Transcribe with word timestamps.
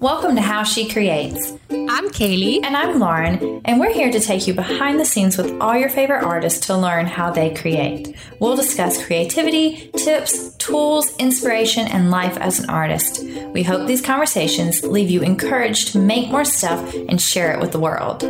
Welcome 0.00 0.34
to 0.36 0.40
How 0.40 0.64
She 0.64 0.88
Creates. 0.88 1.52
I'm 1.70 2.08
Kaylee. 2.08 2.64
And 2.64 2.74
I'm 2.74 2.98
Lauren, 2.98 3.60
and 3.66 3.78
we're 3.78 3.92
here 3.92 4.10
to 4.10 4.18
take 4.18 4.46
you 4.46 4.54
behind 4.54 4.98
the 4.98 5.04
scenes 5.04 5.36
with 5.36 5.60
all 5.60 5.76
your 5.76 5.90
favorite 5.90 6.24
artists 6.24 6.68
to 6.68 6.76
learn 6.78 7.04
how 7.04 7.30
they 7.30 7.52
create. 7.52 8.16
We'll 8.38 8.56
discuss 8.56 9.04
creativity, 9.04 9.90
tips, 9.98 10.54
tools, 10.54 11.14
inspiration, 11.18 11.86
and 11.86 12.10
life 12.10 12.38
as 12.38 12.60
an 12.60 12.70
artist. 12.70 13.22
We 13.52 13.62
hope 13.62 13.86
these 13.86 14.00
conversations 14.00 14.82
leave 14.82 15.10
you 15.10 15.20
encouraged 15.20 15.88
to 15.88 15.98
make 15.98 16.30
more 16.30 16.46
stuff 16.46 16.94
and 16.94 17.20
share 17.20 17.52
it 17.52 17.60
with 17.60 17.72
the 17.72 17.78
world. 17.78 18.22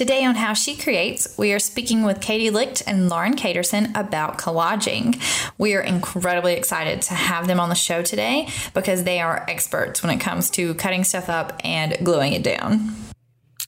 Today 0.00 0.24
on 0.24 0.34
How 0.34 0.54
She 0.54 0.76
Creates, 0.76 1.36
we 1.36 1.52
are 1.52 1.58
speaking 1.58 2.04
with 2.04 2.22
Katie 2.22 2.48
Licht 2.48 2.82
and 2.86 3.10
Lauren 3.10 3.36
Caterson 3.36 3.94
about 3.94 4.38
collaging. 4.38 5.20
We 5.58 5.74
are 5.74 5.82
incredibly 5.82 6.54
excited 6.54 7.02
to 7.02 7.12
have 7.12 7.46
them 7.46 7.60
on 7.60 7.68
the 7.68 7.74
show 7.74 8.00
today 8.00 8.48
because 8.72 9.04
they 9.04 9.20
are 9.20 9.44
experts 9.46 10.02
when 10.02 10.10
it 10.10 10.18
comes 10.18 10.48
to 10.52 10.72
cutting 10.76 11.04
stuff 11.04 11.28
up 11.28 11.60
and 11.62 11.98
gluing 12.02 12.32
it 12.32 12.42
down. 12.42 12.96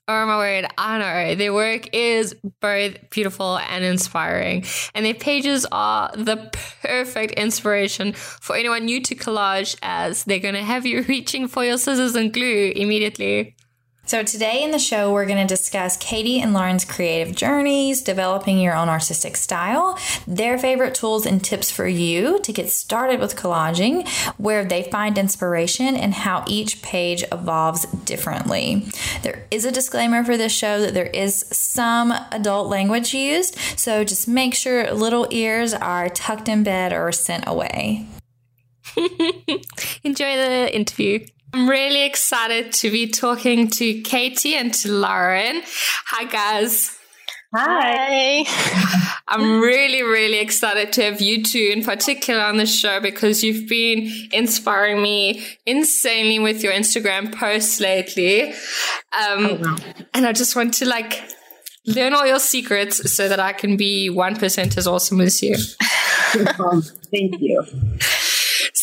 Oh 0.09 0.25
my 0.25 0.39
word, 0.39 0.69
I 0.79 0.99
know. 0.99 1.35
Their 1.35 1.53
work 1.53 1.95
is 1.95 2.35
both 2.63 3.11
beautiful 3.11 3.59
and 3.59 3.85
inspiring. 3.85 4.65
And 4.95 5.05
their 5.05 5.13
pages 5.13 5.67
are 5.71 6.13
the 6.17 6.51
perfect 6.83 7.35
inspiration 7.35 8.15
for 8.15 8.57
anyone 8.57 8.87
new 8.87 9.03
to 9.03 9.15
collage 9.15 9.77
as 9.83 10.25
they're 10.25 10.39
going 10.39 10.55
to 10.55 10.63
have 10.63 10.87
you 10.87 11.03
reaching 11.09 11.47
for 11.47 11.63
your 11.63 11.77
scissors 11.77 12.17
and 12.17 12.33
glue 12.33 12.73
immediately. 12.75 13.55
So, 14.05 14.25
today 14.25 14.65
in 14.65 14.73
the 14.73 14.81
show, 14.81 15.13
we're 15.13 15.27
going 15.27 15.47
to 15.47 15.55
discuss 15.55 15.97
Katie 15.97 16.41
and 16.41 16.53
Lauren's 16.53 16.85
creative 16.85 17.37
journeys, 17.37 18.03
developing 18.03 18.59
your 18.59 18.75
own 18.75 18.89
artistic 18.89 19.37
style, 19.37 19.97
their 20.27 20.59
favorite 20.59 20.97
tools 20.97 21.25
and 21.25 21.43
tips 21.43 21.71
for 21.71 21.87
you 21.87 22.41
to 22.41 22.53
get 22.53 22.69
started 22.69 23.21
with 23.21 23.37
collaging, 23.37 24.07
where 24.39 24.65
they 24.65 24.83
find 24.83 25.17
inspiration, 25.17 25.97
and 25.97 26.15
how 26.15 26.45
each 26.49 26.83
page 26.83 27.23
evolves 27.31 27.87
differently. 28.05 28.89
There 29.23 29.47
is 29.53 29.65
a 29.65 29.71
disclaimer 29.71 30.25
for 30.25 30.37
this 30.37 30.53
show 30.53 30.81
that 30.81 30.95
there 30.95 31.07
is 31.07 31.47
some 31.53 32.13
adult 32.33 32.69
language 32.69 33.15
used, 33.15 33.57
so 33.77 34.03
just 34.03 34.27
make 34.27 34.55
sure 34.55 34.93
little 34.93 35.29
ears 35.31 35.75
are 35.75 36.09
tucked 36.09 36.49
in 36.49 36.65
bed 36.65 36.93
or 36.93 37.13
sent 37.13 37.45
away. 37.47 38.09
Enjoy 40.03 40.37
the 40.37 40.71
interview. 40.75 41.25
I'm 41.55 41.69
really 41.69 42.05
excited 42.05 42.73
to 42.73 42.91
be 42.91 43.09
talking 43.09 43.69
to 43.69 44.01
Katie 44.01 44.55
and 44.55 44.73
to 44.75 44.91
Lauren. 44.91 45.63
Hi, 46.07 46.25
guys. 46.25 46.99
Hi. 47.55 48.45
I'm 49.29 49.61
really, 49.61 50.03
really 50.03 50.39
excited 50.39 50.95
to 50.95 51.03
have 51.03 51.21
you 51.21 51.43
two 51.43 51.71
in 51.75 51.85
particular 51.85 52.43
on 52.43 52.57
the 52.57 52.65
show 52.65 53.01
because 53.01 53.45
you've 53.45 53.69
been 53.69 54.11
inspiring 54.33 55.03
me 55.03 55.45
insanely 55.67 56.39
with 56.39 56.63
your 56.63 56.73
Instagram 56.73 57.35
posts 57.35 57.81
lately. 57.81 58.53
Um, 58.53 58.55
oh, 59.13 59.59
wow. 59.61 59.77
And 60.15 60.27
I 60.27 60.33
just 60.33 60.57
want 60.57 60.73
to 60.75 60.87
like 60.87 61.21
learn 61.87 62.15
all 62.15 62.27
your 62.27 62.39
secrets 62.39 63.15
so 63.15 63.29
that 63.29 63.41
I 63.41 63.53
can 63.53 63.77
be 63.77 64.09
1% 64.11 64.79
as 64.79 64.87
awesome 64.87 65.21
as 65.21 65.43
you. 65.43 65.57
Thank 67.11 67.41
you. 67.41 67.63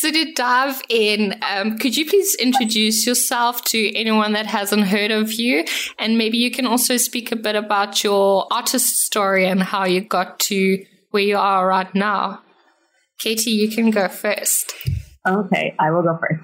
So, 0.01 0.09
to 0.11 0.31
dive 0.31 0.81
in, 0.87 1.37
um, 1.41 1.77
could 1.77 1.97
you 1.97 2.05
please 2.05 2.33
introduce 2.35 3.05
yourself 3.05 3.65
to 3.65 3.93
anyone 3.97 4.31
that 4.31 4.45
hasn't 4.45 4.87
heard 4.87 5.11
of 5.11 5.33
you? 5.33 5.65
And 5.97 6.17
maybe 6.17 6.37
you 6.37 6.51
can 6.51 6.65
also 6.65 6.95
speak 6.95 7.33
a 7.33 7.35
bit 7.35 7.57
about 7.57 8.01
your 8.01 8.47
artist 8.49 8.99
story 8.99 9.45
and 9.45 9.61
how 9.61 9.83
you 9.83 9.99
got 9.99 10.39
to 10.47 10.81
where 11.11 11.23
you 11.23 11.37
are 11.37 11.67
right 11.67 11.93
now. 11.93 12.41
Katie, 13.19 13.51
you 13.51 13.69
can 13.69 13.91
go 13.91 14.07
first. 14.07 14.73
Okay, 15.27 15.75
I 15.77 15.91
will 15.91 16.03
go 16.03 16.17
first. 16.17 16.43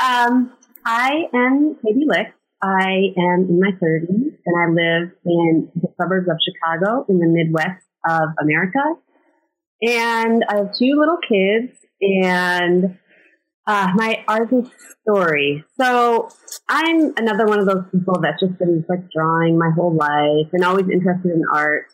Um, 0.00 0.52
I 0.86 1.24
am 1.34 1.76
Katie 1.84 2.06
Licht. 2.06 2.34
I 2.62 3.10
am 3.18 3.48
in 3.50 3.58
my 3.58 3.72
30s 3.82 4.30
and 4.46 4.56
I 4.56 4.66
live 4.68 5.10
in 5.26 5.72
the 5.74 5.88
suburbs 6.00 6.28
of 6.28 6.36
Chicago 6.38 7.04
in 7.08 7.18
the 7.18 7.26
Midwest 7.26 7.84
of 8.08 8.28
America. 8.40 8.94
And 9.82 10.44
I 10.48 10.58
have 10.58 10.72
two 10.78 10.94
little 10.96 11.18
kids 11.28 11.81
and 12.02 12.98
uh, 13.66 13.88
my 13.94 14.24
artist 14.26 14.70
story. 15.02 15.64
So 15.80 16.28
I'm 16.68 17.12
another 17.16 17.46
one 17.46 17.60
of 17.60 17.66
those 17.66 17.84
people 17.92 18.20
that's 18.20 18.40
just 18.40 18.58
been 18.58 18.84
like 18.88 19.08
drawing 19.14 19.56
my 19.56 19.70
whole 19.74 19.94
life 19.94 20.50
and 20.52 20.64
always 20.64 20.86
interested 20.92 21.30
in 21.30 21.42
art. 21.52 21.86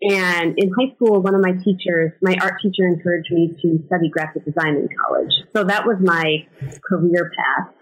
And 0.00 0.54
in 0.56 0.70
high 0.78 0.94
school, 0.94 1.20
one 1.20 1.34
of 1.34 1.40
my 1.40 1.52
teachers, 1.64 2.12
my 2.22 2.36
art 2.40 2.54
teacher 2.62 2.86
encouraged 2.86 3.32
me 3.32 3.56
to 3.60 3.84
study 3.86 4.08
graphic 4.10 4.44
design 4.44 4.76
in 4.76 4.88
college. 5.04 5.32
So 5.52 5.64
that 5.64 5.86
was 5.86 5.96
my 6.00 6.46
career 6.88 7.32
path. 7.36 7.74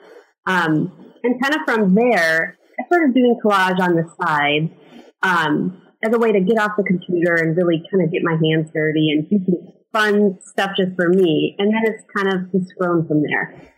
Um, 0.46 1.12
and 1.22 1.42
kind 1.42 1.54
of 1.54 1.60
from 1.66 1.94
there, 1.94 2.56
I 2.80 2.86
started 2.86 3.14
doing 3.14 3.38
collage 3.44 3.80
on 3.80 3.96
the 3.96 4.08
side 4.22 4.74
um, 5.22 5.82
as 6.02 6.14
a 6.14 6.18
way 6.18 6.32
to 6.32 6.40
get 6.40 6.58
off 6.58 6.72
the 6.78 6.84
computer 6.84 7.34
and 7.34 7.54
really 7.54 7.82
kind 7.90 8.02
of 8.02 8.10
get 8.10 8.22
my 8.22 8.32
hands 8.32 8.70
dirty 8.72 9.10
and 9.10 9.28
do 9.28 9.44
some 9.44 9.75
fun 9.96 10.38
stuff 10.42 10.70
just 10.76 10.94
for 10.96 11.08
me. 11.08 11.54
And 11.58 11.72
then 11.72 11.82
it's 11.84 12.04
kind 12.14 12.28
of 12.28 12.52
just 12.52 12.74
grown 12.78 13.06
from 13.06 13.22
there. 13.22 13.72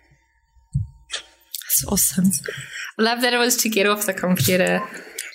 That's 1.53 1.84
awesome. 1.87 2.31
I 2.99 3.03
love 3.03 3.21
that 3.21 3.33
it 3.33 3.39
was 3.39 3.56
to 3.59 3.69
get 3.69 3.87
off 3.87 4.06
the 4.06 4.15
computer. 4.15 4.83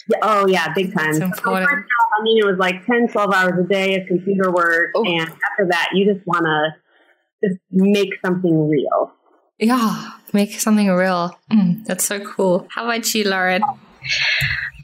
Yeah, 0.10 0.18
oh, 0.22 0.48
yeah, 0.48 0.74
big 0.74 0.94
time. 0.94 1.14
So 1.14 1.26
I 1.26 2.24
mean, 2.24 2.44
it 2.44 2.46
was 2.46 2.58
like 2.60 2.86
10, 2.86 3.08
12 3.08 3.34
hours 3.34 3.54
a 3.64 3.68
day 3.68 3.96
of 3.96 4.08
computer 4.08 4.52
work. 4.52 4.92
Oh. 4.96 5.06
And 5.06 5.22
after 5.22 5.68
that, 5.70 5.90
you 5.94 6.14
just 6.14 6.26
want 6.28 6.44
to 6.46 7.48
just 7.48 7.60
make 7.72 8.10
something 8.26 8.68
real. 8.68 9.14
Yeah, 9.60 10.12
make 10.34 10.60
something 10.60 10.90
real. 10.90 11.38
Mm, 11.52 11.86
that's 11.86 12.04
so 12.04 12.20
cool. 12.20 12.68
How 12.70 12.84
about 12.84 13.14
you, 13.16 13.24
Lauren? 13.24 13.62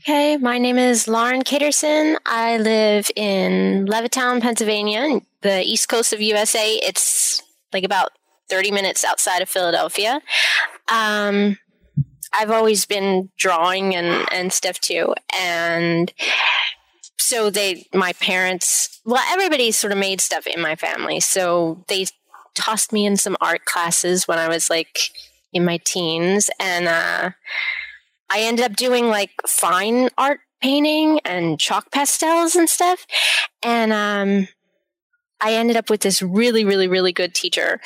Okay, 0.09 0.37
my 0.37 0.57
name 0.57 0.79
is 0.79 1.07
Lauren 1.07 1.43
Caterson. 1.43 2.17
I 2.25 2.57
live 2.57 3.11
in 3.15 3.85
Levittown, 3.85 4.41
Pennsylvania, 4.41 5.21
the 5.41 5.61
east 5.61 5.87
coast 5.87 6.13
of 6.13 6.19
USA. 6.19 6.73
It's 6.77 7.43
like 7.71 7.83
about 7.83 8.13
30 8.49 8.71
minutes 8.71 9.05
outside 9.05 9.43
of 9.43 9.49
Philadelphia. 9.49 10.19
Um, 10.91 11.59
I've 12.33 12.49
always 12.49 12.87
been 12.87 13.29
drawing 13.37 13.95
and, 13.95 14.27
and 14.31 14.51
stuff 14.51 14.79
too. 14.79 15.13
And 15.39 16.11
so 17.19 17.51
they, 17.51 17.85
my 17.93 18.13
parents, 18.13 19.01
well, 19.05 19.23
everybody 19.27 19.69
sort 19.69 19.93
of 19.93 19.99
made 19.99 20.21
stuff 20.21 20.47
in 20.47 20.59
my 20.59 20.75
family. 20.75 21.19
So 21.19 21.85
they 21.87 22.07
tossed 22.55 22.91
me 22.91 23.05
in 23.05 23.15
some 23.15 23.37
art 23.41 23.65
classes 23.65 24.27
when 24.27 24.39
I 24.39 24.47
was 24.47 24.71
like 24.71 25.11
in 25.53 25.63
my 25.63 25.77
teens. 25.85 26.49
And, 26.59 26.87
uh, 26.87 27.29
I 28.31 28.41
ended 28.41 28.65
up 28.65 28.75
doing 28.75 29.07
like 29.07 29.31
fine 29.47 30.09
art 30.17 30.39
painting 30.61 31.19
and 31.25 31.59
chalk 31.59 31.91
pastels 31.91 32.55
and 32.55 32.69
stuff. 32.69 33.05
And 33.63 33.93
um, 33.93 34.47
I 35.41 35.53
ended 35.53 35.77
up 35.77 35.89
with 35.89 36.01
this 36.01 36.21
really, 36.21 36.65
really, 36.65 36.87
really 36.87 37.11
good 37.11 37.33
teacher, 37.33 37.79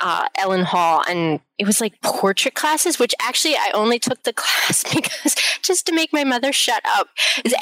uh, 0.00 0.28
Ellen 0.38 0.64
Hall, 0.64 1.02
and 1.08 1.40
it 1.58 1.66
was 1.66 1.80
like 1.80 2.00
portrait 2.02 2.54
classes, 2.54 2.98
which 2.98 3.14
actually 3.20 3.54
I 3.54 3.70
only 3.74 3.98
took 3.98 4.22
the 4.22 4.32
class 4.34 4.84
because 4.94 5.34
just 5.62 5.86
to 5.86 5.94
make 5.94 6.12
my 6.12 6.24
mother 6.24 6.52
shut 6.52 6.82
up. 6.86 7.08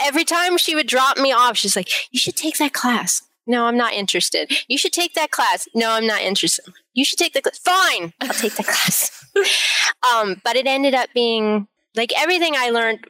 Every 0.03 0.25
time 0.25 0.59
she 0.59 0.75
would 0.75 0.87
drop 0.87 1.17
me 1.17 1.33
off, 1.33 1.57
she's 1.57 1.77
like, 1.77 1.89
"You 2.11 2.19
should 2.19 2.37
take 2.37 2.59
that 2.59 2.73
class." 2.73 3.23
No, 3.47 3.67
I'm 3.67 3.77
not 3.77 3.93
interested. 3.93 4.51
You 4.69 4.79
should 4.79 4.95
take 4.95 5.13
that 5.15 5.31
class. 5.31 5.69
No, 5.75 5.91
I'm 5.91 6.07
not 6.07 6.23
interested. 6.23 6.65
You 6.95 7.05
should 7.05 7.19
take 7.19 7.35
the 7.35 7.43
class. 7.43 7.59
Fine, 7.59 8.15
I'll 8.21 8.29
take 8.29 8.55
the 8.55 8.65
class. 8.65 9.27
um, 10.15 10.41
but 10.45 10.57
it 10.57 10.67
ended 10.67 10.95
up 10.95 11.11
being 11.15 11.69
like 11.97 12.13
everything 12.17 12.55
I 12.57 12.71
learned 12.71 13.07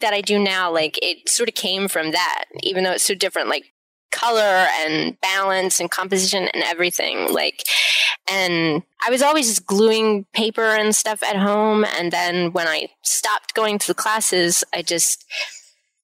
that 0.00 0.12
I 0.14 0.20
do 0.20 0.38
now, 0.38 0.72
like 0.72 0.98
it 1.02 1.28
sort 1.28 1.48
of 1.48 1.54
came 1.54 1.88
from 1.88 2.12
that, 2.12 2.44
even 2.62 2.84
though 2.84 2.92
it's 2.92 3.04
so 3.04 3.14
different, 3.14 3.48
like 3.48 3.72
color 4.10 4.66
and 4.80 5.20
balance 5.20 5.80
and 5.80 5.90
composition 5.90 6.48
and 6.52 6.62
everything. 6.64 7.32
Like, 7.32 7.62
and 8.30 8.82
I 9.04 9.10
was 9.10 9.22
always 9.22 9.46
just 9.48 9.66
gluing 9.66 10.24
paper 10.32 10.62
and 10.62 10.94
stuff 10.94 11.22
at 11.22 11.36
home. 11.36 11.84
And 11.84 12.12
then 12.12 12.52
when 12.52 12.66
I 12.66 12.88
stopped 13.02 13.54
going 13.54 13.78
to 13.78 13.86
the 13.86 13.94
classes, 13.94 14.64
I 14.74 14.82
just, 14.82 15.24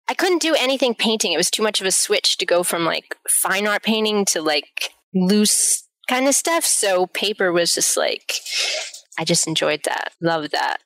I 0.09 0.15
couldn't 0.15 0.43
do 0.43 0.55
anything 0.55 0.95
painting. 0.95 1.33
It 1.33 1.37
was 1.37 1.51
too 1.51 1.63
much 1.63 1.81
of 1.81 1.87
a 1.87 1.93
switch 1.93 2.39
to 2.39 2.47
go 2.47 2.63
from 2.63 2.85
like 2.85 3.17
fine 3.29 3.67
art 3.67 3.83
painting 3.83 4.25
to 4.27 4.43
like 4.43 4.91
loose 5.15 5.87
kind 6.09 6.29
of 6.29 6.35
stuff. 6.35 6.65
So 6.65 7.07
paper 7.09 7.53
was 7.53 7.75
just 7.75 7.97
like 7.97 8.35
I 9.19 9.25
just 9.25 9.47
enjoyed 9.47 9.81
that, 9.85 10.13
loved 10.21 10.53
that. 10.53 10.79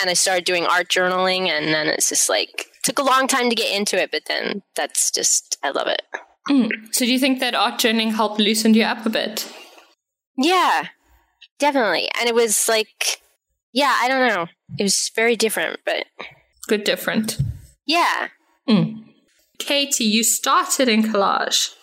And 0.00 0.10
I 0.10 0.14
started 0.14 0.44
doing 0.44 0.66
art 0.66 0.88
journaling, 0.88 1.48
and 1.48 1.72
then 1.74 1.86
it's 1.86 2.08
just 2.08 2.28
like, 2.28 2.66
took 2.84 2.98
a 2.98 3.02
long 3.02 3.26
time 3.26 3.48
to 3.48 3.56
get 3.56 3.74
into 3.74 4.00
it, 4.00 4.10
but 4.10 4.22
then 4.26 4.62
that's 4.76 5.10
just, 5.10 5.58
I 5.62 5.70
love 5.70 5.88
it. 5.88 6.02
Mm. 6.48 6.70
So 6.92 7.04
do 7.04 7.12
you 7.12 7.18
think 7.18 7.40
that 7.40 7.54
art 7.54 7.80
journaling 7.80 8.14
helped 8.14 8.40
loosen 8.40 8.74
you 8.74 8.84
up 8.84 9.04
a 9.06 9.10
bit? 9.10 9.50
Yeah, 10.36 10.88
definitely. 11.58 12.08
And 12.18 12.28
it 12.28 12.34
was 12.34 12.68
like, 12.68 13.20
yeah, 13.72 13.96
I 14.00 14.08
don't 14.08 14.28
know. 14.28 14.46
It 14.78 14.82
was 14.82 15.10
very 15.14 15.36
different, 15.36 15.80
but. 15.84 16.06
Good 16.66 16.84
different. 16.84 17.38
Yeah. 17.86 18.28
Mm. 18.68 19.04
Katie, 19.58 20.04
you 20.04 20.24
started 20.24 20.88
in 20.88 21.02
collage. 21.02 21.74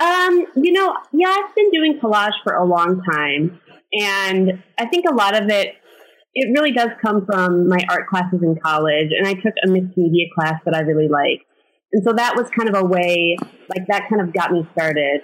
Um, 0.00 0.46
you 0.56 0.72
know, 0.72 0.96
yeah, 1.12 1.28
I've 1.28 1.54
been 1.54 1.70
doing 1.70 2.00
collage 2.00 2.34
for 2.42 2.54
a 2.54 2.64
long 2.64 3.02
time. 3.02 3.60
And 4.00 4.62
I 4.78 4.86
think 4.86 5.04
a 5.08 5.14
lot 5.14 5.36
of 5.40 5.48
it, 5.48 5.74
it 6.34 6.48
really 6.56 6.72
does 6.72 6.90
come 7.00 7.24
from 7.26 7.68
my 7.68 7.78
art 7.88 8.08
classes 8.08 8.40
in 8.42 8.56
college. 8.62 9.10
And 9.16 9.26
I 9.26 9.34
took 9.34 9.54
a 9.64 9.68
mixed 9.68 9.96
media 9.96 10.26
class 10.34 10.60
that 10.64 10.74
I 10.74 10.80
really 10.80 11.08
liked. 11.08 11.44
And 11.92 12.02
so 12.04 12.12
that 12.12 12.34
was 12.36 12.48
kind 12.50 12.68
of 12.68 12.74
a 12.74 12.84
way, 12.84 13.36
like 13.68 13.86
that 13.88 14.08
kind 14.08 14.20
of 14.20 14.34
got 14.34 14.50
me 14.50 14.66
started. 14.72 15.20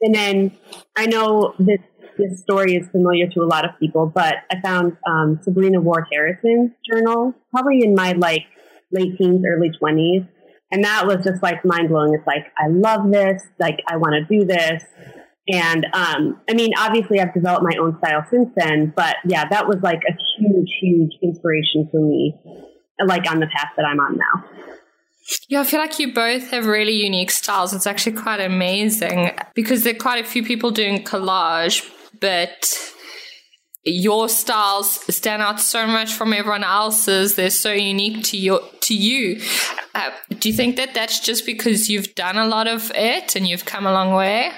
And 0.00 0.14
then 0.14 0.58
I 0.96 1.06
know 1.06 1.54
this 1.58 1.80
this 2.18 2.40
story 2.40 2.74
is 2.76 2.86
familiar 2.88 3.26
to 3.28 3.40
a 3.40 3.46
lot 3.46 3.64
of 3.64 3.70
people, 3.78 4.10
but 4.14 4.34
I 4.50 4.60
found 4.60 4.96
um, 5.08 5.40
Sabrina 5.42 5.80
Ward 5.80 6.04
Harrison's 6.12 6.72
journal 6.90 7.34
probably 7.50 7.82
in 7.82 7.94
my 7.94 8.12
like 8.12 8.44
late 8.92 9.16
teens, 9.16 9.42
early 9.46 9.70
twenties, 9.78 10.22
and 10.70 10.84
that 10.84 11.06
was 11.06 11.24
just 11.24 11.42
like 11.42 11.64
mind 11.64 11.88
blowing. 11.88 12.14
It's 12.14 12.26
like 12.26 12.52
I 12.58 12.68
love 12.68 13.10
this, 13.10 13.42
like 13.58 13.78
I 13.88 13.96
want 13.96 14.14
to 14.14 14.38
do 14.38 14.44
this, 14.44 14.82
and 15.52 15.86
um, 15.92 16.40
I 16.48 16.54
mean, 16.54 16.70
obviously, 16.78 17.20
I've 17.20 17.34
developed 17.34 17.64
my 17.68 17.76
own 17.80 17.96
style 17.98 18.24
since 18.30 18.48
then, 18.56 18.92
but 18.94 19.16
yeah, 19.24 19.48
that 19.48 19.66
was 19.66 19.78
like 19.82 20.00
a 20.08 20.12
huge, 20.36 20.70
huge 20.80 21.12
inspiration 21.22 21.88
for 21.90 22.00
me, 22.00 22.34
like 23.04 23.30
on 23.30 23.40
the 23.40 23.46
path 23.46 23.70
that 23.76 23.84
I'm 23.84 23.98
on 24.00 24.16
now. 24.16 24.44
Yeah, 25.48 25.60
I 25.60 25.64
feel 25.64 25.80
like 25.80 25.98
you 25.98 26.12
both 26.12 26.50
have 26.50 26.66
really 26.66 26.92
unique 26.92 27.30
styles. 27.30 27.72
It's 27.72 27.86
actually 27.86 28.16
quite 28.16 28.40
amazing 28.40 29.30
because 29.54 29.84
there 29.84 29.94
are 29.94 29.98
quite 29.98 30.24
a 30.24 30.26
few 30.26 30.42
people 30.42 30.70
doing 30.70 31.04
collage, 31.04 31.88
but 32.20 32.92
your 33.84 34.28
styles 34.28 35.00
stand 35.14 35.40
out 35.40 35.60
so 35.60 35.86
much 35.86 36.12
from 36.12 36.32
everyone 36.32 36.64
else's. 36.64 37.34
They're 37.34 37.50
so 37.50 37.72
unique 37.72 38.24
to 38.24 38.36
your 38.36 38.60
to 38.82 38.94
you. 38.94 39.40
Uh, 39.94 40.10
do 40.38 40.48
you 40.48 40.54
think 40.54 40.76
that 40.76 40.94
that's 40.94 41.20
just 41.20 41.46
because 41.46 41.88
you've 41.88 42.14
done 42.14 42.36
a 42.36 42.46
lot 42.46 42.66
of 42.66 42.90
it 42.94 43.36
and 43.36 43.46
you've 43.46 43.64
come 43.64 43.86
a 43.86 43.92
long 43.92 44.12
way? 44.14 44.52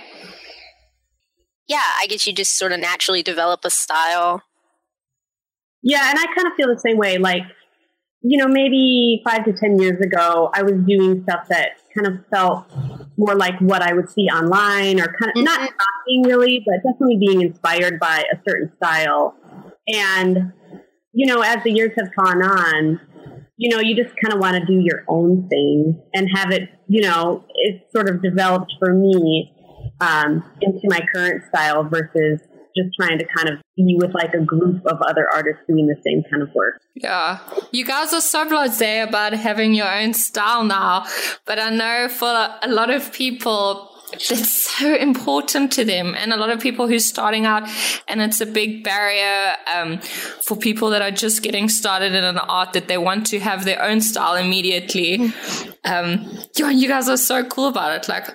Yeah, 1.68 1.82
I 2.00 2.06
guess 2.08 2.26
you 2.26 2.32
just 2.32 2.56
sort 2.58 2.72
of 2.72 2.80
naturally 2.80 3.22
develop 3.22 3.64
a 3.64 3.70
style. 3.70 4.42
Yeah, 5.82 6.10
and 6.10 6.18
I 6.18 6.26
kind 6.26 6.46
of 6.46 6.52
feel 6.56 6.68
the 6.68 6.78
same 6.78 6.96
way. 6.96 7.18
Like 7.18 7.42
you 8.22 8.38
know, 8.38 8.46
maybe 8.46 9.20
five 9.24 9.44
to 9.44 9.52
10 9.52 9.78
years 9.80 10.00
ago, 10.00 10.50
I 10.54 10.62
was 10.62 10.74
doing 10.86 11.24
stuff 11.24 11.48
that 11.48 11.70
kind 11.94 12.06
of 12.06 12.24
felt 12.30 12.66
more 13.16 13.34
like 13.34 13.60
what 13.60 13.82
I 13.82 13.92
would 13.92 14.08
see 14.08 14.26
online 14.28 15.00
or 15.00 15.06
kind 15.06 15.30
of 15.30 15.34
mm-hmm. 15.34 15.44
not 15.44 15.58
copying 15.58 16.22
really, 16.24 16.64
but 16.64 16.88
definitely 16.88 17.18
being 17.18 17.42
inspired 17.42 17.98
by 17.98 18.24
a 18.32 18.36
certain 18.48 18.72
style. 18.76 19.34
And, 19.88 20.52
you 21.12 21.26
know, 21.26 21.42
as 21.42 21.64
the 21.64 21.72
years 21.72 21.90
have 21.98 22.14
gone 22.16 22.42
on, 22.42 23.00
you 23.56 23.74
know, 23.74 23.80
you 23.80 23.96
just 23.96 24.14
kind 24.22 24.32
of 24.32 24.40
want 24.40 24.56
to 24.56 24.64
do 24.64 24.80
your 24.80 25.04
own 25.08 25.48
thing 25.48 26.00
and 26.14 26.28
have 26.32 26.52
it, 26.52 26.68
you 26.88 27.02
know, 27.02 27.44
it's 27.54 27.92
sort 27.92 28.08
of 28.08 28.22
developed 28.22 28.72
for 28.78 28.94
me 28.94 29.51
um, 30.02 30.44
into 30.60 30.80
my 30.84 31.00
current 31.14 31.44
style 31.48 31.84
versus 31.84 32.40
just 32.74 32.88
trying 32.98 33.18
to 33.18 33.26
kind 33.36 33.48
of 33.48 33.58
be 33.76 33.96
with 34.00 34.14
like 34.14 34.32
a 34.34 34.44
group 34.44 34.84
of 34.86 34.98
other 35.02 35.26
artists 35.32 35.62
doing 35.68 35.86
the 35.86 35.96
same 36.04 36.22
kind 36.30 36.42
of 36.42 36.48
work. 36.54 36.80
Yeah. 36.94 37.38
You 37.70 37.84
guys 37.84 38.12
are 38.12 38.20
so 38.20 38.48
blasé 38.48 39.06
about 39.06 39.32
having 39.34 39.74
your 39.74 39.92
own 39.92 40.14
style 40.14 40.64
now, 40.64 41.04
but 41.46 41.58
I 41.58 41.70
know 41.70 42.08
for 42.08 42.26
a 42.26 42.68
lot 42.68 42.90
of 42.90 43.12
people, 43.12 43.90
it's 44.14 44.62
so 44.78 44.94
important 44.94 45.72
to 45.72 45.84
them 45.84 46.14
and 46.14 46.32
a 46.32 46.36
lot 46.36 46.50
of 46.50 46.60
people 46.60 46.86
who's 46.88 47.04
starting 47.04 47.46
out 47.46 47.68
and 48.08 48.20
it's 48.20 48.40
a 48.40 48.46
big 48.46 48.84
barrier 48.84 49.54
um, 49.74 50.00
for 50.46 50.56
people 50.56 50.90
that 50.90 51.00
are 51.00 51.10
just 51.10 51.42
getting 51.42 51.68
started 51.68 52.14
in 52.14 52.24
an 52.24 52.36
art 52.38 52.74
that 52.74 52.88
they 52.88 52.98
want 52.98 53.26
to 53.26 53.40
have 53.40 53.64
their 53.64 53.82
own 53.82 54.02
style 54.02 54.34
immediately 54.34 55.32
um, 55.84 56.28
you 56.56 56.88
guys 56.88 57.08
are 57.08 57.16
so 57.16 57.42
cool 57.44 57.68
about 57.68 57.92
it 57.92 58.06
like 58.06 58.28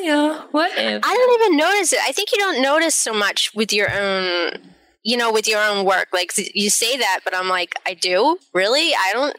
yeah, 0.00 0.42
what 0.50 0.72
if? 0.76 1.02
I 1.04 1.14
don't 1.14 1.42
even 1.42 1.56
notice 1.56 1.92
it. 1.92 2.00
I 2.02 2.12
think 2.12 2.32
you 2.32 2.38
don't 2.38 2.62
notice 2.62 2.94
so 2.94 3.12
much 3.12 3.54
with 3.54 3.72
your 3.72 3.92
own, 3.92 4.52
you 5.02 5.16
know, 5.16 5.32
with 5.32 5.46
your 5.46 5.60
own 5.60 5.84
work. 5.84 6.08
Like 6.12 6.32
you 6.54 6.70
say 6.70 6.96
that, 6.96 7.20
but 7.24 7.34
I'm 7.34 7.48
like, 7.48 7.74
I 7.86 7.94
do 7.94 8.38
really. 8.54 8.94
I 8.94 9.10
don't. 9.12 9.36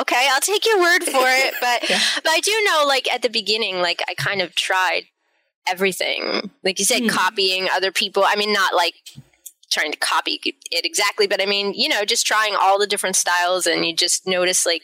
Okay, 0.00 0.26
I'll 0.30 0.40
take 0.40 0.64
your 0.64 0.80
word 0.80 1.04
for 1.04 1.24
it. 1.26 1.54
But 1.60 1.88
yeah. 1.88 2.00
but 2.16 2.30
I 2.30 2.40
do 2.40 2.52
know, 2.66 2.84
like 2.86 3.12
at 3.12 3.22
the 3.22 3.28
beginning, 3.28 3.76
like 3.76 4.02
I 4.08 4.14
kind 4.14 4.40
of 4.40 4.54
tried 4.54 5.02
everything. 5.68 6.50
Like 6.64 6.78
you 6.78 6.84
said, 6.84 7.02
hmm. 7.02 7.08
copying 7.08 7.68
other 7.72 7.92
people. 7.92 8.24
I 8.26 8.36
mean, 8.36 8.52
not 8.52 8.74
like 8.74 8.94
trying 9.70 9.92
to 9.92 9.98
copy 9.98 10.40
it 10.44 10.84
exactly, 10.84 11.26
but 11.26 11.40
I 11.40 11.46
mean, 11.46 11.72
you 11.74 11.88
know, 11.88 12.04
just 12.04 12.26
trying 12.26 12.54
all 12.60 12.78
the 12.78 12.86
different 12.86 13.16
styles, 13.16 13.66
and 13.66 13.86
you 13.86 13.94
just 13.94 14.26
notice 14.26 14.66
like 14.66 14.82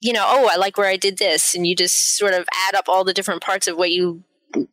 you 0.00 0.12
know, 0.12 0.24
oh, 0.26 0.48
I 0.50 0.56
like 0.56 0.78
where 0.78 0.88
I 0.88 0.96
did 0.96 1.18
this. 1.18 1.54
And 1.54 1.66
you 1.66 1.76
just 1.76 2.16
sort 2.16 2.34
of 2.34 2.48
add 2.68 2.74
up 2.74 2.88
all 2.88 3.04
the 3.04 3.14
different 3.14 3.42
parts 3.42 3.66
of 3.66 3.76
what 3.76 3.90
you 3.90 4.24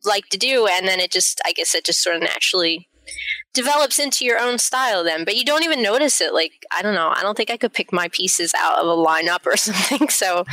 like 0.04 0.28
to 0.30 0.38
do. 0.38 0.66
And 0.66 0.88
then 0.88 1.00
it 1.00 1.10
just, 1.10 1.40
I 1.46 1.52
guess 1.52 1.74
it 1.74 1.84
just 1.84 2.02
sort 2.02 2.16
of 2.16 2.22
naturally 2.22 2.88
develops 3.54 3.98
into 3.98 4.24
your 4.24 4.38
own 4.38 4.58
style 4.58 5.04
then. 5.04 5.24
But 5.24 5.36
you 5.36 5.44
don't 5.44 5.64
even 5.64 5.82
notice 5.82 6.20
it. 6.20 6.32
Like, 6.32 6.66
I 6.76 6.82
don't 6.82 6.94
know. 6.94 7.12
I 7.14 7.22
don't 7.22 7.36
think 7.36 7.50
I 7.50 7.56
could 7.56 7.72
pick 7.72 7.92
my 7.92 8.08
pieces 8.08 8.54
out 8.56 8.78
of 8.78 8.86
a 8.86 8.96
lineup 8.96 9.46
or 9.46 9.56
something. 9.56 10.08
So, 10.08 10.44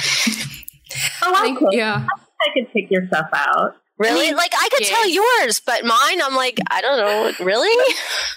oh, 1.22 1.34
I 1.36 1.42
think, 1.42 1.60
yeah. 1.72 2.06
I 2.42 2.54
could 2.54 2.72
pick 2.74 2.92
your 2.92 3.08
stuff 3.08 3.30
out. 3.34 3.76
Really? 3.98 4.34
like 4.34 4.52
I 4.54 4.68
could 4.74 4.82
yes. 4.82 4.90
tell 4.90 5.10
yours, 5.10 5.62
but 5.66 5.86
mine, 5.86 6.22
I'm 6.22 6.36
like, 6.36 6.60
I 6.70 6.82
don't 6.82 6.98
know. 6.98 7.46
Really? 7.46 7.94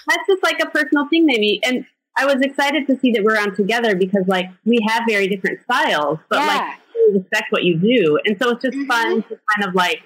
That's 0.07 0.23
just 0.25 0.41
like 0.41 0.61
a 0.61 0.67
personal 0.67 1.09
thing, 1.09 1.25
maybe. 1.25 1.59
And 1.65 1.85
I 2.19 2.25
was 2.25 2.41
excited 2.41 2.85
to 2.87 2.99
see 2.99 3.11
that 3.13 3.23
we're 3.23 3.39
on 3.39 3.55
together 3.55 3.95
because 3.95 4.23
like 4.27 4.47
we 4.65 4.77
have 4.89 5.03
very 5.07 5.27
different 5.27 5.61
styles, 5.63 6.19
but 6.29 6.39
yeah. 6.39 6.47
like 6.47 6.77
we 6.93 7.19
respect 7.19 7.45
what 7.51 7.63
you 7.63 7.77
do. 7.77 8.19
And 8.25 8.37
so 8.41 8.49
it's 8.49 8.61
just 8.61 8.77
mm-hmm. 8.77 8.87
fun 8.87 9.23
to 9.23 9.29
kind 9.29 9.67
of 9.67 9.73
like 9.73 10.01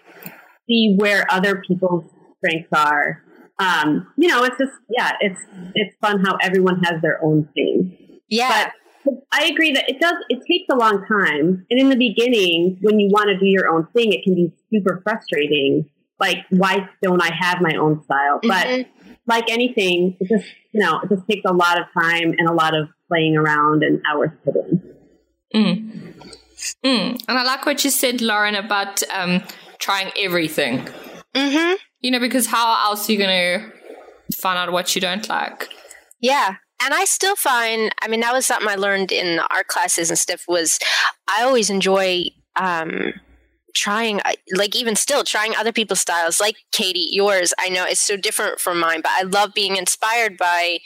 see 0.68 0.95
where 0.98 1.25
other 1.31 1.63
people's 1.68 2.06
strengths 2.38 2.69
are. 2.71 3.24
Um, 3.57 4.07
you 4.15 4.27
know, 4.27 4.44
it's 4.44 4.57
just 4.60 4.74
yeah, 4.89 5.13
it's 5.21 5.42
it's 5.74 5.95
fun 6.01 6.24
how 6.24 6.38
everyone 6.42 6.83
has 6.83 7.01
their 7.01 7.24
own 7.24 7.50
thing. 7.56 8.19
Yeah. 8.30 8.69
But 9.06 9.13
I 9.31 9.45
agree 9.45 9.71
that 9.74 9.89
it 9.89 10.00
does 10.00 10.15
it 10.30 10.42
takes 10.48 10.65
a 10.71 10.75
long 10.75 11.06
time. 11.07 11.65
And 11.69 11.80
in 11.80 11.89
the 11.89 11.98
beginning, 11.98 12.77
when 12.81 13.00
you 13.00 13.10
want 13.10 13.30
to 13.30 13.38
do 13.39 13.48
your 13.48 13.69
own 13.69 13.88
thing, 13.88 14.13
it 14.13 14.24
can 14.24 14.36
be 14.36 14.54
super 14.71 15.01
frustrating. 15.04 15.89
Like, 16.19 16.45
why 16.51 16.88
don't 17.01 17.21
I 17.21 17.31
have 17.33 17.60
my 17.60 17.75
own 17.75 18.04
style? 18.04 18.39
But 18.44 18.68
mm-hmm 18.68 19.02
like 19.27 19.49
anything, 19.49 20.17
it 20.19 20.27
just 20.27 20.51
you 20.71 20.81
know 20.81 20.99
it 21.01 21.09
just 21.09 21.27
takes 21.29 21.43
a 21.45 21.53
lot 21.53 21.79
of 21.79 21.85
time 21.99 22.33
and 22.37 22.47
a 22.47 22.53
lot 22.53 22.75
of 22.75 22.89
playing 23.07 23.37
around 23.37 23.83
and 23.83 24.01
hours 24.09 24.31
put 24.43 24.55
in. 24.55 24.81
Mm. 25.55 26.13
Mm. 26.85 27.23
And 27.27 27.37
I 27.37 27.43
like 27.43 27.65
what 27.65 27.83
you 27.83 27.89
said, 27.89 28.21
Lauren, 28.21 28.55
about 28.55 29.03
um, 29.11 29.43
trying 29.79 30.11
everything. 30.17 30.87
Mm-hmm. 31.35 31.75
You 32.01 32.11
know, 32.11 32.19
because 32.19 32.47
how 32.47 32.89
else 32.89 33.07
are 33.07 33.11
you 33.11 33.17
going 33.17 33.29
to 33.29 34.35
find 34.37 34.57
out 34.57 34.71
what 34.71 34.95
you 34.95 35.01
don't 35.01 35.27
like? 35.29 35.69
Yeah. 36.19 36.55
And 36.81 36.93
I 36.93 37.05
still 37.05 37.36
find, 37.36 37.93
I 38.01 38.07
mean, 38.07 38.19
that 38.21 38.33
was 38.33 38.45
something 38.45 38.67
I 38.67 38.75
learned 38.75 39.12
in 39.12 39.39
art 39.39 39.67
classes 39.67 40.09
and 40.09 40.19
stuff 40.19 40.43
was 40.48 40.79
I 41.27 41.43
always 41.43 41.69
enjoy 41.69 42.25
um, 42.55 43.13
trying 43.74 44.22
like 44.56 44.75
even 44.75 44.96
still 44.96 45.24
trying 45.24 45.56
other 45.56 45.72
people's 45.72 46.01
styles 46.01 46.39
like 46.39 46.58
katie 46.72 47.10
yours 47.12 47.53
i 47.60 47.70
know 47.70 47.86
it's 47.86 48.01
so 48.01 48.15
different 48.15 48.60
from 48.60 48.80
mine 48.80 49.01
but 49.01 49.12
i 49.18 49.24
love 49.24 49.53
being 49.53 49.75
inspired 49.75 50.38
by 50.38 50.80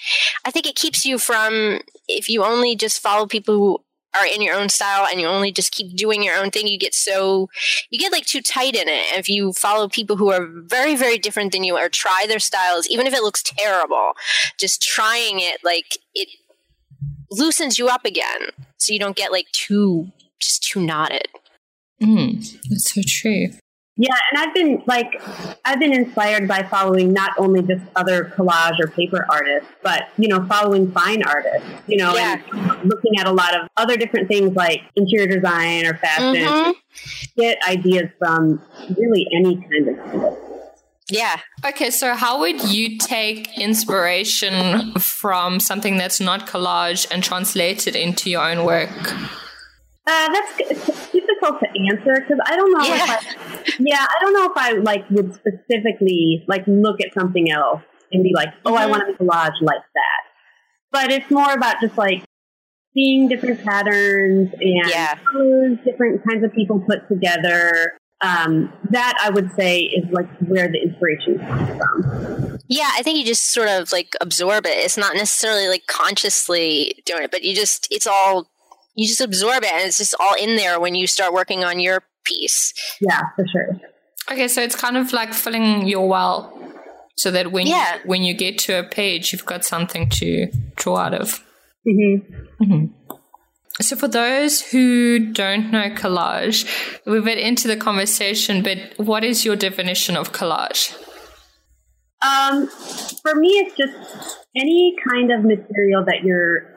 i 0.45 0.51
think 0.51 0.65
it 0.65 0.75
keeps 0.75 1.05
you 1.05 1.17
from 1.17 1.79
if 2.07 2.29
you 2.29 2.43
only 2.43 2.75
just 2.75 3.01
follow 3.01 3.25
people 3.25 3.55
who 3.55 3.83
are 4.19 4.25
in 4.25 4.41
your 4.41 4.55
own 4.55 4.69
style 4.69 5.07
and 5.09 5.19
you 5.19 5.27
only 5.27 5.51
just 5.51 5.71
keep 5.71 5.95
doing 5.95 6.23
your 6.23 6.35
own 6.35 6.49
thing 6.49 6.67
you 6.67 6.77
get 6.77 6.95
so 6.95 7.49
you 7.89 7.99
get 7.99 8.11
like 8.11 8.25
too 8.25 8.41
tight 8.41 8.75
in 8.75 8.87
it. 8.87 9.05
And 9.11 9.19
if 9.19 9.29
you 9.29 9.53
follow 9.53 9.87
people 9.87 10.17
who 10.17 10.31
are 10.31 10.47
very 10.47 10.95
very 10.95 11.17
different 11.17 11.51
than 11.51 11.63
you 11.63 11.77
or 11.77 11.89
try 11.89 12.25
their 12.27 12.39
styles 12.39 12.87
even 12.87 13.07
if 13.07 13.13
it 13.13 13.21
looks 13.21 13.43
terrible 13.43 14.13
just 14.59 14.81
trying 14.81 15.39
it 15.39 15.59
like 15.63 15.97
it 16.15 16.29
loosens 17.29 17.77
you 17.77 17.89
up 17.89 18.05
again 18.05 18.49
so 18.77 18.93
you 18.93 18.99
don't 18.99 19.17
get 19.17 19.31
like 19.31 19.47
too 19.51 20.11
just 20.39 20.63
too 20.63 20.79
knotted 20.79 21.27
Mm, 22.01 22.57
that's 22.69 22.93
so 22.93 23.01
true. 23.05 23.49
Yeah, 23.99 24.15
and 24.31 24.39
I've 24.39 24.53
been 24.53 24.83
like, 24.85 25.19
I've 25.65 25.79
been 25.79 25.91
inspired 25.91 26.47
by 26.47 26.61
following 26.61 27.13
not 27.13 27.31
only 27.39 27.63
just 27.63 27.83
other 27.95 28.25
collage 28.25 28.79
or 28.79 28.87
paper 28.87 29.25
artists, 29.27 29.67
but 29.81 30.09
you 30.17 30.27
know, 30.27 30.45
following 30.45 30.91
fine 30.91 31.23
artists. 31.23 31.67
You 31.87 31.97
know, 31.97 32.13
yeah. 32.15 32.39
and 32.53 32.87
looking 32.87 33.17
at 33.19 33.25
a 33.25 33.31
lot 33.31 33.59
of 33.59 33.67
other 33.75 33.97
different 33.97 34.27
things 34.27 34.55
like 34.55 34.83
interior 34.95 35.27
design 35.27 35.87
or 35.87 35.97
fashion. 35.97 36.43
Mm-hmm. 36.43 37.41
Get 37.41 37.57
ideas 37.67 38.09
from 38.19 38.61
really 38.95 39.25
any 39.35 39.55
kind 39.55 39.87
of. 39.89 40.37
Yeah. 41.09 41.39
Okay, 41.65 41.89
so 41.89 42.13
how 42.13 42.39
would 42.41 42.69
you 42.71 42.99
take 42.99 43.57
inspiration 43.57 44.93
from 44.99 45.59
something 45.59 45.97
that's 45.97 46.19
not 46.19 46.47
collage 46.47 47.07
and 47.09 47.23
translate 47.23 47.87
it 47.87 47.95
into 47.95 48.29
your 48.29 48.43
own 48.43 48.63
work? 48.63 48.91
Uh, 50.09 50.29
that's 50.31 51.11
difficult 51.11 51.59
to 51.59 51.67
answer 51.91 52.21
because 52.21 52.39
I 52.45 52.55
don't 52.55 52.71
know 52.71 52.85
yeah. 52.85 53.03
if 53.03 53.09
I, 53.09 53.73
yeah, 53.79 54.05
I 54.07 54.21
don't 54.21 54.33
know 54.33 54.45
if 54.45 54.55
I 54.55 54.71
like 54.73 55.09
would 55.09 55.33
specifically 55.33 56.45
like 56.47 56.63
look 56.65 57.01
at 57.01 57.13
something 57.13 57.51
else 57.51 57.81
and 58.13 58.23
be 58.23 58.31
like, 58.33 58.49
oh, 58.65 58.71
mm-hmm. 58.71 58.83
I 58.83 58.85
want 58.85 59.01
to 59.01 59.07
make 59.07 59.19
a 59.19 59.23
collage 59.23 59.61
like 59.61 59.81
that. 59.95 60.21
But 60.91 61.11
it's 61.11 61.29
more 61.29 61.51
about 61.51 61.81
just 61.81 61.97
like 61.97 62.23
seeing 62.93 63.27
different 63.27 63.63
patterns 63.65 64.49
and 64.53 64.89
yeah. 64.89 65.15
different 65.83 66.23
kinds 66.25 66.43
of 66.43 66.53
people 66.53 66.79
put 66.87 67.07
together. 67.09 67.97
Um, 68.21 68.73
that 68.89 69.13
I 69.21 69.29
would 69.29 69.53
say 69.55 69.81
is 69.81 70.09
like 70.11 70.27
where 70.39 70.67
the 70.67 70.81
inspiration 70.81 71.37
comes 71.37 71.77
from. 71.77 72.59
Yeah, 72.67 72.89
I 72.93 73.03
think 73.03 73.19
you 73.19 73.25
just 73.25 73.49
sort 73.49 73.67
of 73.67 73.91
like 73.91 74.15
absorb 74.21 74.65
it. 74.65 74.77
It's 74.77 74.97
not 74.97 75.15
necessarily 75.15 75.67
like 75.67 75.85
consciously 75.85 77.03
doing 77.05 77.23
it, 77.23 77.31
but 77.31 77.43
you 77.43 77.53
just 77.53 77.87
it's 77.91 78.07
all 78.07 78.49
you 78.97 79.07
just 79.07 79.21
absorb 79.21 79.63
it 79.63 79.71
and 79.71 79.83
it's 79.87 79.99
just 79.99 80.15
all 80.19 80.33
in 80.35 80.55
there 80.57 80.79
when 80.81 80.93
you 80.95 81.07
start 81.07 81.31
working 81.33 81.63
on 81.63 81.79
your 81.79 82.03
piece. 82.25 82.73
Yeah, 82.99 83.21
for 83.35 83.45
sure. 83.47 83.79
Okay, 84.29 84.49
so 84.49 84.61
it's 84.61 84.75
kind 84.75 84.97
of 84.97 85.13
like 85.13 85.33
filling 85.33 85.87
your 85.87 86.07
well 86.09 86.51
so 87.15 87.31
that 87.31 87.51
when 87.53 87.67
Yeah. 87.67 87.95
you, 87.95 88.01
when 88.05 88.23
you 88.23 88.33
get 88.33 88.57
to 88.65 88.73
a 88.79 88.83
page 88.83 89.31
you've 89.31 89.45
got 89.45 89.63
something 89.63 90.09
to 90.09 90.47
draw 90.75 90.97
out 90.97 91.13
of. 91.13 91.41
hmm 91.85 92.85
So, 93.79 93.95
for 93.95 94.07
those 94.07 94.61
who 94.71 95.31
don't 95.31 95.69
know 95.71 95.89
collage, 95.91 96.65
we've 97.05 97.23
been 97.23 97.37
into 97.37 97.67
the 97.67 97.77
conversation, 97.77 98.63
but 98.63 98.77
what 98.97 99.23
is 99.23 99.45
your 99.45 99.55
definition 99.55 100.17
of 100.17 100.31
collage? 100.33 100.97
Um, 102.25 102.67
for 103.21 103.35
me, 103.35 103.49
it's 103.61 103.75
just 103.77 104.37
any 104.55 104.95
kind 105.07 105.31
of 105.31 105.43
material 105.43 106.03
that 106.05 106.23
you're 106.23 106.75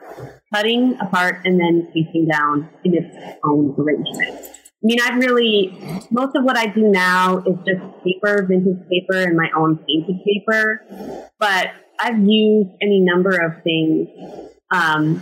cutting 0.53 0.97
apart 0.99 1.41
and 1.45 1.59
then 1.59 1.89
piecing 1.93 2.27
down 2.27 2.69
in 2.83 2.93
its 2.95 3.15
own 3.43 3.75
arrangement. 3.77 4.39
I 4.83 4.83
mean, 4.83 4.97
I've 5.01 5.17
really, 5.17 5.77
most 6.09 6.35
of 6.35 6.43
what 6.43 6.57
I 6.57 6.65
do 6.65 6.81
now 6.81 7.37
is 7.39 7.55
just 7.67 7.81
paper, 8.03 8.45
vintage 8.47 8.87
paper, 8.89 9.13
and 9.13 9.37
my 9.37 9.49
own 9.55 9.77
painted 9.77 10.19
paper. 10.25 10.81
But 11.39 11.67
I've 11.99 12.17
used 12.17 12.71
any 12.81 12.99
number 12.99 13.37
of 13.37 13.61
things. 13.63 14.09
Um, 14.71 15.21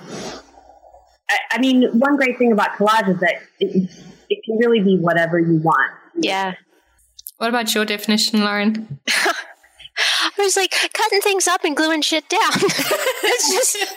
I, 1.30 1.38
I 1.52 1.60
mean, 1.60 1.90
one 2.00 2.16
great 2.16 2.38
thing 2.38 2.54
about 2.54 2.78
collage 2.78 3.10
is 3.10 3.20
that 3.20 3.36
it, 3.60 3.90
it 4.30 4.40
can 4.46 4.58
really 4.60 4.80
be 4.80 4.98
whatever 4.98 5.40
you 5.40 5.58
want. 5.58 5.92
Yeah. 6.16 6.54
What 7.38 7.50
about 7.50 7.74
your 7.76 7.84
definition, 7.84 8.42
Lauren? 8.42 9.00
I 10.22 10.32
was 10.38 10.56
like 10.56 10.74
cutting 10.94 11.22
things 11.22 11.48
up 11.48 11.64
and 11.64 11.76
gluing 11.76 12.02
shit 12.02 12.28
down. 12.30 12.52
it's 12.54 13.52
just 13.52 13.96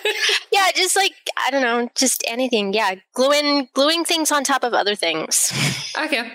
yeah, 0.52 0.70
just 0.74 0.96
like 0.96 1.14
I 1.44 1.50
don't 1.50 1.62
know, 1.62 1.88
just 1.94 2.24
anything. 2.26 2.72
Yeah, 2.72 2.96
gluing 3.14 3.68
gluing 3.74 4.04
things 4.04 4.32
on 4.32 4.44
top 4.44 4.64
of 4.64 4.74
other 4.74 4.94
things. 4.94 5.52
Okay, 5.98 6.30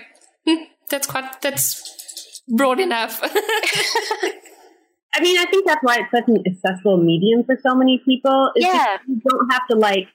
Hmm, 0.47 0.63
that's 0.89 1.07
quite 1.07 1.41
that's 1.41 2.41
broad 2.47 2.79
enough. 2.79 3.19
I 3.23 5.19
mean, 5.21 5.37
I 5.37 5.45
think 5.45 5.65
that's 5.65 5.81
why 5.81 5.97
it's 5.99 6.11
such 6.11 6.27
an 6.27 6.43
accessible 6.45 6.97
medium 6.97 7.43
for 7.43 7.57
so 7.61 7.75
many 7.75 8.01
people. 8.05 8.51
is 8.55 8.63
Yeah. 8.63 8.97
You 9.07 9.21
don't 9.27 9.51
have 9.51 9.67
to 9.71 9.75
like 9.75 10.07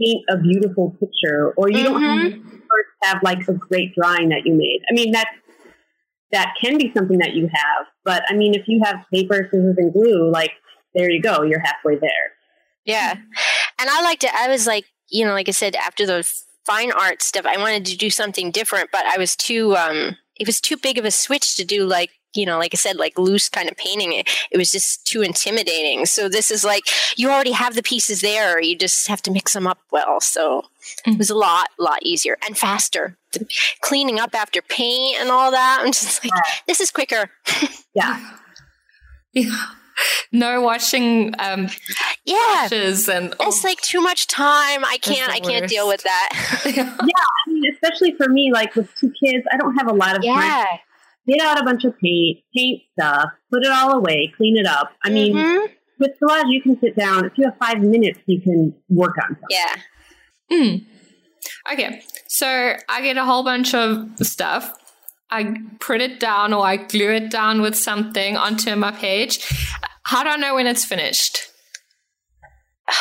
paint 0.00 0.24
a 0.30 0.38
beautiful 0.38 0.96
picture 1.00 1.52
or 1.56 1.68
you 1.70 1.82
don't 1.82 2.02
have 2.02 2.32
to 2.32 2.40
have 3.02 3.18
like 3.22 3.46
a 3.48 3.54
great 3.54 3.94
drawing 3.94 4.30
that 4.30 4.42
you 4.46 4.54
made. 4.54 4.80
I 4.90 4.94
mean, 4.94 5.12
that 5.12 5.26
that 6.32 6.54
can 6.60 6.78
be 6.78 6.92
something 6.96 7.18
that 7.18 7.34
you 7.34 7.48
have, 7.52 7.86
but 8.04 8.22
I 8.28 8.34
mean, 8.34 8.54
if 8.54 8.66
you 8.66 8.80
have 8.84 8.96
paper, 9.12 9.48
scissors, 9.50 9.76
and 9.78 9.92
glue, 9.92 10.30
like 10.30 10.52
there 10.94 11.10
you 11.10 11.20
go, 11.20 11.42
you're 11.42 11.60
halfway 11.60 11.98
there. 11.98 12.32
Yeah, 12.84 13.14
and 13.78 13.90
I 13.90 14.02
liked 14.02 14.24
it. 14.24 14.34
I 14.34 14.48
was 14.48 14.66
like, 14.66 14.86
you 15.08 15.24
know, 15.24 15.32
like 15.32 15.48
I 15.48 15.52
said, 15.52 15.76
after 15.76 16.06
the 16.06 16.28
fine 16.64 16.92
art 16.92 17.22
stuff, 17.22 17.46
I 17.46 17.58
wanted 17.58 17.84
to 17.86 17.96
do 17.96 18.10
something 18.10 18.50
different, 18.50 18.90
but 18.90 19.04
I 19.06 19.18
was 19.18 19.36
too 19.36 19.76
um, 19.76 20.16
it 20.36 20.46
was 20.46 20.60
too 20.60 20.76
big 20.76 20.98
of 20.98 21.04
a 21.04 21.10
switch 21.10 21.56
to 21.56 21.64
do 21.64 21.84
like 21.84 22.10
you 22.36 22.46
know, 22.46 22.58
like 22.58 22.74
I 22.74 22.76
said, 22.76 22.96
like 22.96 23.18
loose 23.18 23.48
kind 23.48 23.68
of 23.70 23.76
painting 23.76 24.12
it. 24.12 24.28
It 24.50 24.58
was 24.58 24.70
just 24.70 25.06
too 25.06 25.22
intimidating. 25.22 26.06
So 26.06 26.28
this 26.28 26.50
is 26.50 26.64
like 26.64 26.84
you 27.16 27.30
already 27.30 27.52
have 27.52 27.74
the 27.74 27.82
pieces 27.82 28.20
there. 28.20 28.60
You 28.60 28.76
just 28.76 29.08
have 29.08 29.22
to 29.22 29.30
mix 29.30 29.52
them 29.52 29.66
up 29.66 29.78
well. 29.90 30.20
So 30.20 30.64
it 31.06 31.18
was 31.18 31.30
a 31.30 31.34
lot, 31.34 31.68
lot 31.78 31.98
easier 32.02 32.36
and 32.46 32.56
faster. 32.56 33.16
The 33.32 33.46
cleaning 33.80 34.18
up 34.20 34.34
after 34.34 34.62
paint 34.62 35.20
and 35.20 35.30
all 35.30 35.50
that. 35.50 35.80
I'm 35.80 35.92
just 35.92 36.22
like, 36.24 36.32
this 36.66 36.80
is 36.80 36.90
quicker. 36.90 37.30
Yeah. 37.94 38.34
yeah. 39.32 39.66
No 40.30 40.60
washing 40.60 41.32
um, 41.38 41.68
Yeah. 42.26 42.66
dishes 42.68 43.08
and 43.08 43.34
oh, 43.40 43.48
It's 43.48 43.64
like 43.64 43.80
too 43.80 44.02
much 44.02 44.26
time. 44.26 44.84
I 44.84 44.98
can't. 45.00 45.32
I 45.32 45.40
can't 45.40 45.66
deal 45.66 45.88
with 45.88 46.02
that. 46.02 46.62
Yeah. 46.76 46.92
I 47.00 47.50
mean, 47.50 47.62
especially 47.72 48.12
for 48.16 48.28
me, 48.28 48.52
like 48.52 48.74
with 48.74 48.94
two 48.96 49.10
kids, 49.12 49.46
I 49.50 49.56
don't 49.56 49.74
have 49.76 49.88
a 49.88 49.94
lot 49.94 50.16
of 50.16 50.22
time. 50.24 50.78
Yeah. 51.26 51.36
Get 51.36 51.44
out 51.46 51.60
a 51.60 51.64
bunch 51.64 51.84
of 51.84 51.94
paint, 52.02 52.38
paint 52.56 52.82
stuff, 52.98 53.26
put 53.52 53.64
it 53.64 53.70
all 53.72 53.92
away, 53.92 54.32
clean 54.36 54.56
it 54.56 54.66
up. 54.66 54.90
I 55.04 55.10
mean, 55.10 55.34
Mhm. 55.34 55.68
with 55.98 56.12
collage, 56.22 56.44
you 56.48 56.62
can 56.62 56.78
sit 56.80 56.96
down. 56.96 57.24
If 57.24 57.32
you 57.36 57.44
have 57.44 57.56
five 57.58 57.80
minutes, 57.82 58.18
you 58.26 58.40
can 58.40 58.74
work 58.88 59.16
on 59.22 59.36
something. 59.36 59.46
yeah. 59.50 59.76
Mm. 60.52 60.86
Okay, 61.72 62.02
so 62.28 62.46
I 62.88 63.00
get 63.02 63.16
a 63.16 63.24
whole 63.24 63.42
bunch 63.42 63.74
of 63.74 64.08
stuff. 64.18 64.72
I 65.30 65.56
print 65.80 66.02
it 66.02 66.20
down 66.20 66.52
or 66.52 66.64
I 66.64 66.76
glue 66.76 67.10
it 67.10 67.30
down 67.30 67.60
with 67.60 67.74
something 67.74 68.36
onto 68.36 68.76
my 68.76 68.92
page. 68.92 69.40
How 70.04 70.22
do 70.22 70.28
I 70.28 70.36
know 70.36 70.54
when 70.54 70.68
it's 70.68 70.84
finished? 70.84 71.48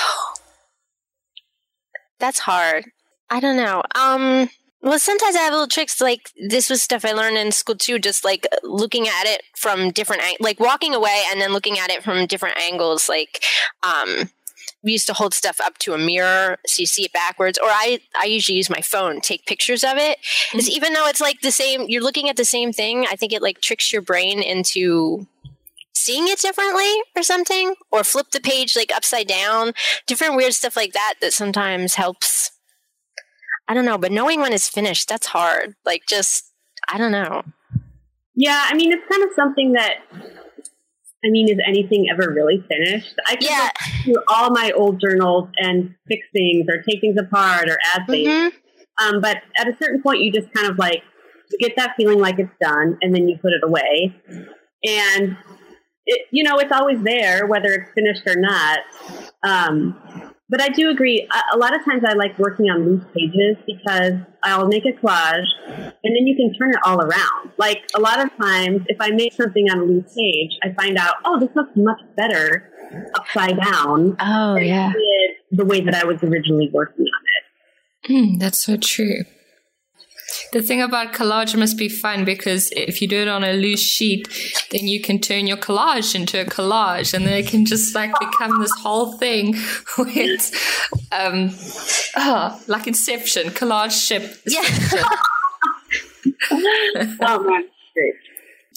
That's 2.20 2.40
hard. 2.40 2.86
I 3.30 3.40
don't 3.40 3.58
know. 3.58 3.84
Um. 3.94 4.50
Well, 4.86 5.00
sometimes 5.00 5.36
I 5.36 5.40
have 5.40 5.52
little 5.54 5.68
tricks. 5.68 6.00
Like 6.00 6.30
this 6.48 6.70
was 6.70 6.84
stuff 6.84 7.04
I 7.06 7.12
learned 7.14 7.38
in 7.38 7.52
school 7.52 7.76
too. 7.76 7.98
Just 7.98 8.24
like 8.24 8.46
looking 8.64 9.08
at 9.08 9.26
it 9.26 9.42
from 9.58 9.90
different, 9.90 10.22
ang- 10.22 10.38
like 10.40 10.60
walking 10.60 10.94
away 10.94 11.24
and 11.32 11.42
then 11.42 11.54
looking 11.54 11.80
at 11.80 11.90
it 11.90 12.04
from 12.04 12.28
different 12.28 12.58
angles. 12.60 13.10
Like, 13.10 13.44
um, 13.82 14.30
we 14.84 14.92
used 14.92 15.08
to 15.08 15.14
hold 15.14 15.34
stuff 15.34 15.60
up 15.60 15.80
to 15.80 15.94
a 15.96 15.98
mirror 15.98 16.60
so 16.68 16.82
you 16.82 16.86
see 16.86 17.04
it 17.06 17.14
backwards. 17.14 17.58
Or 17.58 17.68
I, 17.68 18.00
I 18.22 18.28
usually 18.28 18.58
use 18.58 18.70
my 18.70 18.82
phone, 18.82 19.22
take 19.22 19.48
pictures 19.48 19.84
of 19.84 19.98
it. 19.98 20.20
'Cause 20.52 20.70
even 20.70 20.94
though 20.94 21.08
it's 21.08 21.22
like 21.22 21.42
the 21.42 21.52
same, 21.52 21.86
you're 21.90 22.04
looking 22.04 22.30
at 22.30 22.36
the 22.38 22.46
same 22.46 22.72
thing. 22.72 23.08
I 23.08 23.16
think 23.16 23.34
it 23.34 23.42
like 23.42 23.62
tricks 23.62 23.92
your 23.92 24.04
brain 24.04 24.44
into 24.44 25.28
seeing 25.96 26.28
it 26.28 26.40
differently 26.40 26.94
or 27.16 27.24
something. 27.24 27.74
Or 27.92 28.04
flip 28.04 28.30
the 28.32 28.40
page 28.40 28.76
like 28.76 28.92
upside 28.96 29.28
down. 29.28 29.74
Different 30.06 30.36
weird 30.36 30.54
stuff 30.54 30.76
like 30.76 30.94
that 30.94 31.16
that 31.22 31.34
sometimes 31.34 31.96
helps. 31.96 32.52
I 33.68 33.74
don't 33.74 33.86
know, 33.86 33.98
but 33.98 34.12
knowing 34.12 34.42
when 34.42 34.54
it's 34.54 34.70
finished, 34.70 35.08
that's 35.10 35.28
hard. 35.28 35.76
Like 35.86 36.04
just 36.08 36.52
I 36.90 36.98
don't 36.98 37.12
know. 37.12 37.44
Yeah, 38.36 38.66
I 38.70 38.76
mean, 38.76 38.92
it's 38.92 39.04
kind 39.10 39.24
of 39.24 39.30
something 39.36 39.72
that, 39.74 39.94
I 40.12 41.30
mean, 41.30 41.50
is 41.50 41.58
anything 41.66 42.08
ever 42.12 42.32
really 42.32 42.64
finished? 42.70 43.16
I 43.28 43.36
can 43.38 43.48
Yeah. 43.50 43.70
go 43.74 44.04
through 44.04 44.24
all 44.28 44.50
my 44.52 44.72
old 44.72 45.00
journals 45.00 45.50
and 45.58 45.96
fix 46.08 46.28
things 46.34 46.66
or 46.70 46.84
take 46.84 47.00
things 47.02 47.16
apart 47.20 47.70
or 47.70 47.78
add 47.96 48.06
things. 48.08 48.28
Mhm. 48.28 48.52
Um, 49.02 49.22
but 49.22 49.38
at 49.58 49.68
a 49.68 49.76
certain 49.82 50.02
point, 50.04 50.20
you 50.20 50.32
just 50.32 50.52
kind 50.54 50.68
of 50.70 50.78
like 50.78 51.02
get 51.60 51.76
that 51.78 51.96
feeling 51.96 52.20
like 52.20 52.40
it's 52.40 52.52
done, 52.62 52.98
and 53.02 53.16
then 53.16 53.28
you 53.28 53.38
put 53.38 53.52
it 53.54 53.62
away. 53.64 54.14
And 54.84 55.38
it, 56.06 56.28
you 56.32 56.44
know, 56.44 56.58
it's 56.60 56.72
always 56.72 57.02
there, 57.04 57.48
whether 57.48 57.70
it's 57.72 57.92
finished 57.96 58.24
or 58.28 58.36
not. 58.36 58.80
Um, 59.44 60.34
but 60.50 60.62
I 60.62 60.70
do 60.70 60.90
agree. 60.90 61.28
A, 61.54 61.58
lot 61.58 61.76
of 61.76 61.84
times, 61.84 62.04
I 62.08 62.14
like 62.14 62.38
working 62.38 62.70
on 62.70 62.86
loose 62.86 63.04
pages 63.16 63.58
because 63.66 64.14
I'll 64.44 64.68
make 64.68 64.86
a 64.86 64.92
collage, 64.92 65.48
and 65.68 65.94
then 66.04 66.28
you 66.28 66.36
can 66.36 66.54
turn 66.54 66.70
it 66.72 66.80
all 66.86 67.02
around. 67.02 67.52
Like 67.58 67.84
a 67.96 68.00
lot 68.00 68.24
of 68.24 68.30
times, 68.38 68.82
if 68.88 68.98
I 69.00 69.10
make 69.10 69.34
something 69.34 69.70
on 69.70 69.80
a 69.80 69.84
loose 69.84 70.14
page, 70.16 70.52
I 70.64 70.74
find 70.74 70.98
out, 70.98 71.16
oh, 71.26 71.40
this 71.40 71.50
looks 71.56 71.72
much 71.76 72.00
better 72.16 72.72
upside 73.16 73.60
down 73.60 74.16
Oh 74.20 74.56
did 74.56 75.58
the 75.58 75.66
way 75.66 75.82
that 75.82 75.96
I 75.96 76.06
was 76.06 76.22
originally 76.24 76.70
working 76.72 77.06
on 77.06 77.22
it. 77.36 78.12
Mm, 78.12 78.40
that's 78.40 78.60
so 78.60 78.78
true. 78.78 79.24
The 80.56 80.62
thing 80.62 80.82
about 80.82 81.12
collage 81.12 81.54
must 81.58 81.78
be 81.78 81.90
fun 81.90 82.24
because 82.24 82.72
if 82.72 83.02
you 83.02 83.10
do 83.10 83.18
it 83.18 83.28
on 83.28 83.44
a 83.44 83.52
loose 83.52 83.82
sheet, 83.84 84.30
then 84.72 84.88
you 84.88 85.02
can 85.02 85.20
turn 85.20 85.48
your 85.48 85.58
collage 85.58 86.16
into 86.16 86.40
a 86.40 86.46
collage 86.46 87.14
and 87.14 87.28
then 87.28 87.34
it 87.34 87.48
can 87.48 87.66
just 87.66 87.94
like 87.94 88.18
become 88.22 88.62
this 88.62 88.72
whole 88.80 89.18
thing 89.18 89.56
it's 89.98 90.54
um, 91.12 91.54
oh, 92.16 92.58
like 92.68 92.88
Inception, 92.88 93.50
collage 93.50 94.08
ship. 94.08 94.40
Yeah. 94.48 94.64
Oh 97.22 97.44
man. 97.44 97.68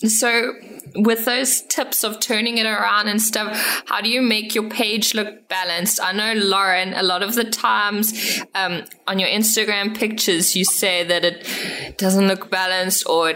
So, 0.06 0.54
with 0.94 1.24
those 1.24 1.62
tips 1.62 2.04
of 2.04 2.20
turning 2.20 2.58
it 2.58 2.66
around 2.66 3.08
and 3.08 3.20
stuff, 3.20 3.82
how 3.86 4.00
do 4.00 4.08
you 4.08 4.22
make 4.22 4.54
your 4.54 4.70
page 4.70 5.12
look 5.12 5.48
balanced? 5.48 6.00
I 6.00 6.12
know, 6.12 6.34
Lauren, 6.34 6.94
a 6.94 7.02
lot 7.02 7.22
of 7.24 7.34
the 7.34 7.42
times 7.42 8.40
um, 8.54 8.84
on 9.08 9.18
your 9.18 9.28
Instagram 9.28 9.96
pictures, 9.96 10.54
you 10.54 10.64
say 10.64 11.02
that 11.02 11.24
it 11.24 11.98
doesn't 11.98 12.28
look 12.28 12.48
balanced 12.48 13.08
or 13.08 13.34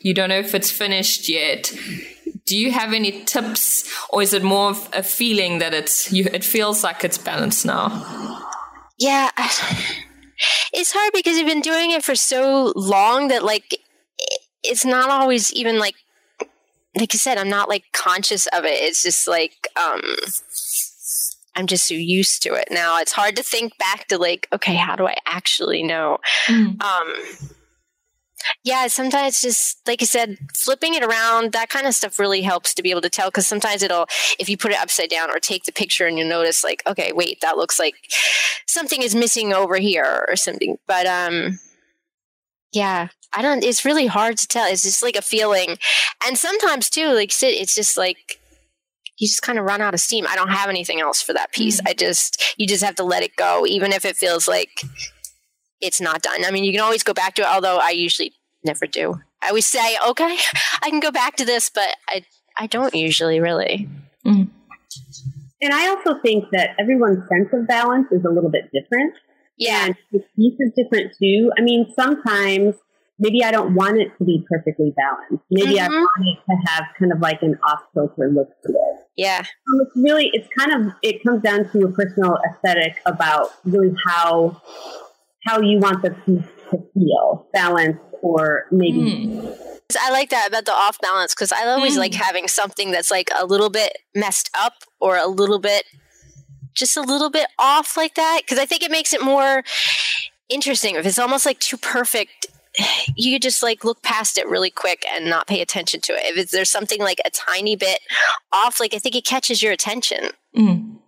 you 0.00 0.14
don't 0.14 0.30
know 0.30 0.38
if 0.38 0.54
it's 0.54 0.70
finished 0.70 1.28
yet. 1.28 1.74
Do 2.46 2.56
you 2.56 2.72
have 2.72 2.94
any 2.94 3.24
tips, 3.24 3.86
or 4.08 4.22
is 4.22 4.32
it 4.32 4.42
more 4.42 4.70
of 4.70 4.88
a 4.94 5.02
feeling 5.02 5.58
that 5.58 5.74
it's 5.74 6.10
you? 6.10 6.26
It 6.32 6.42
feels 6.42 6.82
like 6.82 7.04
it's 7.04 7.18
balanced 7.18 7.66
now. 7.66 8.46
Yeah. 8.98 9.30
It's 10.72 10.92
hard 10.92 11.12
because 11.12 11.36
you've 11.36 11.48
been 11.48 11.62
doing 11.62 11.90
it 11.90 12.04
for 12.04 12.14
so 12.14 12.72
long 12.76 13.26
that 13.28 13.42
like 13.42 13.80
it's 14.68 14.84
not 14.84 15.10
always 15.10 15.52
even 15.52 15.78
like 15.78 15.96
like 16.96 17.14
I 17.14 17.18
said, 17.18 17.38
I'm 17.38 17.50
not 17.50 17.68
like 17.68 17.84
conscious 17.92 18.46
of 18.48 18.64
it. 18.64 18.80
It's 18.82 19.02
just 19.02 19.28
like 19.28 19.68
um 19.76 20.02
I'm 21.56 21.66
just 21.66 21.88
so 21.88 21.94
used 21.94 22.42
to 22.44 22.54
it 22.54 22.68
now. 22.70 22.98
It's 23.00 23.12
hard 23.12 23.34
to 23.36 23.42
think 23.42 23.76
back 23.78 24.06
to 24.08 24.18
like, 24.18 24.46
okay, 24.52 24.74
how 24.76 24.94
do 24.96 25.06
I 25.08 25.16
actually 25.26 25.82
know? 25.82 26.18
Um 26.80 27.14
Yeah, 28.64 28.86
sometimes 28.86 29.40
just 29.40 29.86
like 29.86 30.00
I 30.02 30.04
said, 30.04 30.38
flipping 30.54 30.94
it 30.94 31.02
around, 31.02 31.52
that 31.52 31.68
kind 31.68 31.86
of 31.86 31.94
stuff 31.94 32.18
really 32.18 32.42
helps 32.42 32.72
to 32.74 32.82
be 32.82 32.90
able 32.90 33.00
to 33.02 33.10
tell 33.10 33.28
because 33.28 33.46
sometimes 33.46 33.82
it'll, 33.82 34.06
if 34.38 34.48
you 34.48 34.56
put 34.56 34.70
it 34.70 34.78
upside 34.78 35.10
down 35.10 35.30
or 35.30 35.38
take 35.40 35.64
the 35.64 35.72
picture 35.72 36.06
and 36.06 36.18
you'll 36.18 36.28
notice, 36.28 36.62
like, 36.64 36.82
okay, 36.86 37.12
wait, 37.12 37.40
that 37.40 37.56
looks 37.56 37.78
like 37.78 37.94
something 38.66 39.02
is 39.02 39.14
missing 39.14 39.52
over 39.52 39.76
here 39.76 40.24
or 40.28 40.36
something. 40.36 40.78
But, 40.86 41.06
um, 41.06 41.58
yeah, 42.72 43.08
I 43.34 43.42
don't, 43.42 43.62
it's 43.62 43.84
really 43.84 44.06
hard 44.06 44.38
to 44.38 44.48
tell. 44.48 44.66
It's 44.66 44.82
just 44.82 45.02
like 45.02 45.16
a 45.16 45.22
feeling. 45.22 45.78
And 46.26 46.38
sometimes 46.38 46.88
too, 46.88 47.12
like, 47.12 47.32
sit. 47.32 47.54
it's 47.54 47.74
just 47.74 47.96
like, 47.96 48.40
you 49.18 49.26
just 49.26 49.42
kind 49.42 49.58
of 49.58 49.64
run 49.64 49.80
out 49.80 49.94
of 49.94 50.00
steam. 50.00 50.26
I 50.28 50.36
don't 50.36 50.50
have 50.50 50.68
anything 50.68 51.00
else 51.00 51.20
for 51.20 51.32
that 51.32 51.52
piece. 51.52 51.78
Mm-hmm. 51.78 51.88
I 51.88 51.94
just, 51.94 52.54
you 52.56 52.66
just 52.66 52.84
have 52.84 52.94
to 52.96 53.04
let 53.04 53.22
it 53.22 53.36
go, 53.36 53.66
even 53.66 53.92
if 53.92 54.04
it 54.04 54.16
feels 54.16 54.48
like, 54.48 54.80
it's 55.80 56.00
not 56.00 56.22
done. 56.22 56.44
I 56.44 56.50
mean, 56.50 56.64
you 56.64 56.72
can 56.72 56.80
always 56.80 57.02
go 57.02 57.14
back 57.14 57.34
to 57.34 57.42
it, 57.42 57.48
although 57.48 57.78
I 57.78 57.90
usually 57.90 58.32
never 58.64 58.86
do. 58.86 59.20
I 59.42 59.48
always 59.48 59.66
say, 59.66 59.96
okay, 60.08 60.36
I 60.82 60.90
can 60.90 61.00
go 61.00 61.10
back 61.10 61.36
to 61.36 61.44
this, 61.44 61.70
but 61.70 61.88
I, 62.08 62.24
I 62.56 62.66
don't 62.66 62.94
usually 62.94 63.40
really. 63.40 63.88
Mm. 64.26 64.50
And 65.60 65.72
I 65.72 65.88
also 65.88 66.20
think 66.20 66.44
that 66.52 66.70
everyone's 66.78 67.28
sense 67.28 67.48
of 67.52 67.66
balance 67.66 68.08
is 68.12 68.24
a 68.24 68.30
little 68.30 68.50
bit 68.50 68.70
different. 68.72 69.14
Yeah. 69.56 69.86
And 69.86 69.96
the 70.12 70.20
piece 70.36 70.54
is 70.60 70.72
different 70.76 71.12
too. 71.20 71.50
I 71.58 71.62
mean, 71.62 71.92
sometimes 71.96 72.76
maybe 73.18 73.42
I 73.42 73.50
don't 73.50 73.74
want 73.74 73.98
it 73.98 74.16
to 74.18 74.24
be 74.24 74.44
perfectly 74.48 74.92
balanced. 74.96 75.44
Maybe 75.50 75.76
mm-hmm. 75.76 75.92
I 75.92 75.96
want 75.96 76.26
it 76.26 76.38
to 76.50 76.70
have 76.70 76.84
kind 76.98 77.12
of 77.12 77.20
like 77.20 77.42
an 77.42 77.58
off 77.64 77.82
kilter 77.92 78.30
look 78.30 78.48
to 78.64 78.72
it. 78.72 79.06
Yeah. 79.16 79.42
So 79.42 79.80
it's 79.80 79.96
really, 79.96 80.30
it's 80.32 80.48
kind 80.56 80.72
of, 80.72 80.92
it 81.02 81.22
comes 81.24 81.42
down 81.42 81.70
to 81.72 81.86
a 81.86 81.92
personal 81.92 82.38
aesthetic 82.48 83.00
about 83.04 83.50
really 83.64 83.94
how, 84.06 84.62
how 85.46 85.60
you 85.60 85.78
want 85.78 86.02
the 86.02 86.10
piece 86.10 86.44
to 86.70 86.78
feel, 86.94 87.46
balanced 87.52 88.00
or 88.22 88.66
maybe. 88.70 89.00
Mm. 89.00 89.58
I 90.00 90.10
like 90.10 90.30
that 90.30 90.48
about 90.48 90.66
the 90.66 90.72
off 90.72 90.98
balance 91.00 91.34
because 91.34 91.50
I 91.50 91.66
always 91.66 91.94
mm. 91.94 91.98
like 91.98 92.14
having 92.14 92.46
something 92.46 92.90
that's 92.90 93.10
like 93.10 93.30
a 93.36 93.46
little 93.46 93.70
bit 93.70 93.98
messed 94.14 94.50
up 94.56 94.74
or 95.00 95.16
a 95.16 95.26
little 95.26 95.58
bit, 95.58 95.84
just 96.74 96.96
a 96.96 97.00
little 97.00 97.30
bit 97.30 97.48
off 97.58 97.96
like 97.96 98.14
that 98.14 98.42
because 98.44 98.58
I 98.58 98.66
think 98.66 98.82
it 98.82 98.90
makes 98.90 99.12
it 99.12 99.22
more 99.22 99.64
interesting. 100.48 100.94
If 100.94 101.06
it's 101.06 101.18
almost 101.18 101.46
like 101.46 101.58
too 101.58 101.76
perfect, 101.76 102.46
you 103.16 103.38
just 103.38 103.62
like 103.62 103.84
look 103.84 104.02
past 104.02 104.38
it 104.38 104.48
really 104.48 104.70
quick 104.70 105.04
and 105.12 105.26
not 105.28 105.46
pay 105.46 105.60
attention 105.60 106.00
to 106.02 106.12
it. 106.12 106.36
If 106.36 106.50
there's 106.50 106.70
something 106.70 107.00
like 107.00 107.20
a 107.24 107.30
tiny 107.30 107.76
bit 107.76 108.00
off, 108.52 108.80
like 108.80 108.94
I 108.94 108.98
think 108.98 109.16
it 109.16 109.24
catches 109.24 109.62
your 109.62 109.72
attention. 109.72 110.30
Mm. 110.56 110.98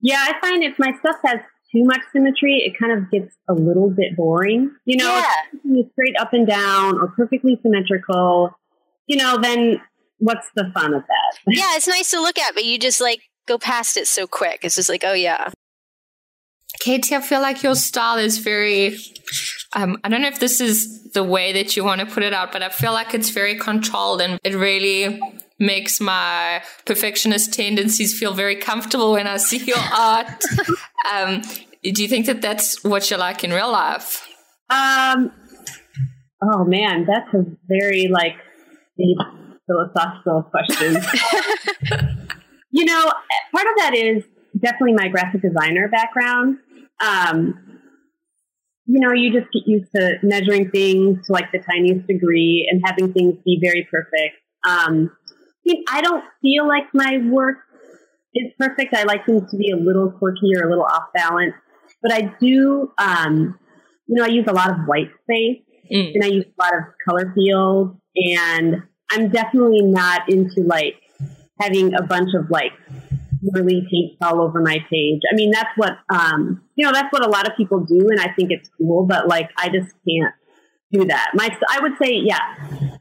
Yeah, 0.00 0.24
I 0.28 0.40
find 0.40 0.64
if 0.64 0.78
my 0.78 0.92
stuff 0.98 1.16
has 1.24 1.40
too 1.70 1.84
much 1.84 2.00
symmetry, 2.12 2.62
it 2.66 2.78
kind 2.78 2.92
of 2.92 3.10
gets 3.10 3.34
a 3.48 3.54
little 3.54 3.90
bit 3.90 4.16
boring. 4.16 4.70
You 4.84 4.98
know, 4.98 5.22
yeah. 5.64 5.82
straight 5.92 6.16
up 6.20 6.32
and 6.32 6.46
down 6.46 6.96
or 6.98 7.08
perfectly 7.16 7.58
symmetrical, 7.62 8.50
you 9.06 9.16
know, 9.16 9.38
then 9.38 9.80
what's 10.18 10.48
the 10.54 10.70
fun 10.74 10.94
of 10.94 11.02
that? 11.02 11.38
yeah, 11.46 11.76
it's 11.76 11.88
nice 11.88 12.10
to 12.10 12.20
look 12.20 12.38
at, 12.38 12.54
but 12.54 12.64
you 12.64 12.78
just 12.78 13.00
like 13.00 13.20
go 13.46 13.58
past 13.58 13.96
it 13.96 14.06
so 14.06 14.26
quick. 14.26 14.60
It's 14.62 14.76
just 14.76 14.88
like, 14.88 15.04
oh 15.04 15.14
yeah. 15.14 15.50
Katie, 16.80 17.14
I 17.14 17.20
feel 17.20 17.40
like 17.40 17.62
your 17.62 17.74
style 17.74 18.18
is 18.18 18.38
very, 18.38 18.96
um, 19.74 19.98
I 20.04 20.08
don't 20.08 20.22
know 20.22 20.28
if 20.28 20.40
this 20.40 20.60
is 20.60 21.10
the 21.12 21.24
way 21.24 21.52
that 21.52 21.76
you 21.76 21.84
want 21.84 22.00
to 22.00 22.06
put 22.06 22.22
it 22.22 22.32
out, 22.32 22.52
but 22.52 22.62
I 22.62 22.68
feel 22.68 22.92
like 22.92 23.14
it's 23.14 23.30
very 23.30 23.56
controlled 23.56 24.20
and 24.20 24.38
it 24.44 24.54
really 24.54 25.20
makes 25.58 26.00
my 26.00 26.62
perfectionist 26.84 27.52
tendencies 27.54 28.18
feel 28.18 28.34
very 28.34 28.56
comfortable 28.56 29.12
when 29.12 29.26
I 29.26 29.36
see 29.36 29.58
your 29.58 29.78
art. 29.96 30.42
um, 31.12 31.42
do 31.82 32.02
you 32.02 32.08
think 32.08 32.26
that 32.26 32.42
that's 32.42 32.82
what 32.84 33.10
you're 33.10 33.18
like 33.18 33.44
in 33.44 33.52
real 33.52 33.70
life? 33.70 34.28
Um, 34.70 35.32
oh 36.42 36.64
man, 36.64 37.06
that's 37.06 37.32
a 37.34 37.44
very 37.68 38.08
like 38.08 38.36
deep 38.98 39.18
philosophical 39.66 40.42
question. 40.50 41.02
you 42.70 42.84
know, 42.84 43.12
part 43.54 43.66
of 43.66 43.74
that 43.78 43.94
is 43.94 44.24
definitely 44.58 44.94
my 44.94 45.08
graphic 45.08 45.42
designer 45.42 45.88
background. 45.88 46.58
Um, 47.00 47.71
you 48.86 49.00
know, 49.00 49.12
you 49.12 49.32
just 49.32 49.52
get 49.52 49.62
used 49.66 49.90
to 49.94 50.16
measuring 50.22 50.70
things 50.70 51.26
to 51.26 51.32
like 51.32 51.50
the 51.52 51.58
tiniest 51.58 52.06
degree 52.06 52.68
and 52.70 52.82
having 52.84 53.12
things 53.12 53.36
be 53.44 53.60
very 53.62 53.86
perfect. 53.90 54.36
Um, 54.66 55.10
mean, 55.64 55.84
I 55.88 56.00
don't 56.00 56.24
feel 56.40 56.66
like 56.66 56.84
my 56.92 57.18
work 57.30 57.58
is 58.34 58.52
perfect. 58.58 58.94
I 58.94 59.04
like 59.04 59.26
things 59.26 59.50
to 59.50 59.56
be 59.56 59.70
a 59.70 59.76
little 59.76 60.10
quirky 60.10 60.52
or 60.56 60.66
a 60.66 60.70
little 60.70 60.84
off 60.84 61.04
balance, 61.14 61.54
but 62.02 62.12
I 62.12 62.34
do, 62.40 62.92
um, 62.98 63.58
you 64.06 64.16
know, 64.16 64.24
I 64.24 64.28
use 64.28 64.46
a 64.48 64.52
lot 64.52 64.70
of 64.70 64.76
white 64.86 65.10
space 65.22 65.62
mm. 65.92 66.14
and 66.14 66.24
I 66.24 66.28
use 66.28 66.46
a 66.46 66.62
lot 66.62 66.74
of 66.74 66.84
color 67.06 67.32
fields 67.34 67.98
and 68.16 68.82
I'm 69.10 69.28
definitely 69.30 69.82
not 69.82 70.28
into 70.28 70.62
like 70.62 70.96
having 71.60 71.94
a 71.94 72.02
bunch 72.02 72.30
of 72.34 72.50
like 72.50 72.72
really 73.52 73.86
paint 73.90 74.16
all 74.22 74.40
over 74.40 74.60
my 74.60 74.78
page. 74.90 75.20
I 75.30 75.34
mean, 75.34 75.50
that's 75.50 75.70
what, 75.76 75.98
um, 76.10 76.62
you 76.76 76.86
know, 76.86 76.92
that's 76.92 77.12
what 77.12 77.24
a 77.24 77.28
lot 77.28 77.48
of 77.48 77.56
people 77.56 77.80
do. 77.80 78.08
And 78.10 78.20
I 78.20 78.32
think 78.34 78.50
it's 78.50 78.70
cool, 78.78 79.06
but 79.06 79.28
like, 79.28 79.50
I 79.56 79.68
just 79.68 79.94
can't 80.08 80.34
do 80.92 81.04
that. 81.06 81.32
My, 81.34 81.48
I 81.70 81.80
would 81.80 81.92
say, 82.00 82.14
yeah, 82.14 82.40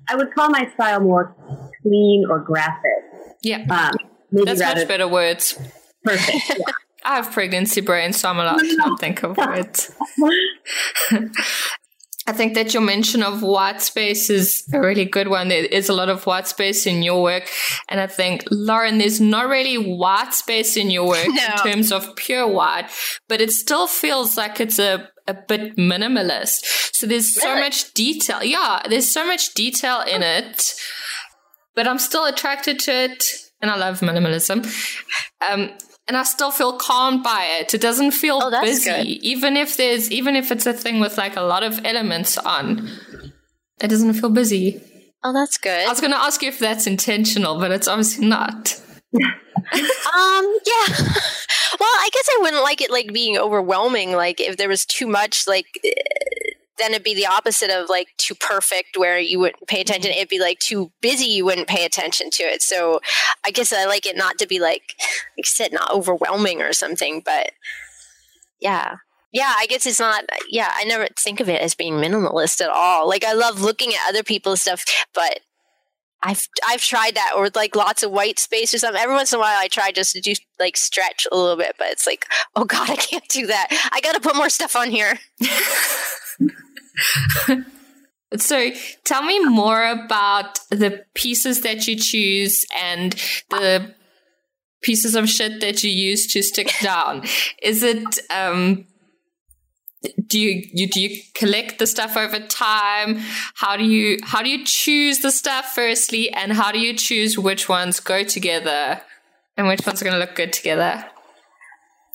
I 0.10 0.16
would 0.16 0.34
call 0.34 0.50
my 0.50 0.70
style 0.74 1.02
more 1.02 1.36
clean 1.82 2.26
or 2.30 2.40
graphic. 2.40 3.04
Yeah. 3.44 3.66
Um, 3.70 3.94
That's 4.32 4.60
much 4.60 4.88
better 4.88 5.08
words. 5.08 5.58
Perfect. 6.04 6.60
Yeah. 6.60 6.74
I 7.04 7.16
have 7.16 7.32
pregnancy 7.32 7.82
brain, 7.82 8.14
so 8.14 8.30
I'm 8.30 8.38
allowed 8.38 8.60
to 8.60 8.76
not 8.76 9.00
think 9.00 9.24
of 9.24 9.36
words. 9.36 9.92
I 12.28 12.34
think 12.34 12.54
that 12.54 12.74
your 12.74 12.84
mention 12.84 13.24
of 13.24 13.42
white 13.42 13.82
space 13.82 14.30
is 14.30 14.64
a 14.72 14.80
really 14.80 15.06
good 15.06 15.28
one. 15.28 15.48
There 15.48 15.66
is 15.66 15.90
a 15.90 15.94
lot 15.94 16.08
of 16.08 16.26
white 16.28 16.48
space 16.48 16.86
in 16.86 17.02
your 17.02 17.22
work. 17.24 17.50
And 17.90 18.00
I 18.00 18.06
think, 18.06 18.44
Lauren, 18.52 19.00
there's 19.00 19.20
not 19.20 19.48
really 19.48 19.76
white 19.76 20.34
space 20.34 20.78
in 20.78 20.92
your 20.92 21.08
work 21.08 21.28
no. 21.28 21.34
in 21.34 21.74
terms 21.74 21.92
of 21.92 22.16
pure 22.16 22.48
white, 22.48 22.90
but 23.28 23.42
it 23.42 23.52
still 23.52 23.88
feels 23.88 24.38
like 24.38 24.60
it's 24.60 24.78
a, 24.78 25.10
a 25.28 25.34
bit 25.34 25.78
minimalist. 25.78 26.94
So 26.94 27.08
there's 27.08 27.36
really? 27.38 27.56
so 27.56 27.60
much 27.60 27.94
detail. 27.94 28.44
Yeah, 28.44 28.82
there's 28.88 29.10
so 29.10 29.26
much 29.26 29.56
detail 29.56 30.02
in 30.02 30.22
it 30.22 30.76
but 31.76 31.88
I'm 31.88 32.00
still 32.00 32.26
attracted 32.26 32.80
to 32.80 32.92
it 32.92 33.24
and 33.62 33.72
I 33.72 33.78
love 33.78 34.00
minimalism. 34.00 34.66
Um, 35.50 35.72
and 36.08 36.18
I 36.18 36.24
still 36.24 36.52
feel 36.52 36.78
calmed 36.78 37.24
by 37.24 37.46
it. 37.60 37.74
It 37.74 37.82
doesn't 37.82 38.12
feel 38.12 38.40
oh, 38.42 38.62
busy, 38.62 38.90
good. 38.90 39.06
even 39.06 39.56
if 39.56 39.78
there's 39.78 40.12
even 40.12 40.36
if 40.36 40.52
it's 40.52 40.66
a 40.66 40.74
thing 40.74 41.00
with 41.00 41.18
like 41.18 41.36
a 41.36 41.42
lot 41.42 41.64
of 41.64 41.86
elements 41.86 42.38
on. 42.38 42.90
It 43.82 43.88
doesn't 43.88 44.14
feel 44.14 44.30
busy. 44.30 44.82
Oh, 45.24 45.34
that's 45.34 45.58
good. 45.58 45.86
I 45.86 45.90
was 45.90 46.02
going 46.02 46.12
to 46.12 46.18
ask 46.18 46.42
you 46.42 46.50
if 46.50 46.60
that's 46.60 46.88
intentional, 46.88 47.60
but 47.60 47.72
it's 47.72 47.88
obviously 47.88 48.28
not. 48.28 48.80
um, 49.14 49.22
yeah. 49.74 50.88
well, 51.80 51.90
I 51.90 52.10
guess 52.12 52.28
I 52.30 52.40
wouldn't 52.42 52.64
like 52.64 52.82
it 52.82 52.92
like 52.92 53.14
being 53.14 53.38
overwhelming. 53.38 54.14
Like 54.14 54.40
if 54.40 54.58
there 54.58 54.70
was 54.70 54.86
too 54.86 55.08
much, 55.08 55.48
like 55.48 55.68
then 56.82 56.92
it'd 56.92 57.04
be 57.04 57.16
the 57.16 57.28
opposite 57.28 57.70
of 57.70 57.90
like 57.90 58.08
too 58.18 58.36
perfect 58.36 58.98
where 58.98 59.20
you 59.20 59.40
wouldn't 59.40 59.68
pay 59.68 59.82
attention. 59.82 60.12
It'd 60.12 60.30
be 60.30 60.40
like 60.40 60.60
too 60.60 60.92
busy, 61.02 61.26
you 61.26 61.46
wouldn't 61.46 61.68
pay 61.68 61.86
attention 61.86 62.30
to 62.32 62.44
it. 62.44 62.62
So 62.62 63.00
I 63.46 63.52
guess 63.52 63.72
I 63.72 63.86
like 63.86 64.06
it 64.06 64.18
not 64.18 64.38
to 64.40 64.48
be 64.48 64.60
like, 64.60 64.96
like 65.38 65.46
said, 65.46 65.72
not 65.72 65.92
overwhelming 65.92 66.62
or 66.62 66.74
something, 66.74 67.22
but 67.24 67.52
yeah. 68.60 68.96
Yeah, 69.32 69.54
I 69.58 69.66
guess 69.68 69.86
it's 69.86 70.00
not. 70.00 70.26
Yeah, 70.50 70.72
I 70.76 70.84
never 70.84 71.08
think 71.18 71.40
of 71.40 71.48
it 71.48 71.62
as 71.62 71.74
being 71.74 71.94
minimalist 71.94 72.60
at 72.60 72.70
all. 72.70 73.08
Like 73.08 73.24
I 73.24 73.34
love 73.34 73.62
looking 73.62 73.94
at 73.94 74.10
other 74.10 74.24
people's 74.24 74.62
stuff, 74.62 74.84
but 75.14 75.40
I've 76.24 76.48
I've 76.68 76.82
tried 76.82 77.16
that 77.16 77.34
or 77.36 77.50
like 77.56 77.76
lots 77.76 78.04
of 78.04 78.12
white 78.12 78.40
space 78.40 78.74
or 78.74 78.78
something. 78.78 79.02
Every 79.02 79.16
once 79.16 79.34
in 79.34 79.38
a 79.38 79.40
while, 79.40 79.58
I 79.58 79.68
try 79.68 79.92
just 79.92 80.14
to 80.14 80.22
do 80.22 80.34
like 80.60 80.78
stretch 80.78 81.26
a 81.32 81.36
little 81.36 81.56
bit, 81.56 81.76
but 81.80 81.88
it's 81.88 82.06
like, 82.06 82.26
oh 82.56 82.66
god, 82.66 82.90
I 82.90 82.96
can't 82.96 83.28
do 83.30 83.48
that. 83.48 83.68
I 83.92 84.02
got 84.02 84.14
to 84.14 84.22
put 84.22 84.36
more 84.36 84.50
stuff 84.50 84.76
on 84.76 84.92
here. 84.92 85.18
so 88.38 88.72
tell 89.04 89.24
me 89.24 89.40
more 89.46 89.86
about 89.86 90.60
the 90.70 91.06
pieces 91.14 91.62
that 91.62 91.88
you 91.88 91.96
choose 91.96 92.66
and 92.76 93.14
the 93.50 93.94
pieces 94.82 95.16
of 95.16 95.30
shit 95.30 95.62
that 95.62 95.84
you 95.84 95.92
use 95.92 96.32
to 96.34 96.42
stick 96.42 96.72
down. 96.82 97.24
Is 97.62 97.84
it 97.84 98.20
um 98.30 98.86
do 100.28 100.40
you, 100.40 100.64
you 100.74 100.88
do 100.88 101.00
you 101.00 101.22
collect 101.36 101.78
the 101.78 101.86
stuff 101.86 102.18
over 102.18 102.40
time 102.40 103.20
how 103.54 103.78
do 103.78 103.84
you 103.84 104.18
how 104.24 104.42
do 104.42 104.50
you 104.50 104.66
choose 104.66 105.20
the 105.20 105.30
stuff 105.30 105.76
firstly 105.76 106.32
and 106.32 106.54
how 106.54 106.72
do 106.72 106.80
you 106.80 106.96
choose 106.96 107.38
which 107.38 107.70
ones 107.70 108.00
go 108.00 108.24
together 108.24 109.00
and 109.58 109.68
which 109.68 109.86
ones 109.86 110.02
are 110.02 110.06
going 110.06 110.16
to 110.16 110.20
look 110.20 110.34
good 110.34 110.52
together 110.52 111.06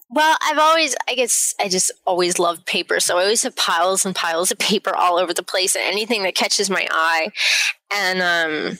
well, 0.08 0.36
I've 0.42 0.58
always, 0.58 0.94
I 1.08 1.14
guess, 1.14 1.54
I 1.60 1.68
just 1.68 1.90
always 2.06 2.38
loved 2.38 2.66
paper. 2.66 3.00
So 3.00 3.18
I 3.18 3.22
always 3.22 3.42
have 3.42 3.56
piles 3.56 4.04
and 4.04 4.14
piles 4.14 4.50
of 4.50 4.58
paper 4.58 4.94
all 4.94 5.18
over 5.18 5.34
the 5.34 5.42
place 5.42 5.74
and 5.74 5.84
anything 5.84 6.22
that 6.22 6.34
catches 6.34 6.70
my 6.70 6.86
eye. 6.90 7.28
And, 7.92 8.22
um, 8.22 8.78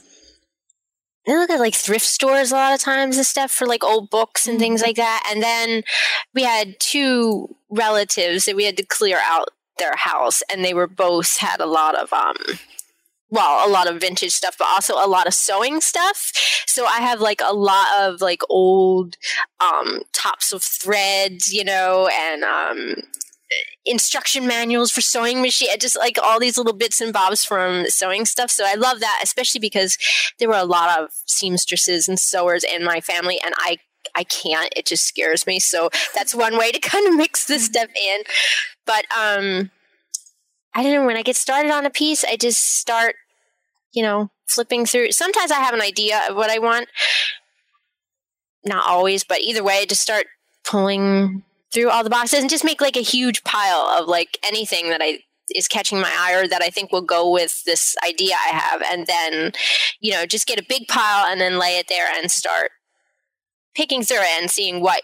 I 1.29 1.33
look 1.33 1.51
at 1.51 1.59
like 1.59 1.75
thrift 1.75 2.07
stores 2.07 2.53
a 2.53 2.55
lot 2.55 2.73
of 2.73 2.81
times 2.81 3.17
and 3.17 3.27
stuff 3.27 3.51
for 3.51 3.67
like 3.67 3.83
old 3.83 4.11
books 4.11 4.47
and 4.47 4.61
things 4.61 4.81
mm-hmm. 4.81 4.91
like 4.91 4.97
that. 4.97 5.29
And 5.31 5.43
then 5.43 5.83
we 6.35 6.45
had 6.45 6.79
two 6.79 7.57
relatives 7.69 8.45
that 8.45 8.55
we 8.55 8.65
had 8.65 8.77
to 8.77 8.85
clear 8.85 9.19
out 9.25 9.49
their 9.79 9.97
house, 9.97 10.43
and 10.51 10.65
they 10.65 10.73
were 10.73 10.87
both 10.87 11.39
had 11.39 11.61
a 11.61 11.67
lot 11.67 11.95
of 11.95 12.13
um 12.13 12.37
well, 13.31 13.69
a 13.69 13.71
lot 13.71 13.89
of 13.89 14.01
vintage 14.01 14.33
stuff, 14.33 14.57
but 14.59 14.69
also 14.69 14.95
a 14.95 15.09
lot 15.09 15.27
of 15.27 15.35
sewing 15.35 15.81
stuff. 15.81 16.33
So 16.67 16.87
I 16.87 16.99
have 17.01 17.21
like 17.21 17.41
a 17.45 17.55
lot 17.55 17.87
of 17.99 18.21
like 18.21 18.43
old 18.49 19.17
um, 19.61 20.03
tops 20.13 20.53
of 20.53 20.63
threads, 20.63 21.53
you 21.53 21.65
know, 21.65 22.09
and 22.13 22.45
um, 22.45 23.03
instruction 23.85 24.47
manuals 24.47 24.91
for 24.91 25.01
sewing 25.01 25.41
machine 25.41 25.69
just 25.79 25.97
like 25.97 26.19
all 26.23 26.41
these 26.41 26.59
little 26.59 26.73
bits 26.73 27.01
and 27.01 27.13
bobs 27.13 27.45
from 27.45 27.87
sewing 27.87 28.25
stuff. 28.25 28.51
So 28.51 28.65
i 28.67 28.75
love 28.75 29.01
that 29.01 29.21
especially 29.23 29.61
because 29.61 29.97
there 30.39 30.49
were 30.49 30.57
a 30.57 30.65
lot 30.65 31.01
of 31.01 31.11
seamstresses 31.27 32.09
and 32.09 32.19
sewers 32.19 32.65
in 32.65 32.85
my 32.85 33.01
family 33.01 33.39
and 33.45 33.55
i 33.59 33.79
i 34.15 34.25
can't. 34.25 34.73
It 34.77 34.87
just 34.87 35.07
scares 35.07 35.47
me. 35.47 35.61
So 35.61 35.91
that's 36.15 36.35
one 36.35 36.59
way 36.59 36.73
to 36.73 36.79
kind 36.91 37.07
of 37.07 37.15
mix 37.15 37.47
this 37.47 37.67
stuff 37.67 37.89
in. 37.95 38.23
But 38.85 39.05
um 39.17 39.71
i 40.77 40.83
don't 40.83 40.93
know 40.93 41.07
when 41.07 41.17
i 41.17 41.23
get 41.23 41.37
started 41.37 41.73
on 41.73 41.85
a 41.85 41.91
piece 41.91 42.25
i 42.25 42.37
just 42.37 42.79
start 42.79 43.17
you 43.93 44.03
know 44.03 44.31
flipping 44.47 44.87
through 44.87 45.11
sometimes 45.11 45.51
i 45.51 45.57
have 45.57 45.75
an 45.75 45.83
idea 45.83 46.21
of 46.29 46.37
what 46.37 46.51
i 46.51 46.59
want 46.59 46.89
not 48.67 48.87
always 48.87 49.25
but 49.25 49.41
either 49.41 49.63
way 49.63 49.79
I 49.81 49.87
just 49.87 50.03
start 50.03 50.27
pulling 50.65 51.45
through 51.73 51.91
all 51.91 52.05
the 52.05 52.11
boxes 52.11 52.41
and 52.41 52.51
just 52.51 52.65
make 52.65 52.81
like 52.81 52.97
a 52.97 53.01
huge 53.03 53.45
pile 53.45 53.87
of 53.99 54.09
like 54.09 54.39
anything 54.47 54.91
that 54.91 55.01
I 55.03 55.21
is 55.55 55.69
catching 55.69 56.01
my 56.01 56.13
eye 56.13 56.35
or 56.35 56.49
that 56.49 56.63
I 56.63 56.71
think 56.71 56.91
will 56.91 57.03
go 57.03 57.31
with 57.31 57.63
this 57.65 57.95
idea 58.07 58.35
I 58.35 58.49
have 58.49 58.83
and 58.83 59.07
then 59.07 59.53
you 60.01 60.13
know 60.13 60.27
just 60.27 60.47
get 60.47 60.61
a 60.61 60.67
big 60.69 60.89
pile 60.89 61.27
and 61.27 61.41
then 61.41 61.59
lay 61.59 61.79
it 61.79 61.87
there 61.89 62.09
and 62.17 62.31
start 62.31 62.73
picking 63.75 64.03
through 64.03 64.23
it 64.23 64.41
and 64.41 64.51
seeing 64.51 64.81
what 64.81 65.03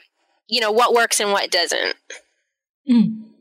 you 0.49 0.61
know 0.61 0.73
what 0.73 0.95
works 0.95 1.21
and 1.21 1.31
what 1.31 1.51
doesn't. 1.51 1.95
Mm. 2.91 3.32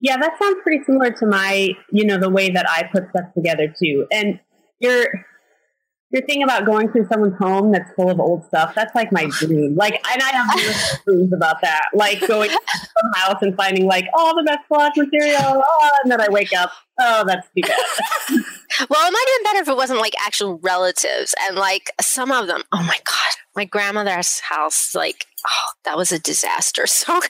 Yeah, 0.00 0.16
that 0.16 0.38
sounds 0.38 0.58
pretty 0.62 0.84
similar 0.84 1.10
to 1.10 1.26
my, 1.26 1.70
you 1.90 2.04
know, 2.04 2.18
the 2.18 2.30
way 2.30 2.50
that 2.50 2.66
I 2.68 2.88
put 2.92 3.08
stuff 3.10 3.32
together 3.34 3.74
too. 3.78 4.06
And 4.12 4.38
you're 4.80 5.08
your 6.10 6.22
thing 6.22 6.42
about 6.42 6.64
going 6.64 6.90
through 6.90 7.06
someone's 7.06 7.36
home 7.38 7.70
that's 7.70 7.90
full 7.92 8.10
of 8.10 8.18
old 8.18 8.44
stuff, 8.46 8.74
that's 8.74 8.94
like 8.94 9.12
my 9.12 9.26
dream. 9.38 9.74
Like, 9.76 9.94
and 10.10 10.22
I 10.22 10.30
have 10.30 11.04
dreams 11.06 11.32
about 11.34 11.60
that. 11.60 11.88
Like 11.92 12.26
going 12.26 12.48
to 12.48 12.60
some 12.74 13.12
house 13.14 13.42
and 13.42 13.54
finding 13.56 13.86
like 13.86 14.06
all 14.14 14.34
the 14.34 14.42
best 14.42 14.60
collage 14.70 14.96
material, 14.96 15.62
oh, 15.64 15.90
and 16.02 16.10
then 16.10 16.20
I 16.20 16.28
wake 16.30 16.52
up, 16.54 16.72
oh, 16.98 17.24
that's 17.26 17.46
too 17.54 17.60
bad. 17.60 17.78
well, 18.88 19.06
it 19.06 19.12
might 19.12 19.26
have 19.26 19.38
been 19.38 19.44
better 19.44 19.58
if 19.60 19.68
it 19.68 19.76
wasn't 19.76 20.00
like 20.00 20.14
actual 20.24 20.58
relatives 20.58 21.34
and 21.46 21.56
like 21.56 21.90
some 22.00 22.32
of 22.32 22.46
them. 22.46 22.62
Oh 22.72 22.82
my 22.82 22.98
god, 23.04 23.34
my 23.54 23.66
grandmother's 23.66 24.40
house, 24.40 24.94
like, 24.94 25.26
oh, 25.46 25.72
that 25.84 25.96
was 25.96 26.12
a 26.12 26.18
disaster. 26.18 26.86
So. 26.86 27.20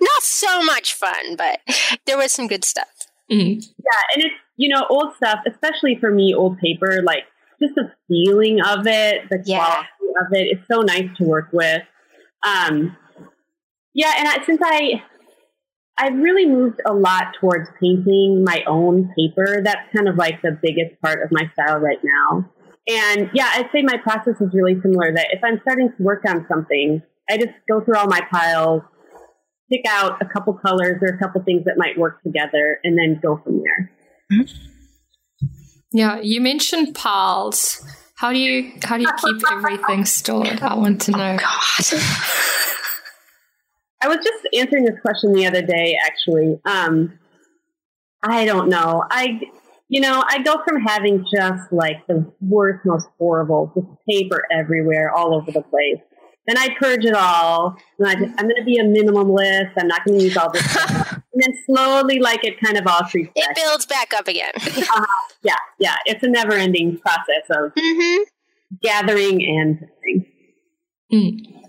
Not 0.00 0.22
so 0.22 0.62
much 0.62 0.94
fun, 0.94 1.36
but 1.36 1.60
there 2.06 2.16
was 2.16 2.32
some 2.32 2.46
good 2.46 2.64
stuff. 2.64 3.08
Mm-hmm. 3.30 3.60
Yeah, 3.60 4.00
and 4.14 4.24
it's 4.24 4.34
you 4.56 4.68
know, 4.68 4.86
old 4.88 5.14
stuff, 5.16 5.40
especially 5.46 5.96
for 5.96 6.10
me, 6.10 6.34
old 6.34 6.58
paper, 6.58 7.02
like 7.02 7.24
just 7.60 7.74
the 7.74 7.92
feeling 8.08 8.60
of 8.60 8.86
it, 8.86 9.28
the 9.30 9.42
yeah. 9.44 9.58
quality 9.58 9.88
of 10.20 10.26
it, 10.32 10.58
it's 10.58 10.68
so 10.68 10.80
nice 10.80 11.08
to 11.18 11.24
work 11.24 11.48
with. 11.52 11.82
Um, 12.46 12.96
yeah, 13.94 14.14
and 14.18 14.28
I, 14.28 14.44
since 14.44 14.60
I 14.62 15.02
I've 15.98 16.14
really 16.14 16.46
moved 16.46 16.80
a 16.86 16.92
lot 16.92 17.34
towards 17.40 17.70
painting 17.80 18.44
my 18.44 18.62
own 18.66 19.12
paper. 19.16 19.62
That's 19.62 19.90
kind 19.94 20.08
of 20.08 20.16
like 20.16 20.42
the 20.42 20.58
biggest 20.62 21.00
part 21.00 21.22
of 21.22 21.30
my 21.32 21.50
style 21.54 21.78
right 21.78 22.00
now. 22.02 22.50
And 22.88 23.30
yeah, 23.32 23.50
I'd 23.54 23.70
say 23.72 23.82
my 23.82 23.96
process 24.02 24.40
is 24.40 24.52
really 24.52 24.78
similar. 24.80 25.12
That 25.12 25.28
if 25.32 25.42
I'm 25.42 25.58
starting 25.62 25.90
to 25.96 26.02
work 26.02 26.22
on 26.28 26.46
something, 26.48 27.02
I 27.30 27.38
just 27.38 27.54
go 27.68 27.80
through 27.80 27.96
all 27.96 28.06
my 28.06 28.20
piles, 28.30 28.82
pick 29.70 29.82
out 29.88 30.20
a 30.20 30.26
couple 30.26 30.54
colors 30.54 30.98
or 31.02 31.08
a 31.08 31.18
couple 31.18 31.42
things 31.42 31.64
that 31.64 31.74
might 31.76 31.98
work 31.98 32.22
together, 32.22 32.78
and 32.84 32.98
then 32.98 33.20
go 33.22 33.40
from 33.42 33.62
there. 33.62 33.90
Mm-hmm. 34.32 34.66
Yeah, 35.92 36.20
you 36.20 36.40
mentioned 36.40 36.94
piles. 36.94 37.84
How 38.16 38.32
do 38.32 38.38
you 38.38 38.72
how 38.82 38.96
do 38.96 39.02
you 39.02 39.12
keep 39.18 39.42
everything 39.52 40.04
stored? 40.04 40.60
I 40.60 40.74
want 40.74 41.00
to 41.02 41.10
know. 41.12 41.36
Oh, 41.40 41.82
God. 41.90 42.02
I 44.02 44.08
was 44.08 44.18
just 44.18 44.46
answering 44.54 44.84
this 44.84 44.98
question 45.00 45.32
the 45.32 45.46
other 45.46 45.62
day. 45.62 45.96
Actually, 46.04 46.60
um, 46.64 47.18
I 48.22 48.44
don't 48.44 48.68
know. 48.68 49.04
I 49.10 49.40
you 49.88 50.00
know 50.00 50.22
I 50.26 50.42
go 50.42 50.62
from 50.66 50.82
having 50.82 51.24
just 51.32 51.72
like 51.72 52.06
the 52.06 52.30
worst, 52.40 52.84
most 52.84 53.08
horrible, 53.18 53.72
just 53.74 53.86
paper 54.08 54.44
everywhere, 54.50 55.10
all 55.14 55.34
over 55.34 55.50
the 55.50 55.62
place. 55.62 56.02
Then 56.46 56.58
I 56.58 56.68
purge 56.78 57.04
it 57.04 57.14
all. 57.14 57.76
And 57.98 58.08
I 58.08 58.12
am 58.12 58.48
going 58.48 58.56
to 58.56 58.64
be 58.64 58.78
a 58.78 58.84
minimalist. 58.84 59.72
I'm 59.78 59.88
not 59.88 60.04
going 60.04 60.18
to 60.18 60.24
use 60.24 60.36
all 60.36 60.50
this. 60.50 60.76
and 61.12 61.22
then 61.34 61.52
slowly, 61.66 62.18
like 62.18 62.44
it 62.44 62.60
kind 62.60 62.76
of 62.76 62.86
all 62.86 63.02
creeps. 63.02 63.32
It 63.34 63.46
back. 63.46 63.56
builds 63.56 63.86
back 63.86 64.12
up 64.14 64.28
again. 64.28 64.52
uh, 64.94 65.06
yeah, 65.42 65.56
yeah. 65.78 65.96
It's 66.06 66.22
a 66.22 66.28
never-ending 66.28 66.98
process 66.98 67.44
of 67.50 67.72
mm-hmm. 67.74 68.22
gathering 68.82 69.42
and. 69.42 69.88
Mm. 71.12 71.65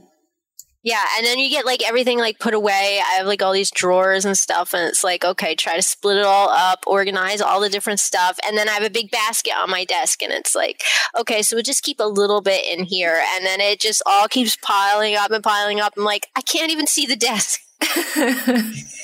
Yeah, 0.88 1.04
and 1.18 1.26
then 1.26 1.38
you 1.38 1.50
get 1.50 1.66
like 1.66 1.86
everything 1.86 2.18
like 2.18 2.40
put 2.40 2.54
away. 2.54 3.02
I 3.06 3.16
have 3.16 3.28
like 3.28 3.42
all 3.42 3.52
these 3.52 3.72
drawers 3.72 4.24
and 4.24 4.38
stuff, 4.38 4.74
and 4.74 4.88
it's 4.88 5.04
like, 5.04 5.26
okay, 5.26 5.54
try 5.54 5.76
to 5.76 5.82
split 5.82 6.16
it 6.16 6.24
all 6.24 6.50
up, 6.50 6.86
organize 6.88 7.42
all 7.42 7.60
the 7.60 7.68
different 7.68 8.00
stuff. 8.00 8.40
And 8.48 8.58
then 8.58 8.70
I 8.70 8.72
have 8.72 8.86
a 8.86 8.90
big 8.90 9.12
basket 9.12 9.52
on 9.62 9.70
my 9.70 9.84
desk, 9.84 10.24
and 10.24 10.32
it's 10.32 10.56
like, 10.56 10.82
okay, 11.20 11.42
so 11.42 11.58
we'll 11.58 11.64
just 11.64 11.84
keep 11.84 12.00
a 12.00 12.06
little 12.06 12.40
bit 12.40 12.66
in 12.66 12.86
here. 12.86 13.22
And 13.36 13.46
then 13.46 13.60
it 13.60 13.82
just 13.82 14.02
all 14.06 14.30
keeps 14.30 14.56
piling 14.62 15.16
up 15.16 15.30
and 15.30 15.44
piling 15.44 15.82
up. 15.82 15.92
I'm 15.98 16.06
like, 16.06 16.28
I 16.38 16.42
can't 16.42 16.72
even 16.72 16.88
see 16.88 17.06
the 17.06 17.18
desk. 17.18 17.60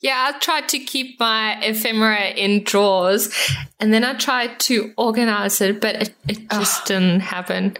Yeah, 0.00 0.32
I 0.34 0.38
tried 0.40 0.68
to 0.70 0.80
keep 0.80 1.20
my 1.20 1.56
ephemera 1.62 2.30
in 2.30 2.64
drawers 2.64 3.32
and 3.78 3.94
then 3.94 4.02
I 4.02 4.14
tried 4.14 4.58
to 4.60 4.92
organize 4.96 5.60
it, 5.60 5.80
but 5.80 5.94
it, 5.94 6.14
it 6.26 6.50
just 6.50 6.86
didn't 6.86 7.20
happen. 7.20 7.76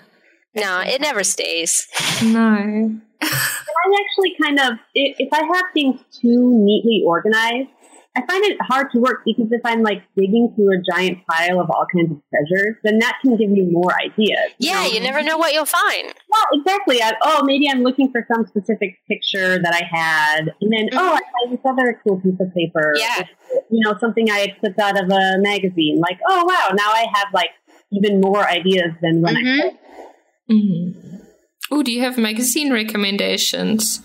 No, 0.54 0.80
it 0.80 1.00
never 1.00 1.24
stays. 1.24 1.88
No. 2.22 3.00
I 3.22 4.04
actually 4.04 4.36
kind 4.40 4.58
of, 4.58 4.78
if 4.94 5.28
I 5.32 5.44
have 5.44 5.64
things 5.74 6.00
too 6.20 6.52
neatly 6.64 7.02
organized, 7.06 7.70
I 8.16 8.26
find 8.26 8.44
it 8.44 8.56
hard 8.62 8.90
to 8.92 8.98
work 8.98 9.22
because 9.24 9.46
if 9.52 9.60
I'm 9.64 9.82
like 9.82 10.02
digging 10.16 10.52
through 10.56 10.70
a 10.76 10.82
giant 10.90 11.18
pile 11.30 11.60
of 11.60 11.70
all 11.70 11.86
kinds 11.94 12.10
of 12.10 12.18
treasures, 12.30 12.76
then 12.82 12.98
that 12.98 13.18
can 13.22 13.36
give 13.36 13.50
me 13.50 13.68
more 13.70 13.92
ideas. 13.94 14.54
Yeah, 14.58 14.84
you, 14.84 14.88
know? 14.88 14.94
you 14.94 15.00
never 15.00 15.22
know 15.22 15.38
what 15.38 15.52
you'll 15.52 15.66
find. 15.66 16.12
Well, 16.28 16.44
exactly. 16.54 17.00
I, 17.00 17.12
oh, 17.22 17.44
maybe 17.44 17.68
I'm 17.70 17.82
looking 17.82 18.10
for 18.10 18.26
some 18.32 18.44
specific 18.46 18.98
picture 19.06 19.62
that 19.62 19.72
I 19.72 19.84
had, 19.88 20.52
and 20.60 20.72
then 20.72 20.88
mm-hmm. 20.88 20.98
oh, 20.98 21.14
I 21.14 21.20
find 21.20 21.52
this 21.52 21.64
other 21.64 22.00
cool 22.02 22.20
piece 22.20 22.40
of 22.40 22.52
paper. 22.54 22.92
Yeah, 22.96 23.24
you 23.70 23.80
know, 23.84 23.96
something 23.98 24.28
I 24.30 24.38
had 24.38 24.58
clipped 24.58 24.80
out 24.80 25.00
of 25.00 25.08
a 25.10 25.38
magazine. 25.38 26.00
Like, 26.00 26.18
oh 26.28 26.44
wow, 26.44 26.74
now 26.74 26.90
I 26.90 27.06
have 27.14 27.28
like 27.32 27.50
even 27.92 28.20
more 28.20 28.48
ideas 28.48 28.94
than 29.00 29.22
when 29.22 29.36
mm-hmm. 29.36 29.68
I. 29.68 30.52
Mm-hmm. 30.52 31.27
Oh, 31.70 31.82
do 31.82 31.92
you 31.92 32.00
have 32.02 32.16
magazine 32.16 32.72
recommendations? 32.72 34.00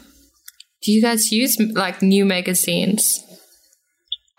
Do 0.82 0.91
you 0.91 1.02
guys 1.02 1.32
use 1.32 1.58
like 1.60 2.02
new 2.02 2.26
magazines? 2.26 3.23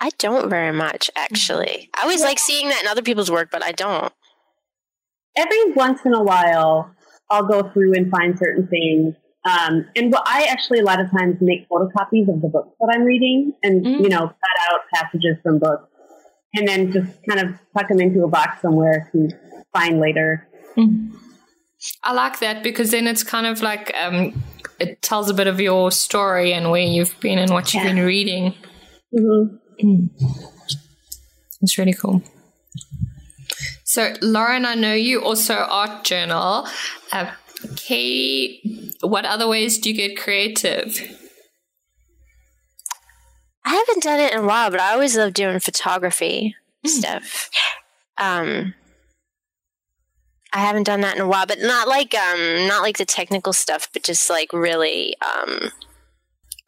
I 0.00 0.10
don't 0.18 0.50
very 0.50 0.72
much, 0.72 1.10
actually. 1.16 1.88
I 1.96 2.02
always 2.02 2.20
yeah. 2.20 2.26
like 2.26 2.38
seeing 2.38 2.68
that 2.68 2.82
in 2.82 2.88
other 2.88 3.00
people's 3.00 3.30
work, 3.30 3.48
but 3.50 3.64
I 3.64 3.72
don't. 3.72 4.12
Every 5.36 5.72
once 5.72 6.00
in 6.04 6.12
a 6.12 6.22
while, 6.22 6.94
I'll 7.30 7.46
go 7.46 7.70
through 7.72 7.94
and 7.94 8.10
find 8.10 8.38
certain 8.38 8.68
things. 8.68 9.14
Um, 9.46 9.86
and 9.96 10.12
what 10.12 10.22
I 10.26 10.44
actually 10.44 10.80
a 10.80 10.84
lot 10.84 11.00
of 11.00 11.10
times 11.10 11.36
make 11.40 11.68
photocopies 11.68 12.28
of 12.28 12.42
the 12.42 12.48
books 12.52 12.76
that 12.80 12.94
I'm 12.94 13.02
reading, 13.02 13.52
and 13.62 13.84
mm. 13.84 14.00
you 14.00 14.08
know, 14.08 14.26
cut 14.26 14.70
out 14.70 14.80
passages 14.92 15.36
from 15.42 15.58
books, 15.58 15.88
and 16.54 16.68
then 16.68 16.92
just 16.92 17.10
kind 17.28 17.40
of 17.40 17.58
tuck 17.76 17.88
them 17.88 18.00
into 18.00 18.24
a 18.24 18.28
box 18.28 18.60
somewhere 18.60 19.08
to 19.12 19.30
find 19.72 20.00
later. 20.00 20.48
Mm. 20.76 21.12
I 22.02 22.12
like 22.12 22.40
that 22.40 22.62
because 22.62 22.90
then 22.90 23.06
it's 23.06 23.22
kind 23.22 23.46
of 23.46 23.62
like 23.62 23.94
um, 24.00 24.42
it 24.78 25.02
tells 25.02 25.30
a 25.30 25.34
bit 25.34 25.46
of 25.46 25.60
your 25.60 25.90
story 25.90 26.52
and 26.52 26.70
where 26.70 26.82
you've 26.82 27.18
been 27.20 27.38
and 27.38 27.50
what 27.50 27.72
you've 27.72 27.84
yeah. 27.84 27.92
been 27.92 28.04
reading. 28.04 28.54
Mm-hmm. 29.14 29.86
Mm. 29.86 30.10
It's 31.60 31.78
really 31.78 31.94
cool. 31.94 32.22
So, 33.84 34.14
Lauren, 34.20 34.64
I 34.64 34.74
know 34.74 34.94
you 34.94 35.22
also 35.22 35.54
art 35.54 36.04
journal. 36.04 36.66
Uh, 37.12 37.30
Katie, 37.76 38.92
what 39.00 39.24
other 39.24 39.46
ways 39.46 39.78
do 39.78 39.90
you 39.90 39.96
get 39.96 40.16
creative? 40.16 41.00
I 43.64 43.74
haven't 43.74 44.02
done 44.02 44.20
it 44.20 44.32
in 44.32 44.40
a 44.40 44.46
while, 44.46 44.70
but 44.70 44.80
I 44.80 44.92
always 44.92 45.16
love 45.16 45.32
doing 45.32 45.58
photography 45.60 46.56
mm. 46.84 46.90
stuff. 46.90 47.50
Um, 48.18 48.74
I 50.54 50.58
haven't 50.58 50.84
done 50.84 51.00
that 51.00 51.16
in 51.16 51.22
a 51.22 51.26
while, 51.26 51.46
but 51.46 51.58
not 51.60 51.88
like 51.88 52.14
um 52.14 52.68
not 52.68 52.82
like 52.82 52.96
the 52.96 53.04
technical 53.04 53.52
stuff, 53.52 53.88
but 53.92 54.04
just 54.04 54.30
like 54.30 54.52
really 54.52 55.16
um 55.20 55.70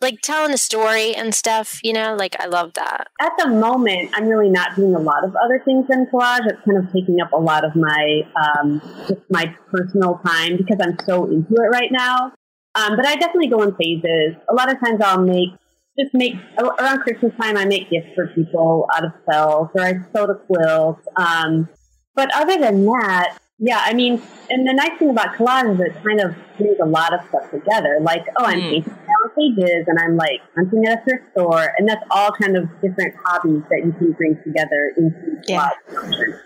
like 0.01 0.21
telling 0.23 0.53
a 0.53 0.59
story 0.59 1.15
and 1.15 1.35
stuff, 1.35 1.81
you 1.83 1.93
know, 1.93 2.15
like 2.17 2.37
I 2.39 2.47
love 2.47 2.75
that. 2.75 3.07
At 3.21 3.33
the 3.39 3.49
moment, 3.49 4.11
I'm 4.15 4.27
really 4.27 4.51
not 4.51 4.77
doing 4.77 4.95
a 4.95 4.99
lot 4.99 5.25
of 5.25 5.35
other 5.43 5.63
things 5.65 5.87
in 5.89 6.07
collage. 6.07 6.47
It's 6.47 6.61
kind 6.65 6.79
of 6.79 6.93
taking 6.93 7.21
up 7.21 7.33
a 7.33 7.39
lot 7.39 7.65
of 7.65 7.75
my 7.77 8.23
um, 8.37 8.83
just 9.07 9.23
my 9.31 9.55
personal 9.71 10.21
time 10.27 10.57
because 10.57 10.79
I'm 10.83 10.99
so 11.07 11.25
into 11.27 11.55
it 11.55 11.71
right 11.73 11.91
now. 11.93 12.33
Um, 12.75 12.97
but 12.97 13.07
I 13.07 13.15
definitely 13.15 13.49
go 13.49 13.63
in 13.63 13.75
phases. 13.77 14.35
A 14.51 14.55
lot 14.55 14.71
of 14.71 14.79
times 14.81 15.01
I'll 15.01 15.23
make 15.23 15.51
just 15.99 16.13
make 16.13 16.35
around 16.59 16.99
Christmas 16.99 17.33
time. 17.41 17.57
I 17.57 17.65
make 17.65 17.89
gifts 17.89 18.09
for 18.15 18.27
people 18.35 18.87
out 18.95 19.05
of 19.05 19.13
cells, 19.31 19.69
or 19.75 19.81
I 19.81 19.93
sew 20.15 20.27
the 20.27 20.35
quilts. 20.47 21.07
Um, 21.17 21.69
but 22.15 22.35
other 22.35 22.59
than 22.59 22.85
that, 22.85 23.39
yeah, 23.59 23.83
I 23.83 23.95
mean, 23.95 24.21
and 24.51 24.67
the 24.67 24.75
nice 24.75 24.99
thing 24.99 25.11
about 25.11 25.35
collage 25.37 25.75
is 25.75 25.81
it 25.81 25.95
kind 26.05 26.21
of 26.21 26.35
brings 26.59 26.79
a 26.81 26.85
lot 26.85 27.15
of 27.15 27.27
stuff 27.29 27.51
together. 27.51 27.99
Like, 28.03 28.27
oh, 28.37 28.45
I'm 28.45 28.61
mm. 28.61 28.71
painting 28.71 28.93
down 28.93 29.31
pages, 29.35 29.87
and 29.87 29.99
I'm 29.99 30.17
like 30.17 30.41
hunting 30.55 30.87
at 30.87 30.99
a 30.99 31.05
thrift 31.05 31.31
store, 31.33 31.73
and 31.79 31.89
that's 31.89 32.05
all 32.11 32.33
kind 32.33 32.57
of 32.57 32.69
different 32.83 33.15
hobbies 33.25 33.63
that 33.71 33.83
you 33.85 33.93
can 33.93 34.13
bring 34.13 34.39
together 34.45 34.93
into 34.97 35.43
yeah. 35.49 35.71
collage. 35.91 36.41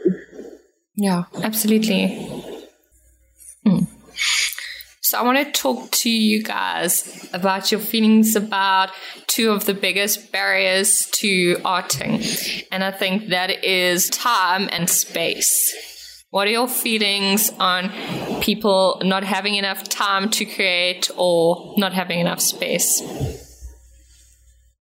Yeah, 0.95 1.25
absolutely. 1.43 2.69
Mm. 3.67 3.89
So 5.01 5.19
I 5.19 5.23
want 5.23 5.39
to 5.39 5.51
talk 5.51 5.91
to 5.91 6.11
you 6.11 6.41
guys 6.45 7.29
about 7.33 7.73
your 7.73 7.81
feelings 7.81 8.37
about 8.37 8.91
two 9.27 9.51
of 9.51 9.65
the 9.65 9.75
biggest 9.75 10.31
barriers 10.31 11.07
to 11.15 11.57
arting. 11.65 12.65
And 12.71 12.85
I 12.85 12.93
think 12.93 13.31
that 13.31 13.65
is 13.65 14.09
time 14.11 14.69
and 14.71 14.89
space. 14.89 16.00
What 16.31 16.47
are 16.47 16.53
your 16.53 16.69
feelings 16.69 17.51
on 17.59 17.91
people 18.41 19.03
not 19.03 19.25
having 19.25 19.57
enough 19.57 19.83
time 19.89 20.31
to 20.31 20.45
create 20.45 21.11
or 21.17 21.75
not 21.77 21.93
having 21.93 22.21
enough 22.21 22.41
space? 22.41 23.03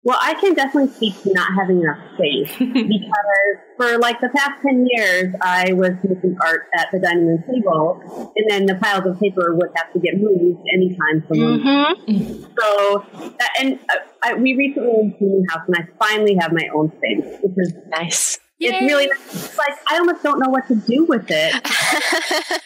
Well, 0.03 0.19
I 0.21 0.35
can 0.35 0.53
definitely 0.53 0.93
speak 0.93 1.21
to 1.23 1.33
not 1.33 1.47
having 1.59 1.81
enough 1.81 1.97
space 2.13 2.55
because 2.59 3.57
for 3.77 3.97
like 3.97 4.21
the 4.21 4.29
past 4.29 4.61
10 4.61 4.87
years, 4.91 5.33
I 5.41 5.73
was 5.73 5.91
making 6.03 6.37
art 6.39 6.67
at 6.77 6.89
the 6.91 6.99
dining 6.99 7.25
room 7.25 7.43
table, 7.51 8.31
and 8.35 8.45
then 8.47 8.67
the 8.67 8.75
piles 8.75 9.07
of 9.07 9.19
paper 9.19 9.55
would 9.55 9.69
have 9.75 9.91
to 9.93 9.99
get 9.99 10.17
moved 10.17 10.61
anytime 10.71 11.25
someone. 11.27 11.61
Mm-hmm. 11.61 12.43
So, 12.59 13.05
that, 13.39 13.49
and 13.59 13.79
uh, 13.89 13.95
I, 14.23 14.33
we 14.35 14.55
recently 14.55 14.91
moved 14.91 15.17
to 15.17 15.25
a 15.25 15.27
new 15.27 15.45
house, 15.49 15.63
and 15.67 15.75
I 15.75 15.87
finally 15.97 16.37
have 16.39 16.53
my 16.53 16.69
own 16.73 16.91
space, 16.97 17.39
which 17.41 17.53
is 17.57 17.73
nice. 17.87 18.39
It's 18.59 18.81
Yay. 18.81 18.87
really 18.87 19.05
it's 19.05 19.57
like 19.57 19.77
I 19.89 19.97
almost 19.97 20.21
don't 20.21 20.39
know 20.39 20.49
what 20.49 20.67
to 20.67 20.75
do 20.75 21.05
with 21.05 21.25
it. 21.29 21.53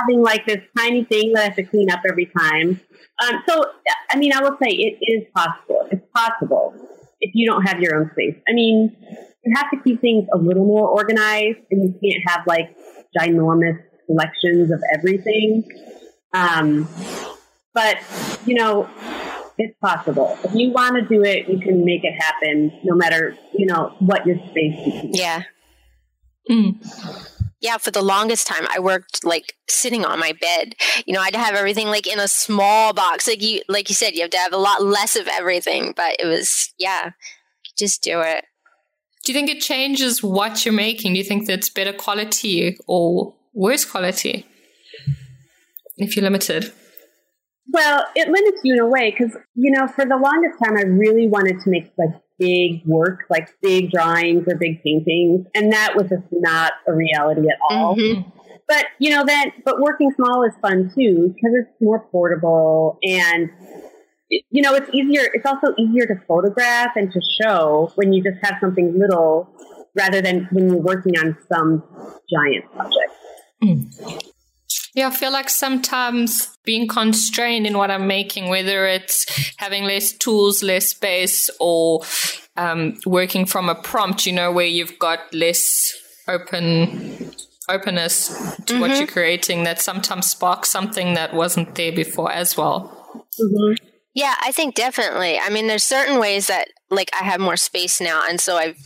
Having 0.00 0.22
like 0.22 0.46
this 0.46 0.60
tiny 0.76 1.04
thing 1.04 1.32
that 1.32 1.40
I 1.40 1.44
have 1.46 1.56
to 1.56 1.64
clean 1.64 1.90
up 1.90 2.00
every 2.08 2.26
time. 2.26 2.80
Um, 3.22 3.42
so, 3.48 3.64
I 4.10 4.16
mean, 4.16 4.32
I 4.32 4.40
will 4.40 4.56
say 4.62 4.70
it 4.70 4.98
is 5.02 5.26
possible. 5.34 5.86
It's 5.90 6.04
possible 6.14 6.74
if 7.20 7.32
you 7.34 7.46
don't 7.48 7.62
have 7.62 7.80
your 7.80 7.96
own 7.96 8.10
space. 8.12 8.36
I 8.48 8.52
mean, 8.52 8.96
you 9.44 9.54
have 9.56 9.70
to 9.70 9.76
keep 9.82 10.00
things 10.00 10.28
a 10.32 10.38
little 10.38 10.64
more 10.64 10.88
organized, 10.88 11.58
and 11.70 11.82
you 11.82 11.94
can't 12.00 12.22
have 12.28 12.46
like 12.46 12.76
ginormous 13.18 13.78
collections 14.06 14.70
of 14.70 14.80
everything. 14.96 15.64
Um, 16.32 16.88
but 17.74 17.98
you 18.46 18.54
know, 18.54 18.88
it's 19.58 19.76
possible. 19.80 20.38
If 20.44 20.54
you 20.54 20.70
want 20.70 20.96
to 20.96 21.02
do 21.02 21.22
it, 21.22 21.48
you 21.48 21.58
can 21.58 21.84
make 21.84 22.04
it 22.04 22.14
happen, 22.18 22.72
no 22.84 22.94
matter 22.94 23.36
you 23.52 23.66
know 23.66 23.94
what 23.98 24.26
your 24.26 24.36
space 24.48 25.04
is. 25.04 25.18
Yeah. 25.18 25.42
Mm 26.50 26.78
yeah, 27.62 27.78
for 27.78 27.92
the 27.92 28.02
longest 28.02 28.48
time, 28.48 28.66
I 28.68 28.80
worked 28.80 29.24
like 29.24 29.54
sitting 29.68 30.04
on 30.04 30.18
my 30.18 30.32
bed. 30.32 30.74
You 31.06 31.14
know, 31.14 31.20
I'd 31.20 31.36
have 31.36 31.54
everything 31.54 31.86
like 31.86 32.08
in 32.08 32.18
a 32.18 32.26
small 32.26 32.92
box. 32.92 33.28
Like 33.28 33.40
you, 33.40 33.62
like 33.68 33.88
you 33.88 33.94
said, 33.94 34.14
you 34.14 34.22
have 34.22 34.30
to 34.30 34.38
have 34.38 34.52
a 34.52 34.58
lot 34.58 34.82
less 34.82 35.14
of 35.14 35.28
everything. 35.28 35.94
But 35.96 36.16
it 36.18 36.26
was, 36.26 36.74
yeah, 36.76 37.10
just 37.78 38.02
do 38.02 38.20
it. 38.20 38.44
Do 39.24 39.32
you 39.32 39.38
think 39.38 39.48
it 39.48 39.62
changes 39.62 40.24
what 40.24 40.64
you're 40.64 40.74
making? 40.74 41.12
Do 41.12 41.18
you 41.18 41.24
think 41.24 41.46
that's 41.46 41.68
better 41.68 41.92
quality 41.92 42.76
or 42.88 43.36
worse 43.54 43.84
quality 43.84 44.44
if 45.96 46.16
you're 46.16 46.24
limited? 46.24 46.72
Well, 47.70 48.04
it 48.14 48.28
limits 48.28 48.60
you 48.64 48.74
in 48.74 48.80
a 48.80 48.86
way 48.86 49.10
because, 49.10 49.36
you 49.54 49.70
know, 49.70 49.86
for 49.86 50.04
the 50.04 50.16
longest 50.16 50.58
time, 50.62 50.76
I 50.76 50.82
really 50.82 51.28
wanted 51.28 51.60
to 51.60 51.70
make 51.70 51.92
like 51.96 52.20
big 52.38 52.82
work, 52.84 53.20
like 53.30 53.48
big 53.62 53.90
drawings 53.90 54.44
or 54.48 54.56
big 54.56 54.82
paintings. 54.82 55.46
And 55.54 55.72
that 55.72 55.94
was 55.96 56.08
just 56.08 56.24
not 56.32 56.72
a 56.88 56.92
reality 56.92 57.42
at 57.48 57.58
all. 57.70 57.96
Mm-hmm. 57.96 58.28
But, 58.68 58.86
you 58.98 59.10
know, 59.10 59.24
then, 59.24 59.52
but 59.64 59.80
working 59.80 60.12
small 60.16 60.44
is 60.44 60.52
fun 60.60 60.90
too 60.94 61.32
because 61.34 61.52
it's 61.54 61.70
more 61.80 62.06
portable 62.10 62.98
and, 63.02 63.50
you 64.28 64.62
know, 64.62 64.74
it's 64.74 64.88
easier. 64.92 65.28
It's 65.32 65.46
also 65.46 65.74
easier 65.78 66.06
to 66.06 66.14
photograph 66.26 66.92
and 66.96 67.12
to 67.12 67.20
show 67.42 67.92
when 67.94 68.12
you 68.12 68.22
just 68.22 68.38
have 68.42 68.54
something 68.60 68.98
little 68.98 69.54
rather 69.94 70.20
than 70.20 70.48
when 70.52 70.68
you're 70.68 70.80
working 70.80 71.18
on 71.18 71.36
some 71.52 71.82
giant 72.30 72.70
project. 72.72 73.12
Mm. 73.62 74.31
Yeah, 74.94 75.08
I 75.08 75.10
feel 75.10 75.32
like 75.32 75.48
sometimes 75.48 76.56
being 76.64 76.86
constrained 76.86 77.66
in 77.66 77.78
what 77.78 77.90
I'm 77.90 78.06
making, 78.06 78.48
whether 78.48 78.86
it's 78.86 79.26
having 79.56 79.84
less 79.84 80.12
tools, 80.12 80.62
less 80.62 80.88
space, 80.88 81.48
or 81.58 82.02
um, 82.56 82.98
working 83.06 83.46
from 83.46 83.68
a 83.68 83.74
prompt, 83.74 84.26
you 84.26 84.32
know, 84.32 84.52
where 84.52 84.66
you've 84.66 84.98
got 84.98 85.32
less 85.32 85.94
open 86.28 87.32
openness 87.68 88.28
to 88.28 88.74
mm-hmm. 88.74 88.80
what 88.80 88.96
you're 88.98 89.06
creating, 89.06 89.64
that 89.64 89.80
sometimes 89.80 90.26
sparks 90.28 90.68
something 90.68 91.14
that 91.14 91.32
wasn't 91.32 91.74
there 91.74 91.92
before 91.92 92.30
as 92.30 92.56
well. 92.56 93.24
Mm-hmm. 93.40 93.91
Yeah, 94.14 94.34
I 94.42 94.52
think 94.52 94.74
definitely. 94.74 95.38
I 95.38 95.48
mean, 95.48 95.66
there's 95.66 95.84
certain 95.84 96.18
ways 96.18 96.46
that 96.48 96.68
like 96.90 97.10
I 97.18 97.24
have 97.24 97.40
more 97.40 97.56
space 97.56 98.00
now, 98.00 98.22
and 98.28 98.40
so 98.40 98.56
I've 98.56 98.76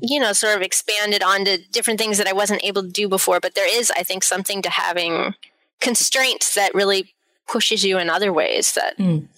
you 0.00 0.18
know 0.18 0.32
sort 0.32 0.56
of 0.56 0.62
expanded 0.62 1.22
onto 1.22 1.58
different 1.70 2.00
things 2.00 2.18
that 2.18 2.26
I 2.26 2.32
wasn't 2.32 2.64
able 2.64 2.82
to 2.82 2.88
do 2.88 3.08
before. 3.08 3.38
But 3.40 3.54
there 3.54 3.68
is, 3.68 3.90
I 3.90 4.02
think, 4.02 4.24
something 4.24 4.62
to 4.62 4.70
having 4.70 5.34
constraints 5.80 6.54
that 6.54 6.74
really 6.74 7.14
pushes 7.46 7.84
you 7.84 7.98
in 7.98 8.08
other 8.08 8.32
ways. 8.32 8.72
That 8.72 8.96
mm. 8.98 9.28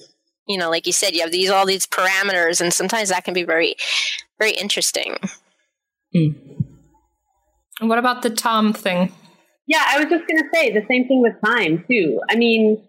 you 0.46 0.56
know, 0.56 0.70
like 0.70 0.86
you 0.86 0.92
said, 0.92 1.14
you 1.14 1.22
have 1.22 1.32
these 1.32 1.50
all 1.50 1.66
these 1.66 1.86
parameters, 1.86 2.60
and 2.60 2.72
sometimes 2.72 3.08
that 3.08 3.24
can 3.24 3.34
be 3.34 3.44
very, 3.44 3.74
very 4.38 4.52
interesting. 4.52 5.16
Mm. 6.14 6.36
And 7.80 7.88
what 7.88 7.98
about 7.98 8.22
the 8.22 8.30
Tom 8.30 8.72
thing? 8.72 9.12
Yeah, 9.66 9.84
I 9.88 9.98
was 9.98 10.06
just 10.10 10.28
going 10.28 10.40
to 10.42 10.48
say 10.54 10.70
the 10.70 10.84
same 10.88 11.08
thing 11.08 11.22
with 11.22 11.34
time 11.44 11.84
too. 11.90 12.20
I 12.30 12.36
mean, 12.36 12.82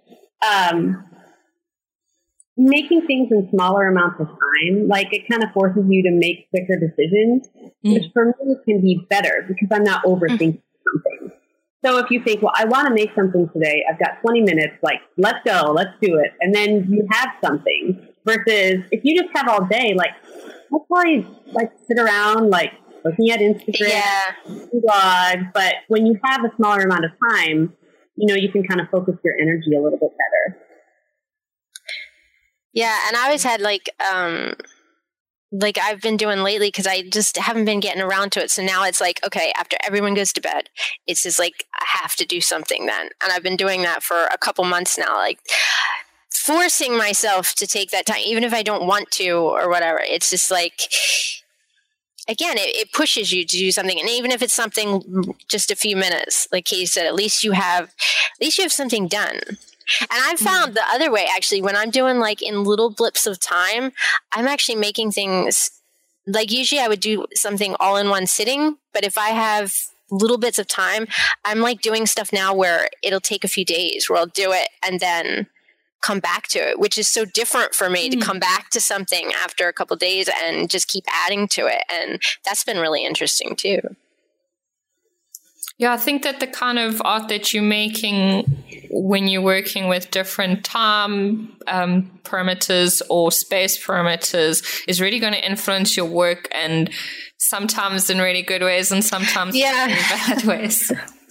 um, 0.48 1.04
making 2.58 3.06
things 3.06 3.30
in 3.32 3.50
smaller 3.52 3.88
amounts 3.88 4.20
of 4.20 4.28
time, 4.28 4.88
like 4.88 5.08
it 5.12 5.28
kind 5.30 5.44
of 5.44 5.52
forces 5.52 5.84
you 5.88 6.04
to 6.04 6.12
make 6.12 6.50
quicker 6.50 6.80
decisions, 6.80 7.48
mm. 7.86 7.94
which 7.94 8.12
for 8.14 8.28
me 8.28 8.56
can 8.66 8.82
be 8.82 9.06
better 9.10 9.46
because 9.48 9.68
I'm 9.72 9.84
not 9.84 10.04
overthinking 10.06 10.60
mm. 10.60 10.62
something. 10.94 11.32
So 11.86 12.00
if 12.00 12.10
you 12.10 12.24
think, 12.24 12.42
well, 12.42 12.54
I 12.56 12.66
want 12.66 12.88
to 12.88 12.94
make 12.94 13.12
something 13.14 13.48
today, 13.54 13.84
I've 13.90 14.00
got 14.00 14.22
20 14.22 14.42
minutes, 14.42 14.74
like, 14.82 15.02
let's 15.18 15.38
go, 15.46 15.72
let's 15.72 15.92
do 16.02 16.18
it. 16.18 16.32
And 16.42 16.54
then 16.54 16.88
you 16.90 17.08
have 17.12 17.30
something 17.44 18.08
versus 18.26 18.84
if 18.92 19.02
you 19.04 19.22
just 19.22 19.30
have 19.36 19.48
all 19.48 19.66
day, 19.66 19.94
like, 19.94 20.12
I'll 20.74 20.80
probably 20.80 21.28
like 21.52 21.72
sit 21.88 22.00
around, 22.00 22.50
like 22.50 22.72
looking 23.04 23.30
at 23.30 23.40
Instagram, 23.40 23.88
yeah. 23.88 24.32
blog. 24.74 25.54
But 25.54 25.76
when 25.88 26.08
you 26.08 26.20
have 26.24 26.44
a 26.44 26.52
smaller 26.56 26.82
amount 26.82 27.06
of 27.06 27.12
time, 27.30 27.74
you 28.16 28.28
know, 28.28 28.36
you 28.36 28.52
can 28.52 28.64
kind 28.64 28.82
of 28.82 28.90
focus 28.90 29.16
your 29.24 29.36
energy 29.40 29.76
a 29.78 29.82
little 29.82 30.00
bit 30.00 30.12
better. 30.12 30.65
Yeah, 32.76 32.96
and 33.08 33.18
I 33.18 33.24
always 33.24 33.44
had 33.44 33.62
like 33.62 33.90
um 34.14 34.54
like 35.52 35.78
I've 35.78 36.02
been 36.02 36.18
doing 36.18 36.40
lately 36.40 36.68
because 36.68 36.86
I 36.86 37.04
just 37.04 37.38
haven't 37.38 37.66
been 37.66 37.80
getting 37.80 38.02
around 38.02 38.32
to 38.34 38.44
it. 38.44 38.52
So 38.52 38.64
now 38.64 38.84
it's 38.84 39.00
like, 39.00 39.26
okay, 39.26 39.54
after 39.58 39.78
everyone 39.88 40.14
goes 40.14 40.34
to 40.34 40.42
bed, 40.42 40.70
it's 41.08 41.24
just 41.24 41.40
like 41.40 41.66
I 41.74 41.86
have 42.02 42.16
to 42.18 42.26
do 42.26 42.42
something 42.42 42.86
then. 42.86 43.10
And 43.24 43.32
I've 43.32 43.44
been 43.44 43.56
doing 43.56 43.82
that 43.84 44.04
for 44.04 44.26
a 44.26 44.38
couple 44.38 44.66
months 44.66 44.98
now, 44.98 45.16
like 45.16 45.40
forcing 46.30 46.98
myself 46.98 47.56
to 47.56 47.66
take 47.66 47.92
that 47.92 48.06
time, 48.06 48.22
even 48.26 48.44
if 48.44 48.54
I 48.54 48.64
don't 48.64 48.88
want 48.88 49.10
to 49.12 49.32
or 49.32 49.70
whatever. 49.70 50.02
It's 50.04 50.30
just 50.30 50.52
like 50.52 50.82
again, 52.28 52.58
it, 52.58 52.76
it, 52.76 52.92
pushes 52.92 53.32
you 53.32 53.46
to 53.46 53.58
do 53.58 53.72
something. 53.72 54.00
And 54.00 54.10
even 54.10 54.32
if 54.32 54.42
it's 54.42 54.54
something 54.54 55.36
just 55.48 55.72
a 55.72 55.76
few 55.76 55.96
minutes, 55.96 56.48
like 56.52 56.66
Katie 56.66 56.88
said, 56.88 57.06
at 57.06 57.16
least 57.16 57.44
you 57.44 57.52
have 57.52 57.86
at 57.86 58.42
least 58.42 58.58
you 58.58 58.64
have 58.64 58.74
something 58.74 59.08
done. 59.08 59.40
And 60.02 60.10
I've 60.12 60.38
mm-hmm. 60.38 60.46
found 60.46 60.74
the 60.74 60.84
other 60.92 61.12
way 61.12 61.28
actually, 61.36 61.62
when 61.62 61.76
I'm 61.76 61.90
doing 61.90 62.20
like 62.20 62.42
in 62.42 62.64
little 62.64 62.90
blips 62.90 63.26
of 63.26 63.40
time, 63.40 63.92
I'm 64.34 64.48
actually 64.48 64.76
making 64.76 65.12
things 65.12 65.70
like 66.28 66.52
usually 66.52 66.82
I 66.82 66.88
would 66.88 67.00
do 67.00 67.26
something 67.34 67.76
all 67.80 67.98
in 67.98 68.10
one 68.10 68.26
sitting, 68.28 68.78
but 68.94 69.04
if 69.04 69.18
I 69.18 69.30
have 69.30 69.74
little 70.12 70.38
bits 70.38 70.60
of 70.60 70.68
time, 70.68 71.08
I'm 71.44 71.60
like 71.60 71.82
doing 71.82 72.06
stuff 72.06 72.32
now 72.34 72.54
where 72.54 72.90
it'll 73.04 73.20
take 73.20 73.44
a 73.44 73.50
few 73.50 73.66
days 73.66 74.10
where 74.10 74.20
I'll 74.20 74.26
do 74.26 74.52
it 74.52 74.70
and 74.86 75.00
then 75.00 75.48
come 76.02 76.20
back 76.20 76.48
to 76.50 76.60
it, 76.60 76.80
which 76.80 76.98
is 76.98 77.08
so 77.08 77.26
different 77.26 77.74
for 77.74 77.90
me 77.90 78.10
mm. 78.10 78.12
to 78.12 78.26
come 78.26 78.40
back 78.40 78.70
to 78.70 78.80
something 78.80 79.32
after 79.44 79.68
a 79.68 79.74
couple 79.74 79.96
days 79.96 80.30
and 80.44 80.70
just 80.70 80.88
keep 80.88 81.04
adding 81.26 81.48
to 81.48 81.66
it. 81.66 81.84
And 81.92 82.22
that's 82.44 82.64
been 82.64 82.78
really 82.78 83.04
interesting 83.04 83.56
too. 83.56 83.80
Yeah, 85.78 85.92
I 85.92 85.98
think 85.98 86.24
that 86.24 86.40
the 86.40 86.48
kind 86.48 86.80
of 86.80 87.02
art 87.04 87.28
that 87.28 87.54
you're 87.54 87.64
making 87.64 88.64
when 88.90 89.28
you're 89.28 89.42
working 89.42 89.90
with 89.90 90.10
different 90.10 90.64
time 90.64 91.54
um, 91.68 92.10
parameters 92.24 93.02
or 93.10 93.30
space 93.32 93.84
parameters 93.84 94.64
is 94.88 95.02
really 95.02 95.20
going 95.20 95.34
to 95.34 95.46
influence 95.46 95.98
your 95.98 96.06
work 96.06 96.48
and 96.52 96.90
sometimes 97.38 98.10
in 98.10 98.20
really 98.20 98.42
good 98.42 98.62
ways 98.62 98.92
and 98.92 99.04
sometimes 99.04 99.54
yeah. 99.54 99.88
in 99.88 99.92
bad 99.92 100.44
ways. 100.46 100.92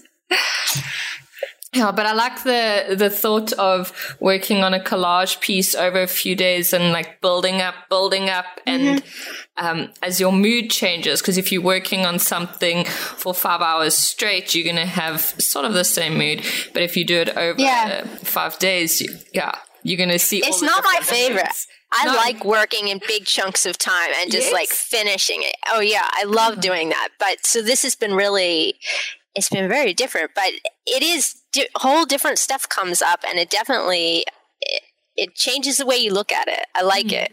Yeah, 1.74 1.90
but 1.92 2.06
I 2.06 2.12
like 2.12 2.42
the 2.44 2.94
the 2.96 3.10
thought 3.10 3.52
of 3.54 3.92
working 4.20 4.62
on 4.62 4.72
a 4.74 4.80
collage 4.80 5.40
piece 5.40 5.74
over 5.74 6.00
a 6.02 6.06
few 6.06 6.34
days 6.36 6.72
and 6.72 6.92
like 6.92 7.20
building 7.20 7.60
up, 7.60 7.74
building 7.88 8.30
up, 8.30 8.46
and 8.66 9.02
Mm-hmm. 9.02 9.66
um, 9.66 9.90
as 10.02 10.20
your 10.20 10.32
mood 10.32 10.70
changes. 10.70 11.20
Because 11.20 11.36
if 11.38 11.50
you're 11.52 11.62
working 11.62 12.06
on 12.06 12.18
something 12.18 12.84
for 12.84 13.34
five 13.34 13.60
hours 13.60 13.94
straight, 13.94 14.54
you're 14.54 14.66
gonna 14.66 14.86
have 14.86 15.20
sort 15.20 15.64
of 15.64 15.72
the 15.74 15.84
same 15.84 16.16
mood. 16.18 16.42
But 16.72 16.82
if 16.82 16.96
you 16.96 17.04
do 17.04 17.20
it 17.20 17.30
over 17.36 17.60
Yeah. 17.60 18.04
five 18.22 18.58
days, 18.58 19.00
you, 19.00 19.08
yeah, 19.32 19.52
you're 19.82 19.98
gonna 19.98 20.18
see. 20.18 20.42
all 20.42 20.48
It's 20.48 20.62
not 20.62 20.84
my 20.84 21.00
favorite. 21.02 21.38
elements. 21.40 21.66
I 21.96 22.06
No. 22.06 22.14
like 22.14 22.44
working 22.44 22.88
in 22.88 23.00
big 23.06 23.24
chunks 23.24 23.64
of 23.66 23.78
time 23.78 24.10
and 24.20 24.30
just 24.32 24.52
like 24.52 24.68
finishing 24.68 25.42
it. 25.44 25.54
Oh 25.72 25.80
yeah, 25.80 26.08
I 26.12 26.24
love 26.24 26.60
doing 26.60 26.88
that. 26.88 27.08
But 27.20 27.46
so 27.46 27.62
this 27.62 27.82
has 27.82 27.94
been 27.94 28.14
really 28.14 28.76
it's 29.36 29.48
been 29.48 29.68
very 29.68 29.92
different, 29.94 30.30
but 30.34 30.52
it 30.86 31.02
is 31.02 31.36
di- 31.54 31.68
whole 31.76 32.04
different 32.04 32.38
stuff 32.38 32.68
comes 32.68 33.00
up 33.00 33.20
and 33.26 33.38
it 33.38 33.48
definitely 33.48 34.24
it, 34.60 34.82
it 35.16 35.34
changes 35.34 35.78
the 35.78 35.86
way 35.86 35.96
you 35.96 36.12
look 36.12 36.32
at 36.32 36.48
it. 36.48 36.66
I 36.74 36.82
like 36.82 37.06
mm-hmm. 37.06 37.24
it. 37.24 37.32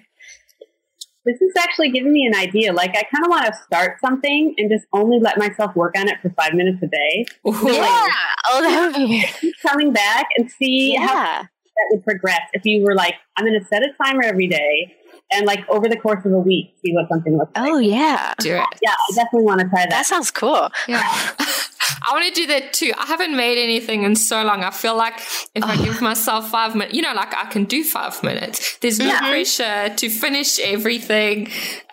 This 1.23 1.39
is 1.39 1.53
actually 1.59 1.91
giving 1.91 2.11
me 2.11 2.25
an 2.25 2.35
idea. 2.35 2.73
Like, 2.73 2.91
I 2.91 3.03
kind 3.03 3.23
of 3.23 3.29
want 3.29 3.45
to 3.45 3.53
start 3.63 3.99
something 4.01 4.55
and 4.57 4.71
just 4.71 4.85
only 4.91 5.19
let 5.19 5.37
myself 5.37 5.75
work 5.75 5.93
on 5.95 6.07
it 6.07 6.19
for 6.19 6.31
five 6.31 6.55
minutes 6.55 6.81
a 6.81 6.87
day. 6.87 7.25
Ooh. 7.47 7.71
Yeah. 7.71 8.07
Oh, 8.49 8.61
that 8.61 8.91
would 8.97 9.07
be 9.07 9.23
Keep 9.39 9.53
coming 9.61 9.93
back 9.93 10.29
and 10.35 10.49
see 10.49 10.95
how 10.95 11.05
yeah. 11.05 11.41
that 11.43 11.87
would 11.91 12.03
progress. 12.03 12.41
If 12.53 12.65
you 12.65 12.83
were 12.83 12.95
like, 12.95 13.13
I'm 13.37 13.45
going 13.45 13.59
to 13.59 13.65
set 13.67 13.83
a 13.83 13.89
timer 14.03 14.23
every 14.23 14.47
day 14.47 14.95
and 15.31 15.45
like 15.45 15.67
over 15.69 15.87
the 15.87 15.97
course 15.97 16.25
of 16.25 16.31
a 16.31 16.39
week, 16.39 16.73
see 16.83 16.91
what 16.93 17.07
something 17.07 17.37
looks 17.37 17.51
oh, 17.55 17.61
like. 17.61 17.71
Oh 17.71 17.77
yeah. 17.77 18.33
Do 18.39 18.55
it. 18.55 18.65
Yeah, 18.81 18.93
I 18.93 19.13
definitely 19.13 19.45
want 19.45 19.61
to 19.61 19.69
try 19.69 19.81
That 19.81 19.89
that. 19.91 20.05
sounds 20.07 20.31
cool. 20.31 20.69
Yeah. 20.87 21.31
I 22.07 22.13
want 22.13 22.25
to 22.25 22.33
do 22.33 22.47
that 22.47 22.73
too. 22.73 22.91
I 22.97 23.05
haven't 23.05 23.35
made 23.35 23.61
anything 23.61 24.03
in 24.03 24.15
so 24.15 24.43
long. 24.43 24.63
I 24.63 24.71
feel 24.71 24.95
like 24.95 25.19
if 25.55 25.63
I 25.63 25.75
give 25.83 26.01
myself 26.09 26.49
five 26.49 26.75
minutes, 26.75 26.95
you 26.95 27.01
know, 27.01 27.13
like 27.13 27.33
I 27.33 27.45
can 27.45 27.65
do 27.65 27.83
five 27.83 28.21
minutes. 28.23 28.77
There's 28.77 28.99
no 28.99 29.17
pressure 29.19 29.93
to 29.95 30.09
finish 30.09 30.59
everything. 30.59 31.49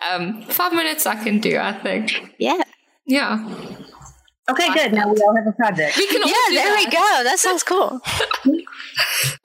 Um, 0.09 0.41
five 0.43 0.73
minutes 0.73 1.05
I 1.05 1.15
can 1.23 1.39
do, 1.39 1.57
I 1.57 1.73
think. 1.73 2.35
Yeah. 2.37 2.61
Yeah. 3.05 3.45
Okay, 4.49 4.73
good. 4.73 4.93
Now 4.93 5.11
we 5.11 5.19
all 5.21 5.35
have 5.35 5.47
a 5.47 5.51
project. 5.51 5.97
We 5.97 6.07
can 6.07 6.23
all 6.23 6.29
Yeah, 6.29 6.35
do 6.49 6.55
there 6.55 6.75
we 6.75 6.85
go. 6.85 7.23
That 7.23 7.39
sounds 7.39 7.63
cool. 7.63 8.01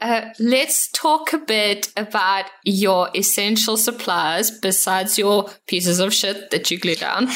Uh, 0.00 0.30
let's 0.38 0.90
talk 0.90 1.32
a 1.32 1.38
bit 1.38 1.92
about 1.96 2.46
your 2.64 3.08
essential 3.14 3.76
supplies 3.76 4.50
besides 4.50 5.16
your 5.16 5.48
pieces 5.66 6.00
of 6.00 6.12
shit 6.12 6.50
that 6.50 6.70
you 6.70 6.78
glue 6.78 6.94
down. 6.94 7.28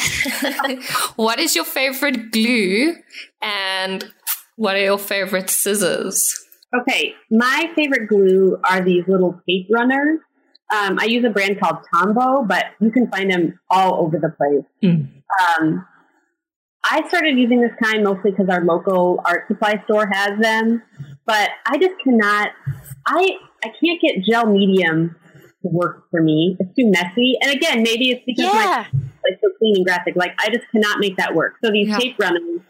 what 1.15 1.39
is 1.39 1.55
your 1.55 1.65
favorite 1.65 2.31
glue 2.31 2.95
and 3.41 4.11
what 4.57 4.75
are 4.75 4.83
your 4.83 4.99
favorite 4.99 5.49
scissors? 5.49 6.45
Okay, 6.75 7.15
my 7.31 7.71
favorite 7.75 8.07
glue 8.07 8.59
are 8.69 8.81
these 8.81 9.03
little 9.07 9.41
tape 9.47 9.67
runners. 9.71 10.19
Um, 10.71 10.99
I 10.99 11.05
use 11.05 11.23
a 11.25 11.29
brand 11.29 11.59
called 11.59 11.77
Tombow, 11.91 12.47
but 12.47 12.65
you 12.79 12.91
can 12.91 13.09
find 13.09 13.31
them 13.31 13.59
all 13.71 13.95
over 14.05 14.19
the 14.19 14.29
place. 14.29 14.65
Mm. 14.83 15.07
Um, 15.59 15.87
I 16.83 17.07
started 17.07 17.37
using 17.37 17.61
this 17.61 17.71
kind 17.81 18.03
mostly 18.03 18.31
because 18.31 18.47
our 18.49 18.63
local 18.63 19.21
art 19.25 19.47
supply 19.47 19.81
store 19.85 20.07
has 20.11 20.39
them, 20.39 20.81
but 21.25 21.49
I 21.65 21.77
just 21.77 21.95
cannot. 22.03 22.49
I 23.07 23.31
I 23.63 23.67
can't 23.83 24.01
get 24.01 24.23
gel 24.29 24.45
medium 24.45 25.15
to 25.61 25.67
work 25.69 26.05
for 26.11 26.21
me. 26.21 26.55
It's 26.59 26.69
too 26.75 26.89
messy, 26.89 27.35
and 27.41 27.51
again, 27.51 27.83
maybe 27.83 28.11
it's 28.11 28.23
because 28.25 28.51
my 28.53 28.63
Yeah. 28.63 28.85
like 29.23 29.39
so 29.41 29.49
clean 29.59 29.75
and 29.77 29.85
graphic. 29.85 30.15
Like 30.15 30.31
I 30.39 30.49
just 30.49 30.65
cannot 30.71 30.99
make 30.99 31.17
that 31.17 31.35
work. 31.35 31.55
So 31.63 31.71
these 31.71 31.89
Yeah. 31.89 31.97
tape 31.97 32.15
runners, 32.19 32.61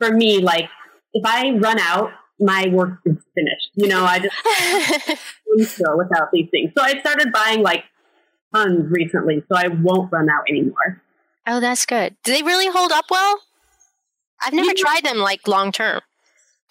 for 0.00 0.10
me, 0.10 0.38
like 0.38 0.68
if 1.12 1.24
I 1.24 1.50
run 1.52 1.78
out, 1.78 2.10
my 2.40 2.66
work 2.72 2.98
is 3.06 3.16
finished. 3.34 3.70
You 3.74 3.88
know, 3.88 4.04
I 4.04 4.18
just 4.18 4.34
go 5.84 5.96
without 5.96 6.30
these 6.32 6.48
things. 6.50 6.72
So 6.76 6.82
I 6.82 6.98
started 7.00 7.32
buying 7.32 7.62
like 7.62 7.84
tons 8.54 8.90
recently, 8.90 9.44
so 9.48 9.56
I 9.56 9.68
won't 9.68 10.10
run 10.12 10.28
out 10.28 10.44
anymore. 10.48 11.02
Oh, 11.46 11.60
that's 11.60 11.86
good. 11.86 12.16
Do 12.24 12.32
they 12.32 12.42
really 12.42 12.68
hold 12.68 12.92
up 12.92 13.06
well? 13.10 13.40
I've 14.44 14.52
never 14.52 14.68
Yeah. 14.68 14.82
tried 14.82 15.04
them 15.04 15.18
like 15.18 15.46
long 15.48 15.72
term. 15.72 16.00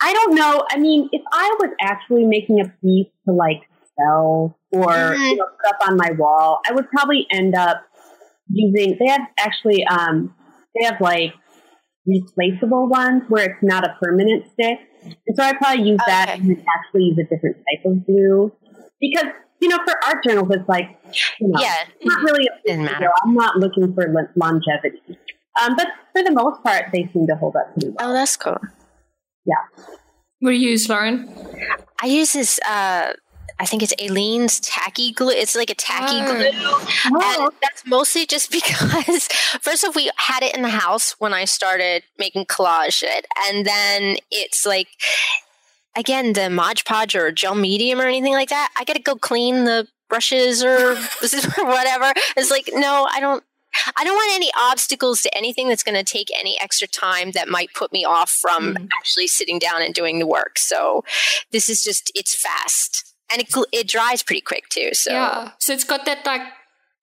I 0.01 0.13
don't 0.13 0.35
know. 0.35 0.65
I 0.69 0.77
mean, 0.77 1.09
if 1.11 1.21
I 1.31 1.55
was 1.59 1.71
actually 1.79 2.25
making 2.25 2.59
a 2.59 2.65
piece 2.81 3.07
to 3.25 3.33
like 3.33 3.61
sell 3.97 4.57
or 4.71 4.91
Mhm. 4.91 5.29
you 5.31 5.35
know, 5.37 5.45
put 5.45 5.69
up 5.69 5.87
on 5.87 5.97
my 5.97 6.11
wall, 6.17 6.59
I 6.67 6.73
would 6.73 6.89
probably 6.89 7.25
end 7.31 7.55
up 7.55 7.83
using. 8.49 8.97
They 8.99 9.07
have 9.07 9.21
actually, 9.39 9.85
um, 9.85 10.35
they 10.75 10.85
have 10.85 10.99
like 10.99 11.33
replaceable 12.05 12.87
ones 12.89 13.23
where 13.29 13.45
it's 13.51 13.63
not 13.63 13.85
a 13.85 13.95
permanent 14.01 14.45
stick, 14.51 14.79
and 15.25 15.35
so 15.35 15.43
I 15.43 15.53
probably 15.53 15.83
use 15.89 16.01
that 16.05 16.37
and 16.37 16.51
actually 16.75 17.03
use 17.03 17.17
a 17.19 17.23
different 17.23 17.57
type 17.57 17.85
of 17.85 18.05
glue 18.05 18.51
because 18.99 19.31
you 19.61 19.67
know 19.69 19.77
for 19.85 19.93
art 20.05 20.23
journals 20.23 20.49
it's 20.51 20.67
like 20.67 20.97
you 21.39 21.47
know 21.47 21.59
Yeah. 21.61 21.75
not 22.03 22.23
really 22.23 22.47
a 22.47 22.67
Doesn't 22.67 22.85
matter. 22.85 23.09
I'm 23.23 23.33
not 23.33 23.57
looking 23.57 23.93
for 23.93 24.05
longevity, 24.35 25.01
um, 25.61 25.75
but 25.75 25.87
for 26.13 26.23
the 26.23 26.31
most 26.31 26.63
part 26.63 26.85
they 26.93 27.09
seem 27.13 27.27
to 27.27 27.35
hold 27.35 27.55
up 27.55 27.71
pretty 27.73 27.89
well. 27.89 28.09
Oh, 28.09 28.13
that's 28.13 28.35
cool. 28.37 28.57
Yeah. 29.45 29.55
What 30.39 30.51
do 30.51 30.55
you 30.57 30.69
use, 30.71 30.89
Lauren? 30.89 31.29
I 32.01 32.07
use 32.07 32.33
this. 32.33 32.59
Uh, 32.67 33.13
I 33.59 33.65
think 33.65 33.83
it's 33.83 33.93
Aleene's 33.95 34.59
tacky 34.59 35.11
glue. 35.13 35.29
It's 35.31 35.55
like 35.55 35.69
a 35.69 35.75
tacky 35.75 36.17
Oh. 36.19 36.25
glue, 36.25 37.19
and 37.21 37.51
that's 37.61 37.85
mostly 37.85 38.25
just 38.25 38.51
because 38.57 39.27
first 39.61 39.85
off, 39.85 39.95
we 39.95 40.09
had 40.17 40.43
it 40.43 40.55
in 40.55 40.63
the 40.63 40.69
house 40.69 41.15
when 41.19 41.33
I 41.33 41.45
started 41.45 42.03
making 42.17 42.45
collage 42.45 43.03
it, 43.03 43.25
and 43.47 43.65
then 43.65 44.17
it's 44.31 44.65
like 44.65 44.87
again 45.95 46.33
the 46.33 46.49
Mod 46.49 46.83
Podge 46.85 47.15
or 47.15 47.31
gel 47.31 47.55
medium 47.55 47.99
or 47.99 48.05
anything 48.07 48.33
like 48.33 48.49
that. 48.49 48.69
I 48.77 48.83
got 48.83 48.95
to 48.95 49.01
go 49.01 49.15
clean 49.15 49.65
the 49.65 49.87
brushes 50.09 50.63
or 50.63 50.95
whatever. 51.57 52.13
It's 52.37 52.51
like 52.51 52.69
no, 52.73 53.07
I 53.11 53.19
don't. 53.19 53.43
I 53.97 54.03
don't 54.03 54.13
want 54.13 54.35
any 54.35 54.51
obstacles 54.55 55.23
to 55.23 55.35
anything 55.35 55.67
that's 55.67 55.81
going 55.81 55.95
to 55.97 56.03
take 56.03 56.27
any 56.39 56.55
extra 56.61 56.87
time 56.87 57.31
that 57.31 57.49
might 57.49 57.73
put 57.73 57.91
me 57.91 58.05
off 58.05 58.29
from 58.29 58.75
Mhm. 58.75 58.87
actually 58.99 59.25
sitting 59.25 59.57
down 59.57 59.81
and 59.81 59.95
doing 59.95 60.19
the 60.19 60.27
work. 60.27 60.59
So 60.59 61.03
this 61.51 61.69
is 61.69 61.81
just 61.83 62.11
it's 62.13 62.35
fast 62.35 63.03
and 63.31 63.41
it 63.41 63.47
it 63.71 63.87
dries 63.87 64.21
pretty 64.21 64.41
quick 64.41 64.69
too. 64.69 64.93
So 64.93 65.11
Yeah. 65.11 65.51
So 65.57 65.73
it's 65.73 65.83
got 65.85 66.05
that 66.05 66.23
like 66.23 66.41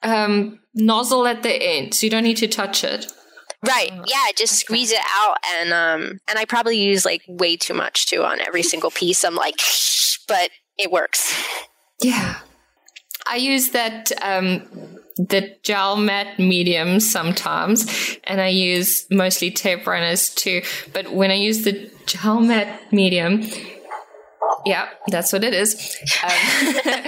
um, 0.02 0.60
nozzle 0.72 1.26
at 1.26 1.42
the 1.42 1.52
end, 1.52 1.92
so 1.92 2.06
you 2.06 2.10
don't 2.10 2.22
need 2.22 2.36
to 2.38 2.48
touch 2.48 2.84
it. 2.84 3.12
Right, 3.66 3.92
yeah, 4.06 4.26
just 4.36 4.58
squeeze 4.58 4.92
it 4.92 5.00
out 5.16 5.36
and 5.56 5.72
um 5.72 6.20
and 6.28 6.38
I 6.38 6.44
probably 6.44 6.80
use 6.80 7.04
like 7.04 7.22
way 7.28 7.56
too 7.56 7.74
much 7.74 8.06
too 8.06 8.24
on 8.24 8.40
every 8.40 8.62
single 8.62 8.90
piece. 8.90 9.24
I'm 9.24 9.34
like, 9.34 9.60
but 10.28 10.50
it 10.78 10.90
works. 10.90 11.34
Yeah. 12.02 12.36
I 13.26 13.36
use 13.36 13.70
that 13.70 14.10
um, 14.22 14.62
the 15.16 15.54
gel 15.62 15.96
matte 15.96 16.38
medium 16.38 17.00
sometimes, 17.00 18.16
and 18.24 18.40
I 18.40 18.48
use 18.48 19.06
mostly 19.10 19.50
tape 19.50 19.86
runners 19.86 20.30
too. 20.30 20.62
But 20.92 21.12
when 21.12 21.30
I 21.30 21.34
use 21.34 21.64
the 21.64 21.90
gel 22.06 22.40
matte 22.40 22.92
medium, 22.92 23.42
yeah, 24.64 24.88
that's 25.08 25.32
what 25.32 25.44
it 25.44 25.54
is. 25.54 25.96
Um, 26.22 26.30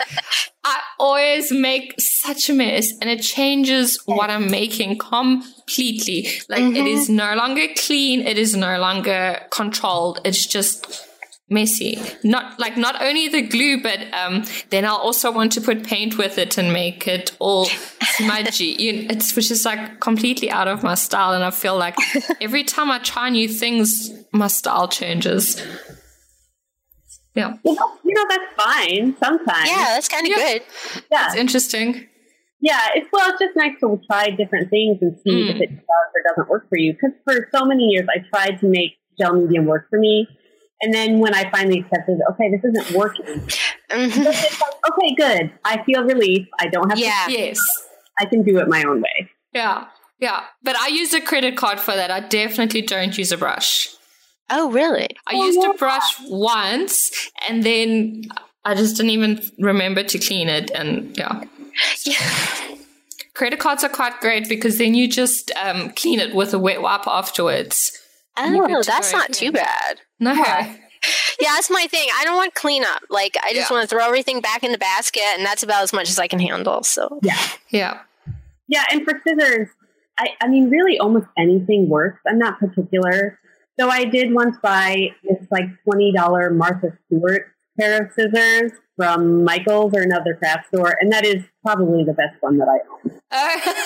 I 0.64 0.80
always 0.98 1.50
make 1.50 2.00
such 2.26 2.48
a 2.48 2.52
mess, 2.54 2.92
and 3.00 3.10
it 3.10 3.20
changes 3.22 3.98
what 4.06 4.30
I'm 4.30 4.50
making 4.50 4.98
completely. 4.98 6.28
Like 6.48 6.62
it 6.80 6.86
is 6.86 7.08
no 7.08 7.34
longer 7.34 7.66
clean. 7.76 8.20
It 8.26 8.38
is 8.38 8.54
no 8.56 8.78
longer 8.78 9.40
controlled. 9.50 10.20
It's 10.24 10.46
just 10.46 11.06
messy. 11.48 11.98
Not 12.24 12.58
like 12.58 12.76
not 12.76 13.02
only 13.02 13.28
the 13.28 13.42
glue, 13.42 13.82
but 13.82 14.00
um, 14.14 14.44
then 14.70 14.84
I'll 14.84 14.96
also 14.96 15.30
want 15.32 15.52
to 15.52 15.60
put 15.60 15.84
paint 15.84 16.16
with 16.16 16.38
it 16.38 16.56
and 16.58 16.72
make 16.72 17.06
it 17.08 17.36
all 17.40 17.66
smudgy. 18.16 18.64
you, 18.78 19.06
it's 19.10 19.34
which 19.36 19.50
is 19.50 19.64
like 19.64 20.00
completely 20.00 20.50
out 20.50 20.68
of 20.68 20.82
my 20.82 20.94
style, 20.94 21.32
and 21.34 21.44
I 21.44 21.50
feel 21.50 21.76
like 21.76 21.96
every 22.40 22.64
time 22.64 22.90
I 22.90 22.98
try 23.00 23.28
new 23.30 23.48
things, 23.48 24.10
my 24.32 24.46
style 24.48 24.88
changes. 24.88 25.60
Yeah, 27.34 27.54
You 27.64 27.74
know, 27.74 27.90
you 28.04 28.12
know 28.14 28.24
that's 28.28 28.62
fine 28.62 29.16
sometimes. 29.18 29.66
Yeah, 29.70 29.84
that's 29.94 30.08
kind 30.08 30.26
of 30.26 30.32
Yeah. 30.36 30.52
good. 30.52 30.62
yeah, 31.10 31.26
it's 31.28 31.36
interesting. 31.36 32.06
Yeah. 32.62 32.88
It's 32.94 33.08
well, 33.12 33.28
it's 33.30 33.38
just 33.40 33.54
nice 33.56 33.72
to 33.80 34.00
try 34.10 34.30
different 34.30 34.70
things 34.70 34.98
and 35.02 35.18
see 35.22 35.30
Mm. 35.50 35.54
if 35.54 35.60
it 35.60 35.70
does 35.70 36.08
or 36.14 36.22
doesn't 36.30 36.48
work 36.48 36.68
for 36.70 36.78
you. 36.78 36.94
Because 36.94 37.12
for 37.24 37.48
so 37.54 37.66
many 37.66 37.84
years, 37.92 38.06
I 38.08 38.20
tried 38.34 38.58
to 38.60 38.66
make 38.66 38.92
gel 39.18 39.34
medium 39.34 39.66
work 39.66 39.88
for 39.90 39.98
me, 39.98 40.26
and 40.80 40.94
then 40.94 41.18
when 41.18 41.34
I 41.34 41.50
finally 41.50 41.80
accepted, 41.80 42.18
okay, 42.30 42.50
this 42.50 42.64
isn't 42.64 42.96
working. 42.96 43.40
Mhm. 43.90 44.26
It's 44.26 44.60
like, 44.60 44.72
okay, 44.90 45.14
good. 45.14 45.52
I 45.64 45.82
feel 45.84 46.02
relief. 46.04 46.48
I 46.58 46.68
don't 46.68 46.88
have 46.88 46.98
Yeah. 46.98 47.26
Yes. 47.28 47.58
to. 47.58 47.64
I 48.20 48.24
can 48.26 48.42
do 48.42 48.58
it 48.58 48.68
my 48.68 48.82
own 48.84 49.02
way. 49.02 49.30
Yeah. 49.52 49.84
Yeah. 50.18 50.44
But 50.62 50.76
I 50.76 50.86
use 50.88 51.12
a 51.12 51.20
credit 51.20 51.56
card 51.56 51.78
for 51.80 51.94
that. 51.94 52.10
I 52.10 52.20
definitely 52.20 52.82
don't 52.82 53.16
use 53.18 53.32
a 53.32 53.36
brush. 53.36 53.88
Oh, 54.50 54.70
really? 54.70 55.08
I 55.26 55.34
Oh, 55.34 55.46
used 55.46 55.58
yeah. 55.62 55.70
a 55.70 55.74
brush 55.74 56.16
once 56.28 57.30
and 57.48 57.62
then 57.64 58.22
I 58.64 58.74
just 58.74 58.96
didn't 58.96 59.10
even 59.10 59.40
remember 59.58 60.02
to 60.04 60.18
clean 60.18 60.48
it. 60.48 60.70
And 60.70 61.16
yeah. 61.18 61.42
Yeah. 62.04 62.76
Credit 63.34 63.58
cards 63.58 63.82
are 63.82 63.88
quite 63.88 64.20
great 64.20 64.48
because 64.48 64.76
then 64.78 64.94
you 64.94 65.08
just 65.08 65.50
um, 65.62 65.90
clean 65.90 66.20
it 66.20 66.34
with 66.34 66.52
a 66.52 66.58
wet 66.58 66.82
wipe 66.82 67.06
afterwards. 67.06 67.98
You 68.38 68.62
Oh, 68.62 68.66
could 68.66 68.84
that's 68.84 69.12
not 69.12 69.32
too 69.32 69.52
bad. 69.52 70.00
No. 70.20 70.32
Yeah. 70.32 70.76
yeah, 71.40 71.48
that's 71.54 71.70
my 71.70 71.86
thing. 71.90 72.08
I 72.18 72.24
don't 72.24 72.36
want 72.36 72.54
cleanup. 72.54 73.02
Like, 73.08 73.36
I 73.42 73.52
just 73.54 73.70
Yeah. 73.70 73.76
want 73.76 73.88
to 73.88 73.94
throw 73.94 74.04
everything 74.04 74.40
back 74.40 74.62
in 74.62 74.70
the 74.72 74.78
basket, 74.78 75.22
and 75.36 75.44
that's 75.46 75.62
about 75.62 75.82
as 75.82 75.92
much 75.92 76.08
as 76.10 76.18
I 76.18 76.26
can 76.28 76.38
handle. 76.40 76.82
So, 76.82 77.20
yeah. 77.22 77.38
Yeah. 77.70 78.00
Yeah, 78.68 78.84
and 78.90 79.02
for 79.04 79.20
scissors, 79.26 79.68
I, 80.18 80.28
I 80.40 80.48
mean, 80.48 80.68
really 80.70 80.98
almost 80.98 81.26
anything 81.38 81.88
works. 81.88 82.20
I'm 82.26 82.38
not 82.38 82.58
particular. 82.58 83.38
So 83.80 83.88
I 83.88 84.04
did 84.04 84.32
once 84.34 84.56
buy 84.62 85.08
this 85.24 85.46
like 85.50 85.64
$20 85.88 86.54
Martha 86.54 86.96
Stewart 87.06 87.46
pair 87.80 88.02
of 88.04 88.12
scissors 88.12 88.72
from 88.96 89.44
Michael's 89.44 89.92
or 89.94 90.00
another 90.02 90.34
craft 90.34 90.68
store, 90.68 90.96
and 91.00 91.10
that 91.12 91.24
is 91.24 91.42
probably 91.64 92.04
the 92.04 92.12
best 92.12 92.36
one 92.40 92.58
that 92.58 92.68
I 92.68 92.78
own. 93.08 93.20
Uh, 93.30 93.74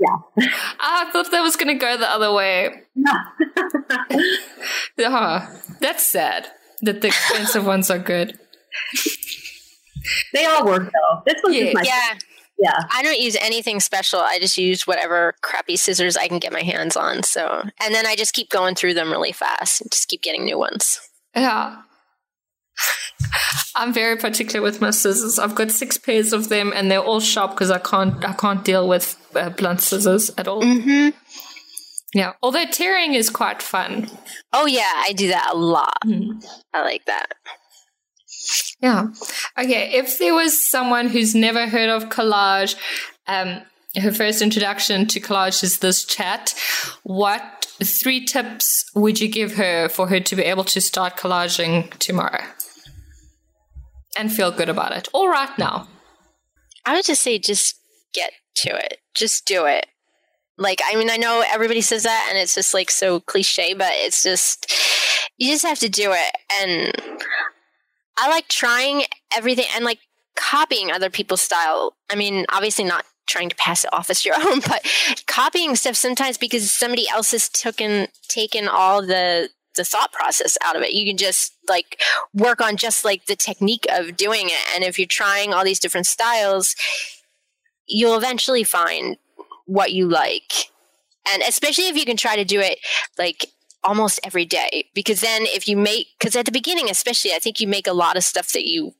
Yeah. 0.00 0.44
I 0.78 1.10
thought 1.12 1.32
that 1.32 1.40
was 1.40 1.56
going 1.56 1.66
to 1.66 1.74
go 1.74 1.96
the 1.96 2.08
other 2.08 2.32
way. 2.32 2.70
Yeah, 4.96 5.48
that's 5.80 6.06
sad 6.06 6.46
that 6.82 7.00
the 7.00 7.08
expensive 7.08 7.66
ones 7.72 7.90
are 7.90 7.98
good. 7.98 8.38
they 10.32 10.44
all 10.44 10.64
work 10.64 10.84
though. 10.92 11.22
This 11.26 11.34
one's 11.42 11.56
Yeah. 11.56 11.64
just 11.64 11.74
my 11.74 11.82
yeah, 11.82 12.14
yeah. 12.60 12.80
I 12.92 13.02
don't 13.02 13.18
use 13.18 13.36
anything 13.40 13.80
special. 13.80 14.20
I 14.20 14.38
just 14.38 14.56
use 14.56 14.86
whatever 14.86 15.34
crappy 15.42 15.76
scissors 15.76 16.16
I 16.16 16.28
can 16.28 16.38
get 16.38 16.52
my 16.52 16.62
hands 16.62 16.96
on. 16.96 17.24
So, 17.24 17.62
and 17.80 17.92
then 17.92 18.06
I 18.06 18.14
just 18.14 18.34
keep 18.34 18.50
going 18.50 18.76
through 18.76 18.94
them 18.94 19.10
really 19.10 19.32
fast 19.32 19.80
and 19.80 19.90
just 19.90 20.06
keep 20.08 20.22
getting 20.22 20.44
new 20.44 20.58
ones. 20.58 21.00
Yeah. 21.34 21.76
I'm 23.76 23.92
very 23.92 24.16
particular 24.16 24.62
with 24.62 24.80
my 24.80 24.90
scissors. 24.90 25.38
I've 25.38 25.54
got 25.54 25.70
six 25.70 25.98
pairs 25.98 26.32
of 26.32 26.48
them, 26.48 26.72
and 26.74 26.90
they're 26.90 27.00
all 27.00 27.20
sharp 27.20 27.52
because 27.52 27.70
I 27.70 27.78
can't 27.78 28.24
I 28.24 28.32
can't 28.32 28.64
deal 28.64 28.88
with 28.88 29.16
uh, 29.34 29.50
blunt 29.50 29.80
scissors 29.80 30.30
at 30.36 30.48
all. 30.48 30.62
Mm-hmm. 30.62 31.10
Yeah, 32.14 32.32
although 32.42 32.64
tearing 32.66 33.14
is 33.14 33.30
quite 33.30 33.62
fun. 33.62 34.08
Oh 34.52 34.66
yeah, 34.66 34.92
I 34.96 35.12
do 35.12 35.28
that 35.28 35.50
a 35.52 35.56
lot. 35.56 35.98
Hmm. 36.02 36.38
I 36.72 36.82
like 36.82 37.04
that. 37.04 37.34
Yeah. 38.80 39.08
Okay. 39.58 39.92
If 39.92 40.18
there 40.18 40.34
was 40.34 40.68
someone 40.68 41.08
who's 41.08 41.34
never 41.34 41.66
heard 41.66 41.90
of 41.90 42.08
collage, 42.08 42.76
um, 43.26 43.62
her 44.00 44.12
first 44.12 44.40
introduction 44.40 45.06
to 45.08 45.20
collage 45.20 45.62
is 45.62 45.80
this 45.80 46.04
chat. 46.04 46.54
What 47.02 47.66
three 47.82 48.24
tips 48.24 48.84
would 48.94 49.20
you 49.20 49.28
give 49.28 49.54
her 49.54 49.88
for 49.88 50.08
her 50.08 50.20
to 50.20 50.36
be 50.36 50.42
able 50.42 50.64
to 50.64 50.80
start 50.80 51.16
collaging 51.16 51.92
tomorrow 51.98 52.42
and 54.16 54.32
feel 54.32 54.50
good 54.50 54.68
about 54.68 54.92
it? 54.92 55.08
All 55.12 55.28
right 55.28 55.56
now. 55.58 55.88
I 56.84 56.94
would 56.94 57.04
just 57.04 57.22
say 57.22 57.38
just 57.38 57.78
get 58.14 58.32
to 58.56 58.70
it. 58.70 58.98
Just 59.14 59.46
do 59.46 59.66
it. 59.66 59.86
Like 60.56 60.80
I 60.90 60.96
mean 60.96 61.10
I 61.10 61.16
know 61.16 61.44
everybody 61.46 61.80
says 61.80 62.02
that 62.02 62.26
and 62.28 62.38
it's 62.38 62.54
just 62.54 62.74
like 62.74 62.90
so 62.90 63.20
cliche 63.20 63.74
but 63.74 63.92
it's 63.92 64.22
just 64.22 64.72
you 65.36 65.50
just 65.52 65.64
have 65.64 65.78
to 65.80 65.88
do 65.88 66.12
it 66.12 66.34
and 66.60 66.92
I 68.18 68.28
like 68.28 68.48
trying 68.48 69.04
everything 69.36 69.66
and 69.76 69.84
like 69.84 70.00
copying 70.34 70.90
other 70.90 71.10
people's 71.10 71.42
style. 71.42 71.94
I 72.10 72.16
mean 72.16 72.44
obviously 72.48 72.84
not 72.84 73.04
trying 73.28 73.50
to 73.50 73.56
pass 73.56 73.84
it 73.84 73.92
off 73.92 74.10
as 74.10 74.24
your 74.24 74.34
own 74.46 74.60
but 74.60 74.84
copying 75.26 75.76
stuff 75.76 75.94
sometimes 75.94 76.38
because 76.38 76.72
somebody 76.72 77.08
else 77.08 77.30
has 77.30 77.48
taken 77.48 78.08
taken 78.28 78.66
all 78.66 79.06
the 79.06 79.50
the 79.78 79.84
thought 79.84 80.12
process 80.12 80.58
out 80.62 80.76
of 80.76 80.82
it. 80.82 80.92
You 80.92 81.06
can 81.06 81.16
just 81.16 81.54
like 81.68 81.98
work 82.34 82.60
on 82.60 82.76
just 82.76 83.02
like 83.04 83.24
the 83.24 83.34
technique 83.36 83.86
of 83.90 84.16
doing 84.16 84.46
it. 84.48 84.74
And 84.74 84.84
if 84.84 84.98
you're 84.98 85.08
trying 85.08 85.54
all 85.54 85.64
these 85.64 85.80
different 85.80 86.06
styles, 86.06 86.76
you'll 87.86 88.16
eventually 88.18 88.62
find 88.64 89.16
what 89.64 89.92
you 89.92 90.06
like. 90.06 90.52
And 91.32 91.42
especially 91.42 91.88
if 91.88 91.96
you 91.96 92.04
can 92.04 92.16
try 92.16 92.36
to 92.36 92.44
do 92.44 92.60
it 92.60 92.78
like 93.18 93.46
almost 93.84 94.20
every 94.24 94.44
day. 94.44 94.86
Because 94.94 95.20
then 95.20 95.42
if 95.46 95.66
you 95.68 95.76
make, 95.76 96.08
because 96.18 96.36
at 96.36 96.44
the 96.46 96.52
beginning, 96.52 96.90
especially, 96.90 97.32
I 97.32 97.38
think 97.38 97.60
you 97.60 97.66
make 97.68 97.86
a 97.86 97.92
lot 97.92 98.16
of 98.16 98.24
stuff 98.24 98.52
that 98.52 98.66
you 98.66 98.94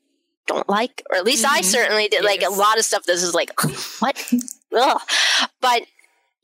don't 0.47 0.67
like, 0.69 1.03
or 1.11 1.17
at 1.17 1.25
least 1.25 1.45
I 1.45 1.61
Mhm. 1.61 1.65
certainly 1.65 2.07
did. 2.07 2.23
Like 2.23 2.41
a 2.41 2.49
lot 2.49 2.79
of 2.79 2.85
stuff 2.85 3.03
that 3.03 3.13
is 3.13 3.33
like, 3.35 3.51
what? 3.99 4.33
Ugh. 4.75 5.01
But 5.61 5.83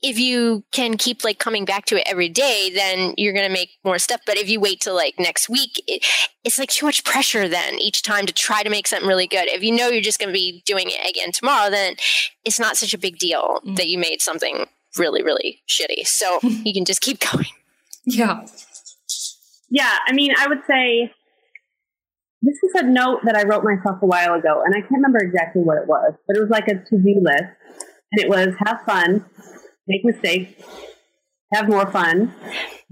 if 0.02 0.18
you 0.18 0.64
can 0.72 0.96
keep 0.96 1.24
like 1.24 1.38
coming 1.38 1.64
back 1.64 1.86
to 1.86 1.96
it 1.96 2.06
every 2.06 2.28
day, 2.28 2.70
then 2.74 3.14
you're 3.16 3.32
going 3.32 3.46
to 3.46 3.52
make 3.52 3.70
more 3.84 3.98
stuff. 3.98 4.20
But 4.26 4.36
if 4.36 4.48
you 4.48 4.60
wait 4.60 4.80
till 4.80 4.94
like 4.94 5.14
next 5.18 5.48
week, 5.48 5.70
it, 5.86 6.04
it's 6.44 6.58
like 6.58 6.70
too 6.70 6.86
much 6.86 7.02
pressure 7.04 7.48
then 7.48 7.80
each 7.80 8.02
time 8.02 8.26
to 8.26 8.32
try 8.32 8.62
to 8.62 8.70
make 8.70 8.86
something 8.86 9.08
really 9.08 9.26
good. 9.26 9.48
If 9.48 9.62
you 9.62 9.72
know 9.72 9.88
you're 9.88 10.02
just 10.02 10.18
going 10.18 10.28
to 10.28 10.34
be 10.34 10.62
doing 10.66 10.86
it 10.88 11.10
again 11.10 11.32
tomorrow, 11.32 11.70
then 11.70 11.96
it's 12.44 12.60
not 12.60 12.76
such 12.76 12.92
a 12.94 12.98
big 12.98 13.18
deal 13.18 13.60
Mm. 13.64 13.76
that 13.76 13.88
you 13.88 13.98
made 13.98 14.20
something 14.20 14.66
really, 14.98 15.22
really 15.22 15.62
shitty. 15.68 16.06
So 16.06 16.38
you 16.42 16.72
can 16.74 16.84
just 16.84 17.00
keep 17.00 17.20
going. 17.20 17.46
Yeah. 18.04 18.46
Yeah, 19.70 19.92
I 20.06 20.12
mean, 20.12 20.32
I 20.38 20.46
would 20.46 20.60
say 20.68 21.12
this 22.42 22.54
is 22.62 22.72
a 22.76 22.82
note 22.84 23.20
that 23.24 23.34
I 23.36 23.42
wrote 23.44 23.64
myself 23.64 23.98
a 24.02 24.06
while 24.06 24.34
ago, 24.34 24.62
and 24.64 24.74
I 24.74 24.80
can't 24.80 24.92
remember 24.92 25.18
exactly 25.18 25.62
what 25.62 25.78
it 25.78 25.88
was, 25.88 26.12
but 26.26 26.36
it 26.36 26.40
was 26.40 26.50
like 26.50 26.68
a 26.68 26.74
to 26.74 26.98
do 27.02 27.20
list. 27.20 27.42
And 28.12 28.22
it 28.22 28.28
was 28.28 28.54
have 28.64 28.82
fun, 28.86 29.24
make 29.86 30.04
mistakes, 30.04 30.62
have 31.52 31.68
more 31.68 31.90
fun, 31.90 32.34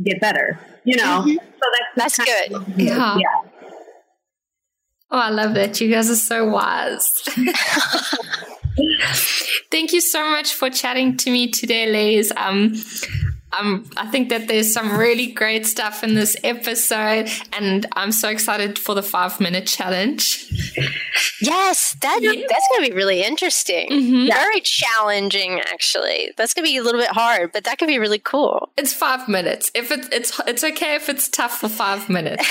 get 0.03 0.21
better. 0.21 0.59
You 0.85 0.97
know? 0.97 1.25
So 1.27 1.37
that's, 1.97 2.17
That's 2.17 2.51
good. 2.51 2.65
Yeah. 2.77 3.17
Yeah. 3.17 3.51
Oh, 5.11 5.19
I 5.19 5.31
love 5.31 5.55
that. 5.55 5.81
You 5.81 5.91
guys 5.91 6.11
are 6.11 6.17
so 6.17 6.49
wise. 6.49 7.23
Thank 9.71 9.93
you 9.93 10.01
so 10.01 10.29
much 10.29 10.53
for 10.53 10.71
chatting 10.71 11.17
to 11.19 11.31
me 11.31 11.51
today, 11.51 11.91
ladies. 11.91 12.33
Um, 12.37 12.75
um, 13.59 13.89
I 13.97 14.07
think 14.07 14.29
that 14.31 14.49
there's 14.49 14.73
some 14.73 14.97
really 14.97 15.27
great 15.27 15.67
stuff 15.67 16.03
in 16.03 16.15
this 16.15 16.37
episode, 16.45 17.29
and 17.53 17.87
I'm 17.93 18.13
so 18.13 18.29
excited 18.29 18.79
for 18.79 18.95
the 18.95 19.03
five 19.03 19.41
minute 19.41 19.67
challenge. 19.67 20.47
Yes, 21.41 21.97
that 22.01 22.19
Yeah. 22.23 22.33
that's 22.49 22.67
going 22.71 22.85
to 22.85 22.91
be 22.91 22.97
really 22.97 23.23
interesting. 23.23 23.89
Mhm. 23.91 24.27
Very 24.29 24.61
challenging, 24.61 25.61
actually. 25.61 26.33
That's 26.37 26.55
going 26.55 26.65
to 26.67 26.71
be 26.73 26.77
a 26.79 26.83
little 26.83 27.01
bit 27.01 27.11
hard, 27.11 27.53
but 27.53 27.65
that 27.65 27.79
could 27.79 27.89
be 27.89 27.99
really 27.99 28.19
cool. 28.19 28.71
It's 28.77 28.93
five 28.93 29.29
minutes. 29.29 29.71
If 29.75 29.91
it, 29.91 30.07
it's 30.13 30.41
it's 30.47 30.65
okay 30.65 30.95
if 30.95 31.09
it's 31.09 31.29
tough 31.29 31.61
for 31.61 31.69
five 31.69 32.09
minutes, 32.09 32.45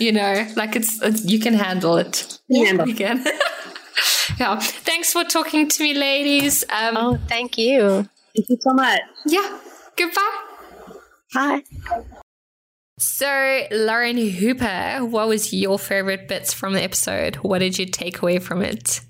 you 0.00 0.12
know, 0.12 0.46
like 0.56 0.76
it's, 0.76 1.00
it's 1.02 1.24
you 1.24 1.38
can 1.40 1.54
handle 1.54 1.96
it. 1.96 2.38
Yeah. 2.48 2.84
You 2.84 2.94
can. 2.94 3.24
yeah. 4.40 4.58
Thanks 4.60 5.12
for 5.12 5.24
talking 5.24 5.68
to 5.68 5.82
me, 5.82 5.94
ladies. 5.94 6.64
Um, 6.70 6.96
Oh, 6.96 7.18
thank 7.28 7.58
you. 7.58 8.08
Thank 8.34 8.48
you 8.48 8.56
so 8.60 8.72
much. 8.72 9.00
Yeah. 9.26 9.58
Goodbye. 9.96 10.42
Hi. 11.34 11.62
So, 12.98 13.66
Lauren 13.70 14.16
Hooper, 14.16 14.98
what 15.04 15.28
was 15.28 15.52
your 15.52 15.78
favorite 15.78 16.28
bits 16.28 16.52
from 16.52 16.72
the 16.72 16.82
episode? 16.82 17.36
What 17.36 17.58
did 17.58 17.78
you 17.78 17.86
take 17.86 18.22
away 18.22 18.38
from 18.38 18.62
it? 18.62 19.00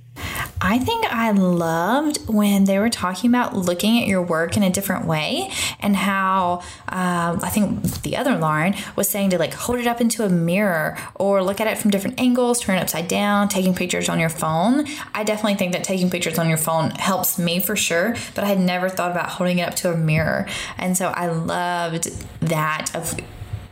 I 0.64 0.78
think 0.78 1.04
I 1.06 1.32
loved 1.32 2.28
when 2.28 2.64
they 2.64 2.78
were 2.78 2.88
talking 2.88 3.28
about 3.28 3.56
looking 3.56 4.00
at 4.00 4.06
your 4.06 4.22
work 4.22 4.56
in 4.56 4.62
a 4.62 4.70
different 4.70 5.06
way 5.06 5.50
and 5.80 5.96
how 5.96 6.62
um, 6.88 7.40
I 7.42 7.48
think 7.48 7.82
the 8.02 8.16
other 8.16 8.36
Lauren 8.36 8.76
was 8.94 9.08
saying 9.08 9.30
to 9.30 9.38
like 9.38 9.54
hold 9.54 9.80
it 9.80 9.88
up 9.88 10.00
into 10.00 10.24
a 10.24 10.28
mirror 10.28 10.96
or 11.16 11.42
look 11.42 11.60
at 11.60 11.66
it 11.66 11.78
from 11.78 11.90
different 11.90 12.20
angles, 12.20 12.60
turn 12.60 12.78
it 12.78 12.80
upside 12.80 13.08
down, 13.08 13.48
taking 13.48 13.74
pictures 13.74 14.08
on 14.08 14.20
your 14.20 14.28
phone. 14.28 14.86
I 15.12 15.24
definitely 15.24 15.56
think 15.56 15.72
that 15.72 15.82
taking 15.82 16.10
pictures 16.10 16.38
on 16.38 16.48
your 16.48 16.58
phone 16.58 16.90
helps 16.92 17.40
me 17.40 17.58
for 17.58 17.74
sure, 17.74 18.14
but 18.36 18.44
I 18.44 18.46
had 18.46 18.60
never 18.60 18.88
thought 18.88 19.10
about 19.10 19.30
holding 19.30 19.58
it 19.58 19.68
up 19.68 19.74
to 19.76 19.92
a 19.92 19.96
mirror. 19.96 20.46
And 20.78 20.96
so 20.96 21.08
I 21.08 21.26
loved 21.26 22.04
that 22.40 22.94
of 22.94 23.18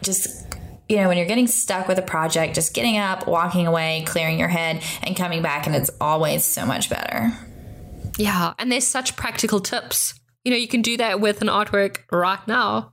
just 0.03 0.50
you 0.91 0.97
know, 0.97 1.07
when 1.07 1.17
you're 1.17 1.27
getting 1.27 1.47
stuck 1.47 1.87
with 1.87 1.99
a 1.99 2.03
project, 2.03 2.57
just 2.57 2.75
getting 2.75 2.99
up, 2.99 3.29
walking 3.29 3.65
away, 3.69 4.03
clearing 4.09 4.41
your 4.41 4.49
head, 4.49 4.83
and 5.05 5.17
coming 5.17 5.41
back, 5.41 5.69
and 5.69 5.77
it's 5.77 5.91
always 6.01 6.45
so 6.45 6.67
much 6.67 6.91
better. 6.91 7.33
Yeah, 8.19 8.55
and 8.59 8.73
there's 8.73 8.89
such 8.89 9.15
practical 9.15 9.61
tips. 9.61 10.19
You 10.43 10.51
know, 10.51 10.57
you 10.57 10.67
can 10.67 10.83
do 10.83 10.97
that 10.97 11.21
with 11.21 11.43
an 11.43 11.49
artwork 11.49 11.99
right 12.11 12.45
now. 12.49 12.93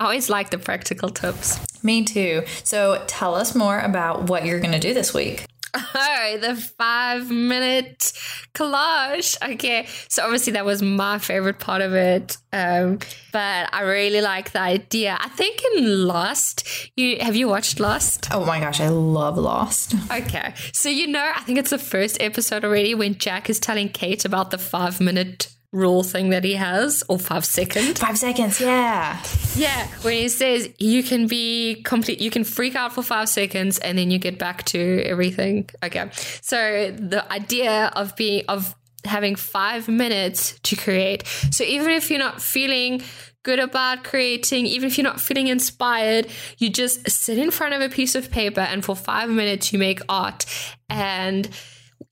I 0.00 0.04
always 0.06 0.28
like 0.28 0.50
the 0.50 0.58
practical 0.58 1.08
tips. 1.08 1.84
Me 1.84 2.04
too. 2.04 2.42
So 2.64 3.02
tell 3.06 3.36
us 3.36 3.54
more 3.54 3.78
about 3.78 4.24
what 4.24 4.44
you're 4.44 4.60
going 4.60 4.72
to 4.72 4.80
do 4.80 4.92
this 4.92 5.14
week. 5.14 5.46
Oh, 5.78 6.38
the 6.40 6.56
five 6.56 7.30
minute 7.30 8.12
collage. 8.54 9.36
Okay. 9.54 9.86
So 10.08 10.24
obviously 10.24 10.54
that 10.54 10.64
was 10.64 10.82
my 10.82 11.18
favorite 11.18 11.58
part 11.58 11.82
of 11.82 11.94
it. 11.94 12.36
Um, 12.52 12.98
but 13.32 13.68
I 13.72 13.82
really 13.82 14.20
like 14.20 14.52
the 14.52 14.60
idea. 14.60 15.16
I 15.20 15.28
think 15.28 15.62
in 15.76 16.06
Lost, 16.06 16.66
you 16.96 17.18
have 17.20 17.36
you 17.36 17.48
watched 17.48 17.80
Lost? 17.80 18.28
Oh 18.32 18.44
my 18.44 18.60
gosh, 18.60 18.80
I 18.80 18.88
love 18.88 19.36
Lost. 19.38 19.94
Okay. 20.10 20.54
So 20.72 20.88
you 20.88 21.06
know, 21.06 21.32
I 21.34 21.42
think 21.42 21.58
it's 21.58 21.70
the 21.70 21.78
first 21.78 22.16
episode 22.20 22.64
already 22.64 22.94
when 22.94 23.16
Jack 23.16 23.50
is 23.50 23.60
telling 23.60 23.88
Kate 23.88 24.24
about 24.24 24.50
the 24.50 24.58
five 24.58 25.00
minute 25.00 25.55
rule 25.76 26.02
thing 26.02 26.30
that 26.30 26.42
he 26.44 26.54
has, 26.54 27.04
or 27.08 27.18
five 27.18 27.44
seconds. 27.44 28.00
Five 28.00 28.18
seconds, 28.18 28.60
yeah. 28.60 29.22
Yeah, 29.54 29.86
when 30.02 30.14
he 30.14 30.28
says 30.28 30.68
you 30.78 31.02
can 31.02 31.26
be 31.26 31.82
complete, 31.84 32.20
you 32.20 32.30
can 32.30 32.44
freak 32.44 32.74
out 32.74 32.92
for 32.92 33.02
five 33.02 33.28
seconds 33.28 33.78
and 33.78 33.98
then 33.98 34.10
you 34.10 34.18
get 34.18 34.38
back 34.38 34.64
to 34.66 35.02
everything. 35.04 35.68
Okay, 35.82 36.08
so 36.40 36.92
the 36.92 37.30
idea 37.30 37.92
of 37.94 38.16
being 38.16 38.44
of 38.48 38.74
having 39.04 39.36
five 39.36 39.88
minutes 39.88 40.58
to 40.64 40.76
create. 40.76 41.26
So 41.50 41.62
even 41.64 41.90
if 41.90 42.10
you're 42.10 42.18
not 42.18 42.42
feeling 42.42 43.02
good 43.44 43.60
about 43.60 44.02
creating, 44.02 44.66
even 44.66 44.88
if 44.88 44.98
you're 44.98 45.04
not 45.04 45.20
feeling 45.20 45.46
inspired, 45.46 46.26
you 46.58 46.68
just 46.68 47.08
sit 47.08 47.38
in 47.38 47.52
front 47.52 47.74
of 47.74 47.80
a 47.80 47.88
piece 47.88 48.16
of 48.16 48.30
paper 48.30 48.60
and 48.60 48.84
for 48.84 48.96
five 48.96 49.30
minutes 49.30 49.72
you 49.72 49.78
make 49.78 50.00
art. 50.08 50.44
And 50.90 51.48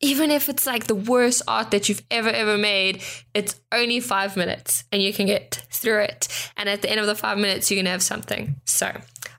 even 0.00 0.30
if 0.30 0.48
it's 0.48 0.66
like 0.66 0.86
the 0.86 0.94
worst 0.94 1.42
art 1.48 1.70
that 1.70 1.88
you've 1.88 2.02
ever, 2.10 2.28
ever 2.28 2.58
made, 2.58 3.02
it's 3.32 3.60
only 3.72 4.00
five 4.00 4.36
minutes 4.36 4.84
and 4.92 5.02
you 5.02 5.12
can 5.12 5.26
get 5.26 5.64
through 5.70 6.00
it. 6.00 6.28
And 6.56 6.68
at 6.68 6.82
the 6.82 6.90
end 6.90 7.00
of 7.00 7.06
the 7.06 7.14
five 7.14 7.38
minutes, 7.38 7.70
you 7.70 7.76
can 7.76 7.86
have 7.86 8.02
something. 8.02 8.56
So 8.64 8.92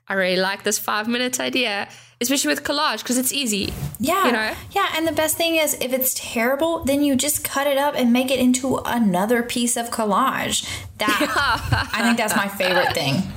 I 0.08 0.14
really 0.14 0.40
like 0.40 0.62
this 0.62 0.78
five 0.78 1.08
minute 1.08 1.40
idea, 1.40 1.88
especially 2.20 2.48
with 2.48 2.64
collage 2.64 3.02
because 3.02 3.18
it's 3.18 3.32
easy. 3.32 3.72
Yeah. 3.98 4.26
You 4.26 4.32
know? 4.32 4.52
Yeah. 4.72 4.88
And 4.94 5.06
the 5.06 5.12
best 5.12 5.36
thing 5.36 5.56
is, 5.56 5.74
if 5.74 5.92
it's 5.92 6.14
terrible, 6.14 6.84
then 6.84 7.02
you 7.02 7.16
just 7.16 7.44
cut 7.44 7.66
it 7.66 7.78
up 7.78 7.94
and 7.96 8.12
make 8.12 8.30
it 8.30 8.38
into 8.38 8.80
another 8.84 9.42
piece 9.42 9.76
of 9.76 9.90
collage. 9.90 10.68
That, 10.98 11.88
I 11.92 12.02
think 12.02 12.18
that's 12.18 12.36
my 12.36 12.48
favorite 12.48 12.94
thing. 12.94 13.22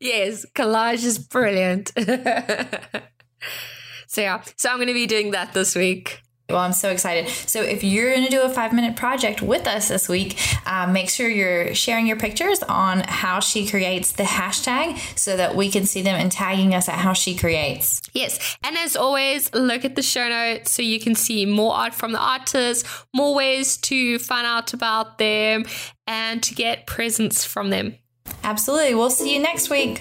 Yes, 0.00 0.46
collage 0.54 1.04
is 1.04 1.18
brilliant. 1.18 1.92
so, 4.06 4.20
yeah. 4.20 4.42
So 4.56 4.70
I'm 4.70 4.76
going 4.76 4.88
to 4.88 4.94
be 4.94 5.06
doing 5.06 5.32
that 5.32 5.52
this 5.52 5.74
week. 5.74 6.22
Well, 6.48 6.60
I'm 6.60 6.72
so 6.72 6.90
excited. 6.90 7.28
So, 7.28 7.62
if 7.62 7.82
you're 7.82 8.12
going 8.12 8.24
to 8.24 8.30
do 8.30 8.42
a 8.42 8.48
five 8.48 8.72
minute 8.72 8.94
project 8.94 9.42
with 9.42 9.66
us 9.66 9.88
this 9.88 10.08
week, 10.08 10.38
uh, 10.64 10.86
make 10.86 11.10
sure 11.10 11.28
you're 11.28 11.74
sharing 11.74 12.06
your 12.06 12.16
pictures 12.16 12.62
on 12.62 13.00
how 13.00 13.40
she 13.40 13.66
creates 13.66 14.12
the 14.12 14.22
hashtag 14.22 14.96
so 15.18 15.36
that 15.36 15.56
we 15.56 15.70
can 15.70 15.86
see 15.86 16.02
them 16.02 16.14
and 16.14 16.30
tagging 16.30 16.72
us 16.72 16.88
at 16.88 16.94
how 16.94 17.14
she 17.14 17.34
creates. 17.34 18.00
Yes. 18.12 18.56
And 18.62 18.76
as 18.78 18.94
always, 18.94 19.52
look 19.54 19.84
at 19.84 19.96
the 19.96 20.02
show 20.02 20.28
notes 20.28 20.70
so 20.70 20.82
you 20.82 21.00
can 21.00 21.16
see 21.16 21.46
more 21.46 21.74
art 21.74 21.94
from 21.94 22.12
the 22.12 22.20
artists, 22.20 22.88
more 23.12 23.34
ways 23.34 23.76
to 23.78 24.20
find 24.20 24.46
out 24.46 24.72
about 24.72 25.18
them, 25.18 25.64
and 26.06 26.40
to 26.44 26.54
get 26.54 26.86
presents 26.86 27.44
from 27.44 27.70
them. 27.70 27.96
Absolutely. 28.44 28.94
We'll 28.94 29.10
see 29.10 29.34
you 29.34 29.42
next 29.42 29.68
week. 29.68 30.00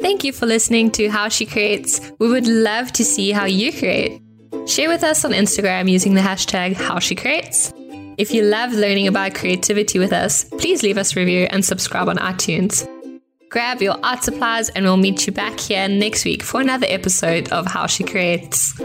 Thank 0.00 0.24
you 0.24 0.32
for 0.32 0.44
listening 0.44 0.90
to 0.92 1.08
How 1.08 1.28
She 1.28 1.46
Creates. 1.46 2.12
We 2.18 2.28
would 2.28 2.46
love 2.46 2.92
to 2.92 3.04
see 3.04 3.32
how 3.32 3.46
you 3.46 3.72
create. 3.72 4.22
Share 4.66 4.88
with 4.88 5.02
us 5.02 5.24
on 5.24 5.32
Instagram 5.32 5.90
using 5.90 6.14
the 6.14 6.20
hashtag 6.20 6.74
HowSheCreates. 6.74 7.74
If 8.18 8.32
you 8.32 8.42
love 8.42 8.72
learning 8.72 9.06
about 9.06 9.34
creativity 9.34 9.98
with 9.98 10.12
us, 10.12 10.44
please 10.44 10.82
leave 10.82 10.98
us 10.98 11.16
a 11.16 11.20
review 11.20 11.46
and 11.50 11.64
subscribe 11.64 12.08
on 12.08 12.16
iTunes. 12.16 12.86
Grab 13.48 13.80
your 13.80 13.96
art 14.02 14.24
supplies 14.24 14.68
and 14.70 14.84
we'll 14.84 14.96
meet 14.96 15.26
you 15.26 15.32
back 15.32 15.58
here 15.58 15.88
next 15.88 16.24
week 16.24 16.42
for 16.42 16.60
another 16.60 16.86
episode 16.88 17.50
of 17.50 17.66
How 17.66 17.86
She 17.86 18.04
Creates. 18.04 18.78